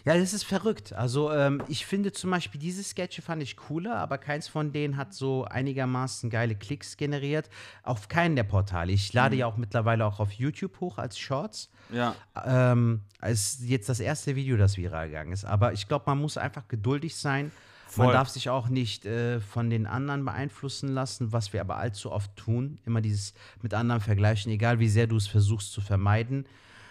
Ja, 0.05 0.17
das 0.17 0.33
ist 0.33 0.45
verrückt. 0.45 0.93
Also, 0.93 1.33
ähm, 1.33 1.63
ich 1.69 1.87
finde 1.87 2.13
zum 2.13 2.31
Beispiel 2.31 2.61
diese 2.61 2.83
Sketche 2.83 3.23
fand 3.23 3.43
ich 3.43 3.57
cooler, 3.57 3.97
aber 3.97 4.19
keins 4.19 4.49
von 4.49 4.73
denen 4.73 4.97
hat 4.97 5.15
so 5.15 5.45
einigermaßen 5.45 6.31
geile 6.31 6.55
Klicks 6.55 6.97
generiert. 6.97 7.49
Auf 7.83 8.09
keinen 8.09 8.37
der 8.37 8.45
Portale. 8.45 8.93
Ich 8.93 9.13
lade 9.13 9.35
mhm. 9.37 9.41
ja 9.41 9.47
auch 9.47 9.57
mittlerweile 9.57 10.05
auch 10.05 10.21
auf 10.21 10.33
YouTube 10.33 10.81
hoch 10.81 10.99
als 10.99 11.19
Shorts. 11.19 11.71
Ja. 11.91 12.15
Ähm, 12.45 13.03
ist 13.23 13.63
jetzt 13.63 13.89
das 13.89 14.01
erste 14.01 14.37
Video, 14.37 14.57
das 14.57 14.77
viral 14.77 15.09
gegangen 15.09 15.33
ist. 15.33 15.45
Aber 15.45 15.73
ich 15.73 15.89
glaube, 15.89 16.05
man 16.07 16.19
muss 16.19 16.37
einfach 16.37 16.69
geduldig 16.69 17.17
sein 17.17 17.53
Voll. 17.91 18.07
Man 18.07 18.15
darf 18.15 18.29
sich 18.29 18.49
auch 18.49 18.69
nicht 18.69 19.05
äh, 19.05 19.41
von 19.41 19.69
den 19.69 19.87
anderen 19.87 20.25
beeinflussen 20.25 20.89
lassen, 20.89 21.33
was 21.33 21.53
wir 21.53 21.61
aber 21.61 21.77
allzu 21.77 22.13
oft 22.13 22.35
tun. 22.37 22.79
Immer 22.85 23.01
dieses 23.01 23.35
mit 23.63 23.75
anderen 23.75 24.01
vergleichen, 24.01 24.53
egal 24.53 24.79
wie 24.79 24.89
sehr 24.89 25.07
du 25.07 25.17
es 25.17 25.27
versuchst 25.27 25.73
zu 25.73 25.81
vermeiden. 25.81 26.47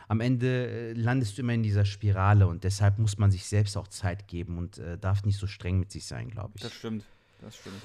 Am 0.10 0.20
Ende 0.20 0.68
äh, 0.68 0.94
landest 0.94 1.38
du 1.38 1.42
immer 1.44 1.54
in 1.54 1.64
dieser 1.64 1.86
Spirale 1.86 2.48
und 2.48 2.64
deshalb 2.64 3.00
muss 3.00 3.18
man 3.18 3.32
sich 3.32 3.46
selbst 3.46 3.78
auch 3.78 3.88
Zeit 3.88 4.28
geben 4.28 4.58
und 4.58 4.78
äh, 4.78 4.98
darf 4.98 5.24
nicht 5.24 5.38
so 5.38 5.48
streng 5.48 5.80
mit 5.80 5.92
sich 5.92 6.06
sein, 6.06 6.30
glaube 6.30 6.54
ich. 6.56 6.64
Das 6.64 6.74
stimmt. 6.74 7.06
Das 7.42 7.56
stimmt. 7.56 7.82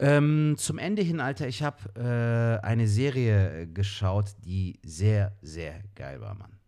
Ähm, 0.00 0.56
zum 0.58 0.78
Ende 0.78 1.02
hin, 1.02 1.20
Alter, 1.20 1.46
ich 1.46 1.62
habe 1.62 2.60
äh, 2.60 2.66
eine 2.66 2.88
Serie 2.88 3.68
geschaut, 3.68 4.34
die 4.44 4.80
sehr, 4.82 5.36
sehr 5.40 5.82
geil 5.94 6.20
war, 6.20 6.34
Mann. 6.34 6.58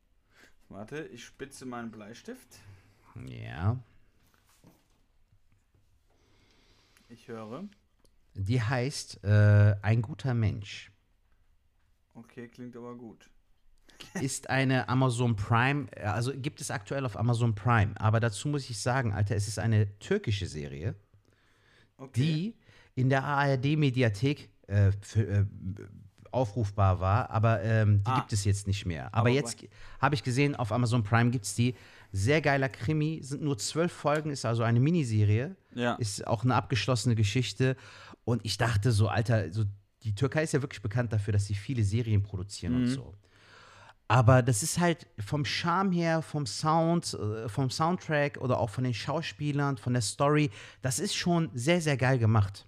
Warte, 0.68 1.08
ich 1.12 1.24
spitze 1.24 1.66
meinen 1.66 1.90
Bleistift. 1.90 2.60
Ja. 3.26 3.78
Ich 7.08 7.28
höre. 7.28 7.64
Die 8.34 8.60
heißt 8.60 9.24
äh, 9.24 9.76
Ein 9.82 10.02
guter 10.02 10.34
Mensch. 10.34 10.90
Okay, 12.14 12.48
klingt 12.48 12.76
aber 12.76 12.94
gut. 12.94 13.30
ist 14.20 14.50
eine 14.50 14.88
Amazon 14.88 15.36
Prime, 15.36 15.86
also 16.02 16.32
gibt 16.34 16.60
es 16.60 16.70
aktuell 16.70 17.04
auf 17.04 17.18
Amazon 17.18 17.54
Prime. 17.54 17.92
Aber 18.00 18.20
dazu 18.20 18.48
muss 18.48 18.68
ich 18.68 18.78
sagen, 18.78 19.12
Alter, 19.12 19.36
es 19.36 19.48
ist 19.48 19.58
eine 19.58 19.98
türkische 19.98 20.46
Serie, 20.46 20.94
okay. 21.96 22.12
die 22.14 22.56
in 22.94 23.08
der 23.08 23.24
ARD-Mediathek 23.24 24.50
äh, 24.68 24.88
äh, 24.88 25.44
aufrufbar 26.30 27.00
war, 27.00 27.30
aber 27.30 27.62
ähm, 27.62 28.02
die 28.02 28.10
ah. 28.10 28.20
gibt 28.20 28.32
es 28.32 28.44
jetzt 28.44 28.66
nicht 28.66 28.84
mehr. 28.84 29.06
Aber, 29.06 29.18
aber 29.18 29.28
jetzt 29.30 29.64
habe 30.00 30.14
ich 30.14 30.22
gesehen, 30.22 30.54
auf 30.54 30.72
Amazon 30.72 31.02
Prime 31.02 31.30
gibt 31.30 31.44
es 31.44 31.54
die. 31.54 31.74
Sehr 32.12 32.40
geiler 32.40 32.68
Krimi, 32.68 33.20
sind 33.22 33.42
nur 33.42 33.58
zwölf 33.58 33.92
Folgen, 33.92 34.30
ist 34.30 34.44
also 34.44 34.62
eine 34.62 34.80
Miniserie. 34.80 35.56
Ja. 35.74 35.94
Ist 35.94 36.26
auch 36.26 36.44
eine 36.44 36.54
abgeschlossene 36.54 37.14
Geschichte. 37.14 37.76
Und 38.24 38.44
ich 38.44 38.58
dachte 38.58 38.92
so, 38.92 39.08
Alter, 39.08 39.52
so, 39.52 39.64
die 40.02 40.14
Türkei 40.14 40.42
ist 40.42 40.52
ja 40.52 40.62
wirklich 40.62 40.82
bekannt 40.82 41.12
dafür, 41.12 41.32
dass 41.32 41.46
sie 41.46 41.54
viele 41.54 41.84
Serien 41.84 42.22
produzieren 42.22 42.74
mhm. 42.74 42.80
und 42.80 42.88
so. 42.88 43.14
Aber 44.08 44.42
das 44.42 44.62
ist 44.62 44.78
halt 44.78 45.06
vom 45.18 45.44
Charme 45.44 45.90
her, 45.90 46.22
vom 46.22 46.46
Sound, 46.46 47.14
äh, 47.14 47.48
vom 47.48 47.70
Soundtrack 47.70 48.38
oder 48.38 48.60
auch 48.60 48.70
von 48.70 48.84
den 48.84 48.94
Schauspielern, 48.94 49.78
von 49.78 49.92
der 49.94 50.02
Story, 50.02 50.50
das 50.82 51.00
ist 51.00 51.16
schon 51.16 51.50
sehr, 51.54 51.80
sehr 51.80 51.96
geil 51.96 52.18
gemacht. 52.18 52.66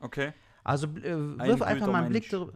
Okay. 0.00 0.32
Also 0.64 0.88
äh, 0.88 1.38
wirf 1.38 1.62
einfach 1.62 1.86
mal 1.86 2.02
einen 2.02 2.10
Blick 2.10 2.28
darüber. 2.30 2.52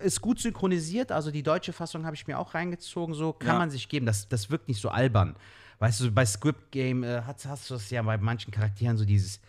Ist 0.00 0.20
gut 0.20 0.40
synchronisiert, 0.40 1.12
also 1.12 1.30
die 1.30 1.42
deutsche 1.42 1.72
Fassung 1.72 2.04
habe 2.04 2.16
ich 2.16 2.26
mir 2.26 2.38
auch 2.38 2.54
reingezogen, 2.54 3.14
so 3.14 3.32
kann 3.32 3.48
ja. 3.48 3.58
man 3.58 3.70
sich 3.70 3.88
geben. 3.88 4.06
Das, 4.06 4.28
das 4.28 4.50
wirkt 4.50 4.66
nicht 4.66 4.80
so 4.80 4.88
albern. 4.88 5.36
Weißt 5.78 6.00
du, 6.00 6.10
bei 6.10 6.24
Script 6.24 6.70
Game 6.70 7.04
äh, 7.04 7.22
hast, 7.26 7.46
hast 7.46 7.70
du 7.70 7.74
das 7.74 7.90
ja 7.90 8.02
bei 8.02 8.16
manchen 8.18 8.50
Charakteren 8.50 8.96
so 8.96 9.04
dieses 9.04 9.40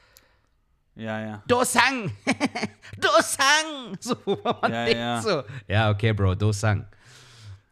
ja, 0.96 1.20
ja. 1.20 1.44
Dosang! 1.46 2.12
Dosang! 2.98 3.98
So, 4.00 4.16
wo 4.24 4.40
man 4.62 4.72
ja, 4.72 4.86
denkt 4.86 5.00
ja. 5.00 5.22
so. 5.22 5.44
Ja, 5.68 5.90
okay, 5.90 6.14
Bro, 6.14 6.36
Dosang. 6.36 6.88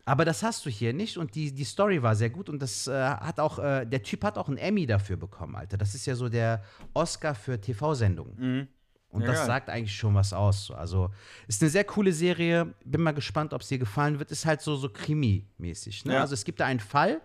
Aber 0.05 0.25
das 0.25 0.43
hast 0.43 0.65
du 0.65 0.69
hier 0.69 0.91
nicht 0.91 1.17
und 1.17 1.33
die, 1.33 1.53
die 1.53 1.63
Story 1.63 2.03
war 2.03 2.15
sehr 2.15 2.29
gut 2.29 2.49
und 2.49 2.61
das 2.61 2.87
äh, 2.87 2.91
hat 2.91 3.39
auch, 3.39 3.59
äh, 3.59 3.85
der 3.85 4.03
Typ 4.03 4.25
hat 4.25 4.37
auch 4.37 4.49
einen 4.49 4.57
Emmy 4.57 4.85
dafür 4.85 5.15
bekommen, 5.15 5.55
Alter. 5.55 5.77
Das 5.77 5.95
ist 5.95 6.05
ja 6.05 6.15
so 6.15 6.27
der 6.27 6.61
Oscar 6.93 7.33
für 7.33 7.59
TV-Sendungen. 7.59 8.35
Mhm. 8.37 8.67
Und 9.07 9.21
ja, 9.21 9.27
das 9.27 9.37
geil. 9.37 9.47
sagt 9.47 9.69
eigentlich 9.69 9.95
schon 9.95 10.15
was 10.15 10.33
aus. 10.33 10.71
Also 10.71 11.11
ist 11.47 11.61
eine 11.61 11.69
sehr 11.69 11.83
coole 11.85 12.11
Serie. 12.11 12.73
Bin 12.83 13.01
mal 13.01 13.13
gespannt, 13.13 13.53
ob 13.53 13.61
es 13.61 13.67
dir 13.67 13.77
gefallen 13.77 14.19
wird. 14.19 14.31
Ist 14.31 14.45
halt 14.45 14.59
so, 14.59 14.75
so 14.75 14.89
Krimi-mäßig. 14.89 16.05
Ne? 16.05 16.15
Ja. 16.15 16.21
Also 16.21 16.33
es 16.33 16.43
gibt 16.43 16.59
da 16.59 16.65
einen 16.65 16.79
Fall 16.79 17.21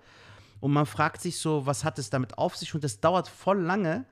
und 0.61 0.73
man 0.73 0.87
fragt 0.87 1.21
sich 1.21 1.39
so, 1.39 1.67
was 1.67 1.85
hat 1.85 1.99
es 1.99 2.11
damit 2.11 2.39
auf 2.39 2.57
sich? 2.57 2.75
Und 2.75 2.85
das 2.85 3.01
dauert 3.01 3.29
voll 3.29 3.61
lange, 3.61 4.07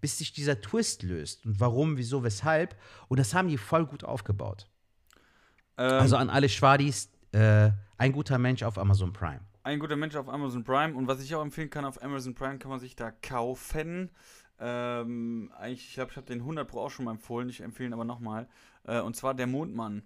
bis 0.00 0.18
sich 0.18 0.32
dieser 0.32 0.60
Twist 0.60 1.02
löst. 1.02 1.46
Und 1.46 1.60
warum, 1.60 1.96
wieso, 1.96 2.22
weshalb. 2.24 2.76
Und 3.08 3.18
das 3.18 3.34
haben 3.34 3.48
die 3.48 3.58
voll 3.58 3.86
gut 3.86 4.04
aufgebaut. 4.04 4.68
Ähm, 5.78 5.92
Also 5.92 6.16
an 6.16 6.30
alle 6.30 6.48
Schwadis, 6.48 7.10
äh, 7.32 7.70
ein 7.96 8.12
guter 8.12 8.38
Mensch 8.38 8.62
auf 8.62 8.78
Amazon 8.78 9.12
Prime. 9.12 9.40
Ein 9.62 9.80
guter 9.80 9.96
Mensch 9.96 10.14
auf 10.14 10.28
Amazon 10.28 10.62
Prime 10.62 10.94
und 10.94 11.08
was 11.08 11.22
ich 11.22 11.34
auch 11.34 11.42
empfehlen 11.42 11.70
kann, 11.70 11.86
auf 11.86 12.02
Amazon 12.02 12.34
Prime 12.34 12.58
kann 12.58 12.70
man 12.70 12.80
sich 12.80 12.96
da 12.96 13.10
kaufen. 13.10 14.10
Ähm, 14.60 15.50
eigentlich, 15.58 15.88
ich 15.88 15.94
glaube, 15.94 16.10
ich 16.10 16.16
habe 16.16 16.26
den 16.26 16.40
100 16.40 16.68
Pro 16.68 16.80
auch 16.80 16.90
schon 16.90 17.06
mal 17.06 17.12
empfohlen, 17.12 17.48
ich 17.48 17.60
empfehle 17.62 17.88
ihn 17.88 17.92
aber 17.94 18.04
nochmal. 18.04 18.46
Äh, 18.84 19.00
und 19.00 19.16
zwar 19.16 19.34
Der 19.34 19.46
Mondmann. 19.46 20.02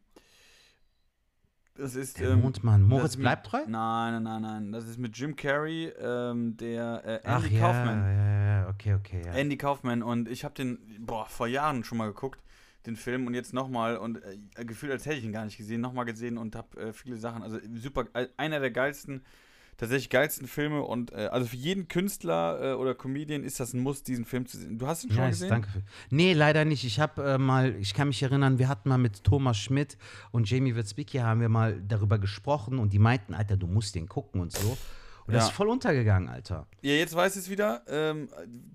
Das 1.78 1.94
ist. 1.94 2.18
Der 2.18 2.30
ähm, 2.30 2.40
Mondmann. 2.42 2.82
Moritz 2.82 3.16
bleibt 3.16 3.46
treu? 3.46 3.60
Nein, 3.66 4.22
nein, 4.22 4.22
nein, 4.24 4.42
nein. 4.42 4.72
Das 4.72 4.88
ist 4.88 4.98
mit 4.98 5.16
Jim 5.16 5.36
Carrey, 5.36 5.92
ähm, 6.00 6.56
der 6.56 7.02
äh, 7.04 7.20
Ach 7.24 7.44
Andy 7.44 7.56
ja, 7.56 7.60
Kaufman. 7.60 7.98
ja, 8.00 8.60
ja, 8.62 8.68
okay, 8.68 8.94
okay, 8.94 9.22
ja. 9.24 9.32
Andy 9.32 9.56
Kaufman 9.56 10.02
und 10.02 10.28
ich 10.28 10.44
habe 10.44 10.54
den 10.54 10.78
boah, 10.98 11.26
vor 11.26 11.46
Jahren 11.46 11.84
schon 11.84 11.98
mal 11.98 12.08
geguckt, 12.08 12.42
den 12.84 12.96
Film 12.96 13.28
und 13.28 13.34
jetzt 13.34 13.54
nochmal 13.54 13.96
und 13.96 14.20
äh, 14.56 14.64
gefühlt, 14.64 14.90
als 14.90 15.06
hätte 15.06 15.18
ich 15.18 15.24
ihn 15.24 15.32
gar 15.32 15.44
nicht 15.44 15.56
gesehen, 15.56 15.80
nochmal 15.80 16.04
gesehen 16.04 16.36
und 16.36 16.56
habe 16.56 16.80
äh, 16.80 16.92
viele 16.92 17.16
Sachen, 17.16 17.42
also 17.44 17.58
super, 17.74 18.06
äh, 18.12 18.26
einer 18.36 18.58
der 18.58 18.72
geilsten, 18.72 19.24
tatsächlich 19.78 20.10
geilsten 20.10 20.46
Filme 20.46 20.82
und 20.82 21.12
äh, 21.12 21.28
also 21.32 21.46
für 21.46 21.56
jeden 21.56 21.88
Künstler 21.88 22.72
äh, 22.72 22.74
oder 22.74 22.94
Comedian 22.94 23.42
ist 23.44 23.58
das 23.60 23.72
ein 23.72 23.80
Muss, 23.80 24.02
diesen 24.02 24.26
Film 24.26 24.44
zu 24.44 24.58
sehen. 24.58 24.78
Du 24.78 24.86
hast 24.86 25.04
ihn 25.04 25.10
schon 25.10 25.20
Nice, 25.20 25.30
gesehen? 25.36 25.48
danke. 25.48 25.68
Nee, 26.10 26.34
leider 26.34 26.66
nicht. 26.66 26.84
Ich 26.84 27.00
habe 27.00 27.22
äh, 27.24 27.38
mal, 27.38 27.74
ich 27.76 27.94
kann 27.94 28.08
mich 28.08 28.22
erinnern, 28.22 28.58
wir 28.58 28.68
hatten 28.68 28.88
mal 28.90 28.98
mit 28.98 29.24
Thomas 29.24 29.56
Schmidt 29.56 29.96
und 30.32 30.50
Jamie 30.50 30.76
Witzbicki 30.76 31.18
haben 31.18 31.40
wir 31.40 31.48
mal 31.48 31.80
darüber 31.80 32.18
gesprochen 32.18 32.78
und 32.78 32.92
die 32.92 32.98
meinten, 32.98 33.32
Alter, 33.32 33.56
du 33.56 33.66
musst 33.66 33.94
den 33.94 34.08
gucken 34.08 34.40
und 34.42 34.52
so. 34.52 34.76
Und 35.26 35.34
das 35.34 35.42
Ja. 35.44 35.48
ist 35.50 35.54
voll 35.56 35.68
untergegangen, 35.68 36.28
Alter. 36.30 36.66
Ja, 36.80 36.94
jetzt 36.94 37.14
weiß 37.14 37.36
ich 37.36 37.42
es 37.42 37.50
wieder. 37.50 37.82
Ähm, 37.86 38.28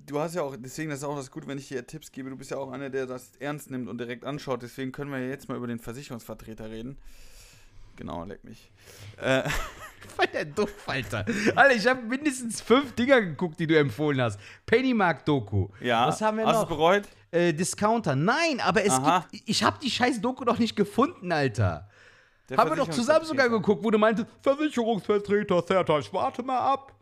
du 0.05 0.19
hast 0.19 0.35
ja 0.35 0.43
auch, 0.43 0.55
deswegen 0.55 0.89
das 0.91 0.99
ist 0.99 1.03
auch 1.03 1.15
das 1.17 1.31
Gute, 1.31 1.47
wenn 1.47 1.57
ich 1.57 1.67
dir 1.67 1.85
Tipps 1.87 2.11
gebe. 2.11 2.29
Du 2.29 2.37
bist 2.37 2.51
ja 2.51 2.57
auch 2.57 2.71
einer, 2.71 2.91
der 2.91 3.07
das 3.07 3.31
ernst 3.39 3.71
nimmt 3.71 3.89
und 3.89 3.97
direkt 3.97 4.23
anschaut. 4.23 4.61
Deswegen 4.61 4.91
können 4.91 5.09
wir 5.11 5.17
ja 5.19 5.29
jetzt 5.29 5.49
mal 5.49 5.57
über 5.57 5.65
den 5.67 5.79
Versicherungsvertreter 5.79 6.69
reden. 6.69 6.97
Genau, 7.95 8.23
leck 8.23 8.43
mich. 8.43 8.71
Äh, 9.17 9.43
Voll 10.15 10.27
der 10.27 10.45
doof, 10.45 10.71
Alter. 10.87 11.25
Alter, 11.55 11.75
ich 11.75 11.87
habe 11.87 12.01
mindestens 12.01 12.61
fünf 12.61 12.93
Dinger 12.93 13.21
geguckt, 13.21 13.59
die 13.59 13.67
du 13.67 13.77
empfohlen 13.77 14.21
hast. 14.21 14.39
Pennymark-Doku. 14.65 15.69
ja, 15.81 16.07
Was 16.07 16.21
haben 16.21 16.37
wir 16.37 16.45
hast 16.45 16.55
du 16.57 16.61
noch? 16.61 16.67
bereut? 16.69 17.03
Äh, 17.31 17.53
Discounter. 17.53 18.15
Nein, 18.15 18.59
aber 18.61 18.83
es 18.85 18.91
Aha. 18.93 19.25
gibt. 19.31 19.43
Ich 19.49 19.63
habe 19.63 19.77
die 19.81 19.89
scheiß 19.89 20.21
Doku 20.21 20.43
noch 20.43 20.59
nicht 20.59 20.75
gefunden, 20.75 21.31
Alter. 21.31 21.89
Der 22.49 22.57
Haben 22.57 22.71
wir 22.71 22.75
doch 22.75 22.89
zusammen 22.89 23.25
sogar 23.25 23.49
geguckt, 23.49 23.83
wo 23.83 23.89
du 23.89 23.97
meintest, 23.97 24.27
Versicherungsvertreter 24.41 25.63
Sertasch, 25.63 26.11
warte 26.13 26.43
mal 26.43 26.59
ab. 26.59 26.93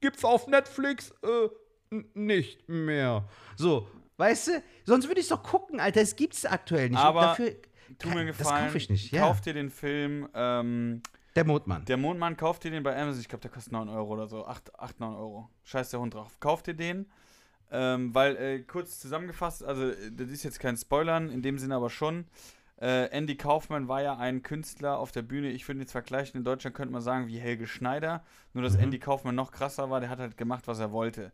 Gibt's 0.00 0.24
auf 0.24 0.46
Netflix 0.48 1.12
äh, 1.22 1.96
nicht 2.14 2.68
mehr. 2.68 3.28
So, 3.56 3.86
weißt 4.16 4.48
du? 4.48 4.62
Sonst 4.84 5.06
würde 5.08 5.20
ich 5.20 5.28
doch 5.28 5.42
gucken, 5.42 5.78
Alter. 5.78 6.00
Es 6.00 6.16
gibt's 6.16 6.44
aktuell 6.44 6.88
nicht. 6.90 6.98
Aber 6.98 7.20
dafür, 7.20 7.52
Tu 7.98 8.08
mir 8.08 8.16
einen 8.20 8.28
das 8.28 8.38
Gefallen. 8.38 8.64
kaufe 8.66 8.78
ich 8.78 8.88
nicht. 8.90 9.12
Ja. 9.12 9.26
Kauf 9.28 9.42
dir 9.42 9.52
den 9.52 9.70
Film. 9.70 10.26
Ähm, 10.34 11.02
der 11.34 11.44
Mondmann. 11.44 11.84
der 11.84 11.96
Mondmann, 11.96 12.36
kauf 12.36 12.58
dir 12.58 12.70
den 12.70 12.82
bei 12.82 12.96
Amazon. 13.00 13.20
Ich 13.20 13.28
glaube, 13.28 13.42
der 13.42 13.50
kostet 13.50 13.72
9 13.72 13.88
Euro 13.88 14.12
oder 14.12 14.26
so. 14.26 14.46
8, 14.46 14.78
8 14.78 15.00
9 15.00 15.14
Euro. 15.14 15.48
Scheiß 15.64 15.90
der 15.90 16.00
Hund 16.00 16.14
drauf. 16.14 16.38
Kauf 16.40 16.62
dir 16.62 16.74
den. 16.74 17.06
Ähm, 17.70 18.14
weil, 18.14 18.36
äh, 18.36 18.58
kurz 18.60 19.00
zusammengefasst, 19.00 19.64
also, 19.64 19.88
äh, 19.90 20.10
das 20.12 20.28
ist 20.28 20.42
jetzt 20.42 20.60
kein 20.60 20.76
Spoilern, 20.76 21.30
in 21.30 21.40
dem 21.40 21.58
Sinne 21.58 21.76
aber 21.76 21.88
schon. 21.88 22.26
Äh, 22.80 23.06
Andy 23.10 23.36
Kaufmann 23.36 23.88
war 23.88 24.02
ja 24.02 24.16
ein 24.18 24.42
Künstler 24.42 24.98
auf 24.98 25.10
der 25.12 25.22
Bühne. 25.22 25.50
Ich 25.50 25.66
würde 25.68 25.80
jetzt 25.80 25.92
vergleichen, 25.92 26.36
in 26.36 26.44
Deutschland 26.44 26.76
könnte 26.76 26.92
man 26.92 27.00
sagen 27.00 27.28
wie 27.28 27.38
Helge 27.38 27.66
Schneider. 27.66 28.24
Nur, 28.52 28.62
dass 28.62 28.76
Mhm. 28.76 28.84
Andy 28.84 28.98
Kaufmann 28.98 29.34
noch 29.34 29.52
krasser 29.52 29.88
war. 29.88 30.00
Der 30.00 30.10
hat 30.10 30.18
halt 30.18 30.36
gemacht, 30.36 30.66
was 30.66 30.80
er 30.80 30.92
wollte. 30.92 31.32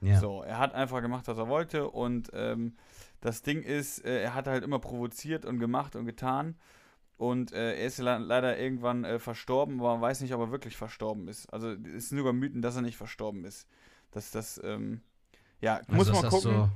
ja. 0.00 0.18
So, 0.20 0.42
er 0.42 0.58
hat 0.58 0.74
einfach 0.74 1.00
gemacht, 1.00 1.26
was 1.26 1.38
er 1.38 1.48
wollte 1.48 1.88
und 1.88 2.30
ähm, 2.34 2.76
das 3.20 3.42
Ding 3.42 3.62
ist, 3.62 4.04
äh, 4.04 4.22
er 4.22 4.34
hat 4.34 4.46
halt 4.46 4.62
immer 4.62 4.78
provoziert 4.78 5.44
und 5.44 5.58
gemacht 5.58 5.96
und 5.96 6.04
getan 6.06 6.54
und 7.18 7.52
äh, 7.52 7.74
er 7.74 7.86
ist 7.86 7.98
le 7.98 8.16
leider 8.18 8.58
irgendwann 8.58 9.04
äh, 9.04 9.18
verstorben, 9.18 9.80
aber 9.80 9.94
man 9.94 10.00
weiß 10.00 10.20
nicht, 10.20 10.32
ob 10.32 10.40
er 10.40 10.50
wirklich 10.52 10.76
verstorben 10.76 11.26
ist. 11.26 11.52
Also 11.52 11.72
es 11.72 12.08
sind 12.08 12.18
sogar 12.18 12.32
Mythen, 12.32 12.62
dass 12.62 12.76
er 12.76 12.82
nicht 12.82 12.96
verstorben 12.96 13.44
ist. 13.44 13.68
Dass 14.12 14.30
das, 14.30 14.60
ähm, 14.64 15.00
ja, 15.60 15.80
muss 15.88 16.08
Also, 16.08 16.12
man 16.12 16.22
dass 16.22 16.30
das 16.30 16.42
gucken. 16.44 16.58
So, 16.58 16.70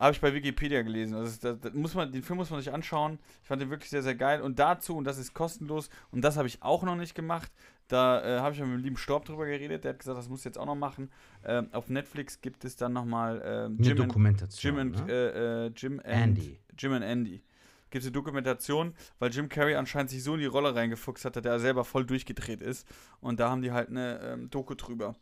Habe 0.00 0.12
ich 0.12 0.20
bei 0.22 0.32
Wikipedia 0.32 0.80
gelesen. 0.80 1.16
Also 1.16 1.38
das, 1.42 1.60
das, 1.60 1.74
muss 1.74 1.94
man, 1.94 2.10
den 2.10 2.22
Film 2.22 2.38
muss 2.38 2.48
man 2.48 2.60
sich 2.60 2.72
anschauen. 2.72 3.18
Ich 3.42 3.48
fand 3.48 3.60
den 3.60 3.68
wirklich 3.68 3.90
sehr, 3.90 4.02
sehr 4.02 4.14
geil. 4.14 4.40
Und 4.40 4.58
dazu, 4.58 4.96
und 4.96 5.04
das 5.04 5.18
ist 5.18 5.34
kostenlos, 5.34 5.90
und 6.12 6.22
das 6.22 6.38
habe 6.38 6.48
ich 6.48 6.62
auch 6.62 6.82
noch 6.82 6.96
nicht 6.96 7.14
gemacht, 7.14 7.52
da 7.88 8.22
äh, 8.22 8.40
habe 8.40 8.54
ich 8.54 8.60
mit 8.60 8.70
dem 8.70 8.78
lieben 8.78 8.96
Storb 8.96 9.26
drüber 9.26 9.44
geredet. 9.44 9.84
Der 9.84 9.92
hat 9.92 9.98
gesagt, 9.98 10.16
das 10.16 10.30
muss 10.30 10.40
ich 10.40 10.44
jetzt 10.46 10.58
auch 10.58 10.66
noch 10.66 10.76
machen. 10.76 11.10
Ähm, 11.44 11.68
auf 11.72 11.90
Netflix 11.90 12.40
gibt 12.40 12.64
es 12.64 12.76
dann 12.76 12.94
nochmal 12.94 13.42
ähm, 13.44 13.76
eine 13.78 13.86
Jim, 13.86 14.00
and, 14.00 14.10
Dokumentation. 14.10 14.76
Jim, 14.76 14.80
and, 14.80 15.06
ne? 15.06 15.12
äh, 15.12 15.66
äh, 15.66 15.72
Jim 15.76 16.00
and 16.00 16.08
Andy. 16.08 16.58
Jim 16.78 16.92
and 16.92 17.04
Andy. 17.04 17.42
Gibt 17.90 18.02
es 18.02 18.06
eine 18.06 18.12
Dokumentation, 18.12 18.94
weil 19.18 19.30
Jim 19.30 19.48
Carrey 19.48 19.74
anscheinend 19.74 20.10
sich 20.10 20.22
so 20.22 20.34
in 20.34 20.40
die 20.40 20.46
Rolle 20.46 20.74
reingefuchst 20.74 21.24
hat, 21.24 21.36
dass 21.36 21.44
er 21.44 21.60
selber 21.60 21.84
voll 21.84 22.04
durchgedreht 22.04 22.60
ist. 22.60 22.86
Und 23.20 23.40
da 23.40 23.50
haben 23.50 23.62
die 23.62 23.72
halt 23.72 23.88
eine 23.88 24.20
ähm, 24.20 24.50
Doku 24.50 24.74
drüber. 24.74 25.14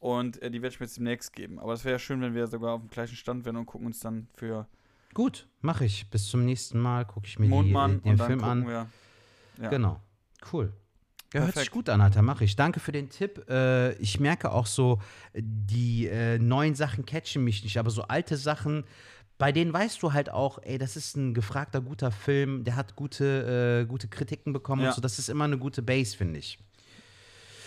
Und 0.00 0.40
äh, 0.42 0.50
die 0.50 0.62
werde 0.62 0.74
ich 0.74 0.80
mir 0.80 0.86
jetzt 0.86 0.96
demnächst 0.96 1.32
geben. 1.32 1.58
Aber 1.58 1.72
es 1.72 1.84
wäre 1.84 1.96
ja 1.96 1.98
schön, 1.98 2.20
wenn 2.20 2.34
wir 2.34 2.46
sogar 2.46 2.74
auf 2.74 2.80
dem 2.80 2.90
gleichen 2.90 3.16
Stand 3.16 3.44
wären 3.44 3.56
und 3.56 3.66
gucken 3.66 3.86
uns 3.86 4.00
dann 4.00 4.28
für 4.34 4.66
Gut, 5.14 5.48
mache 5.60 5.84
ich. 5.84 6.08
Bis 6.10 6.28
zum 6.28 6.44
nächsten 6.44 6.78
Mal 6.78 7.04
gucke 7.04 7.26
ich 7.26 7.38
mir 7.38 7.48
Mondmann 7.48 7.96
die, 7.96 8.02
den 8.02 8.12
und 8.12 8.20
dann 8.20 8.26
Film 8.26 8.44
an. 8.44 8.66
wir. 8.66 8.86
Ja. 9.60 9.68
Genau. 9.68 10.00
Cool. 10.52 10.72
Ja, 11.34 11.40
hört 11.40 11.56
sich 11.56 11.70
gut 11.70 11.90
an, 11.90 12.00
Alter, 12.00 12.22
mache 12.22 12.44
ich. 12.44 12.56
Danke 12.56 12.80
für 12.80 12.92
den 12.92 13.10
Tipp. 13.10 13.50
Äh, 13.50 13.92
ich 13.94 14.18
merke 14.18 14.50
auch 14.50 14.64
so, 14.64 14.98
die 15.34 16.06
äh, 16.06 16.38
neuen 16.38 16.74
Sachen 16.74 17.04
catchen 17.04 17.44
mich 17.44 17.64
nicht, 17.64 17.78
aber 17.78 17.90
so 17.90 18.02
alte 18.02 18.38
Sachen, 18.38 18.84
bei 19.38 19.52
denen 19.52 19.72
weißt 19.72 20.02
du 20.02 20.12
halt 20.12 20.30
auch, 20.30 20.58
ey, 20.62 20.78
das 20.78 20.96
ist 20.96 21.16
ein 21.16 21.32
gefragter, 21.32 21.80
guter 21.80 22.10
Film, 22.10 22.64
der 22.64 22.76
hat 22.76 22.96
gute, 22.96 23.82
äh, 23.82 23.86
gute 23.86 24.08
Kritiken 24.08 24.52
bekommen 24.52 24.82
Ja. 24.82 24.88
und 24.88 24.94
so. 24.94 25.00
Das 25.00 25.18
ist 25.18 25.28
immer 25.28 25.44
eine 25.44 25.58
gute 25.58 25.80
Base, 25.80 26.16
finde 26.16 26.40
ich. 26.40 26.58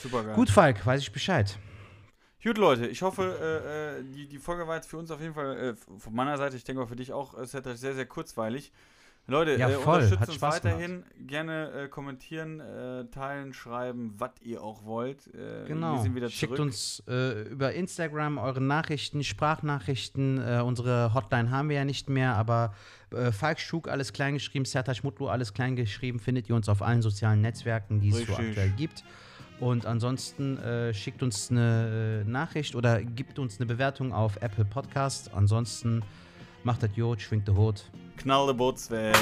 Super 0.03 0.23
geil. 0.23 0.35
Gut, 0.35 0.49
Falk, 0.49 0.85
weiß 0.85 1.01
ich 1.01 1.11
Bescheid. 1.11 1.57
Gut, 2.43 2.57
Leute, 2.57 2.87
ich 2.87 3.03
hoffe, 3.03 3.37
äh, 3.39 3.99
äh, 3.99 4.03
die, 4.15 4.27
die 4.27 4.39
Folge 4.39 4.67
war 4.67 4.75
jetzt 4.75 4.89
für 4.89 4.97
uns 4.97 5.11
auf 5.11 5.21
jeden 5.21 5.35
Fall, 5.35 5.57
äh, 5.57 5.75
von 5.99 6.13
meiner 6.13 6.37
Seite, 6.37 6.57
ich 6.57 6.63
denke 6.63 6.81
auch 6.81 6.89
für 6.89 6.95
dich 6.95 7.13
auch, 7.13 7.35
es 7.35 7.53
hat 7.53 7.65
sehr, 7.77 7.93
sehr 7.93 8.05
kurzweilig. 8.07 8.71
Leute, 9.27 9.55
Ja, 9.55 9.69
äh, 9.69 9.75
unterstützt 9.75 10.29
uns 10.29 10.41
weiterhin. 10.41 11.03
Gerne 11.25 11.71
äh, 11.71 11.87
kommentieren, 11.87 12.59
äh, 12.59 13.05
teilen, 13.05 13.53
schreiben, 13.53 14.13
was 14.17 14.31
ihr 14.41 14.61
auch 14.61 14.83
wollt. 14.83 15.27
Äh, 15.33 15.67
Genau. 15.67 15.95
Wir 15.95 16.01
sind 16.01 16.15
wieder 16.15 16.29
Schickt 16.29 16.59
uns 16.59 17.01
äh, 17.07 17.43
über 17.43 17.73
Instagram 17.73 18.37
eure 18.37 18.61
Nachrichten, 18.61 19.23
Sprachnachrichten. 19.23 20.37
Äh, 20.39 20.61
unsere 20.61 21.13
Hotline 21.13 21.49
haben 21.51 21.69
wir 21.69 21.77
ja 21.77 21.85
nicht 21.85 22.09
mehr, 22.09 22.35
aber 22.35 22.73
Falk 23.31 23.59
Schug, 23.59 23.89
alles 23.89 24.13
klein 24.13 24.35
geschrieben, 24.35 24.63
Sertac 24.63 25.03
Mutlu, 25.03 25.27
alles 25.27 25.53
klein 25.53 25.75
geschrieben, 25.75 26.17
findet 26.17 26.47
ihr 26.47 26.55
uns 26.55 26.69
auf 26.69 26.81
allen 26.81 27.01
sozialen 27.01 27.41
Netzwerken, 27.41 27.99
die 27.99 28.07
es 28.07 28.25
so 28.25 28.33
aktuell 28.33 28.69
gibt. 28.77 29.03
Und 29.59 29.85
ansonsten 29.85 30.57
äh, 30.59 30.93
schickt 30.93 31.21
uns 31.21 31.51
eine 31.51 32.23
Nachricht 32.25 32.73
oder 32.73 33.03
gibt 33.03 33.37
uns 33.37 33.59
eine 33.59 33.65
Bewertung 33.67 34.13
auf 34.13 34.37
Apple 34.41 34.63
Podcast. 34.63 35.31
Ansonsten 35.33 36.03
macht 36.63 36.83
das 36.83 36.91
Jod, 36.95 37.21
schwingt 37.21 37.47
der 37.47 37.55
Hut. 37.55 37.83
Knall 38.17 38.47
der 38.47 38.53
Boots 38.53 38.89
weg. 38.91 39.15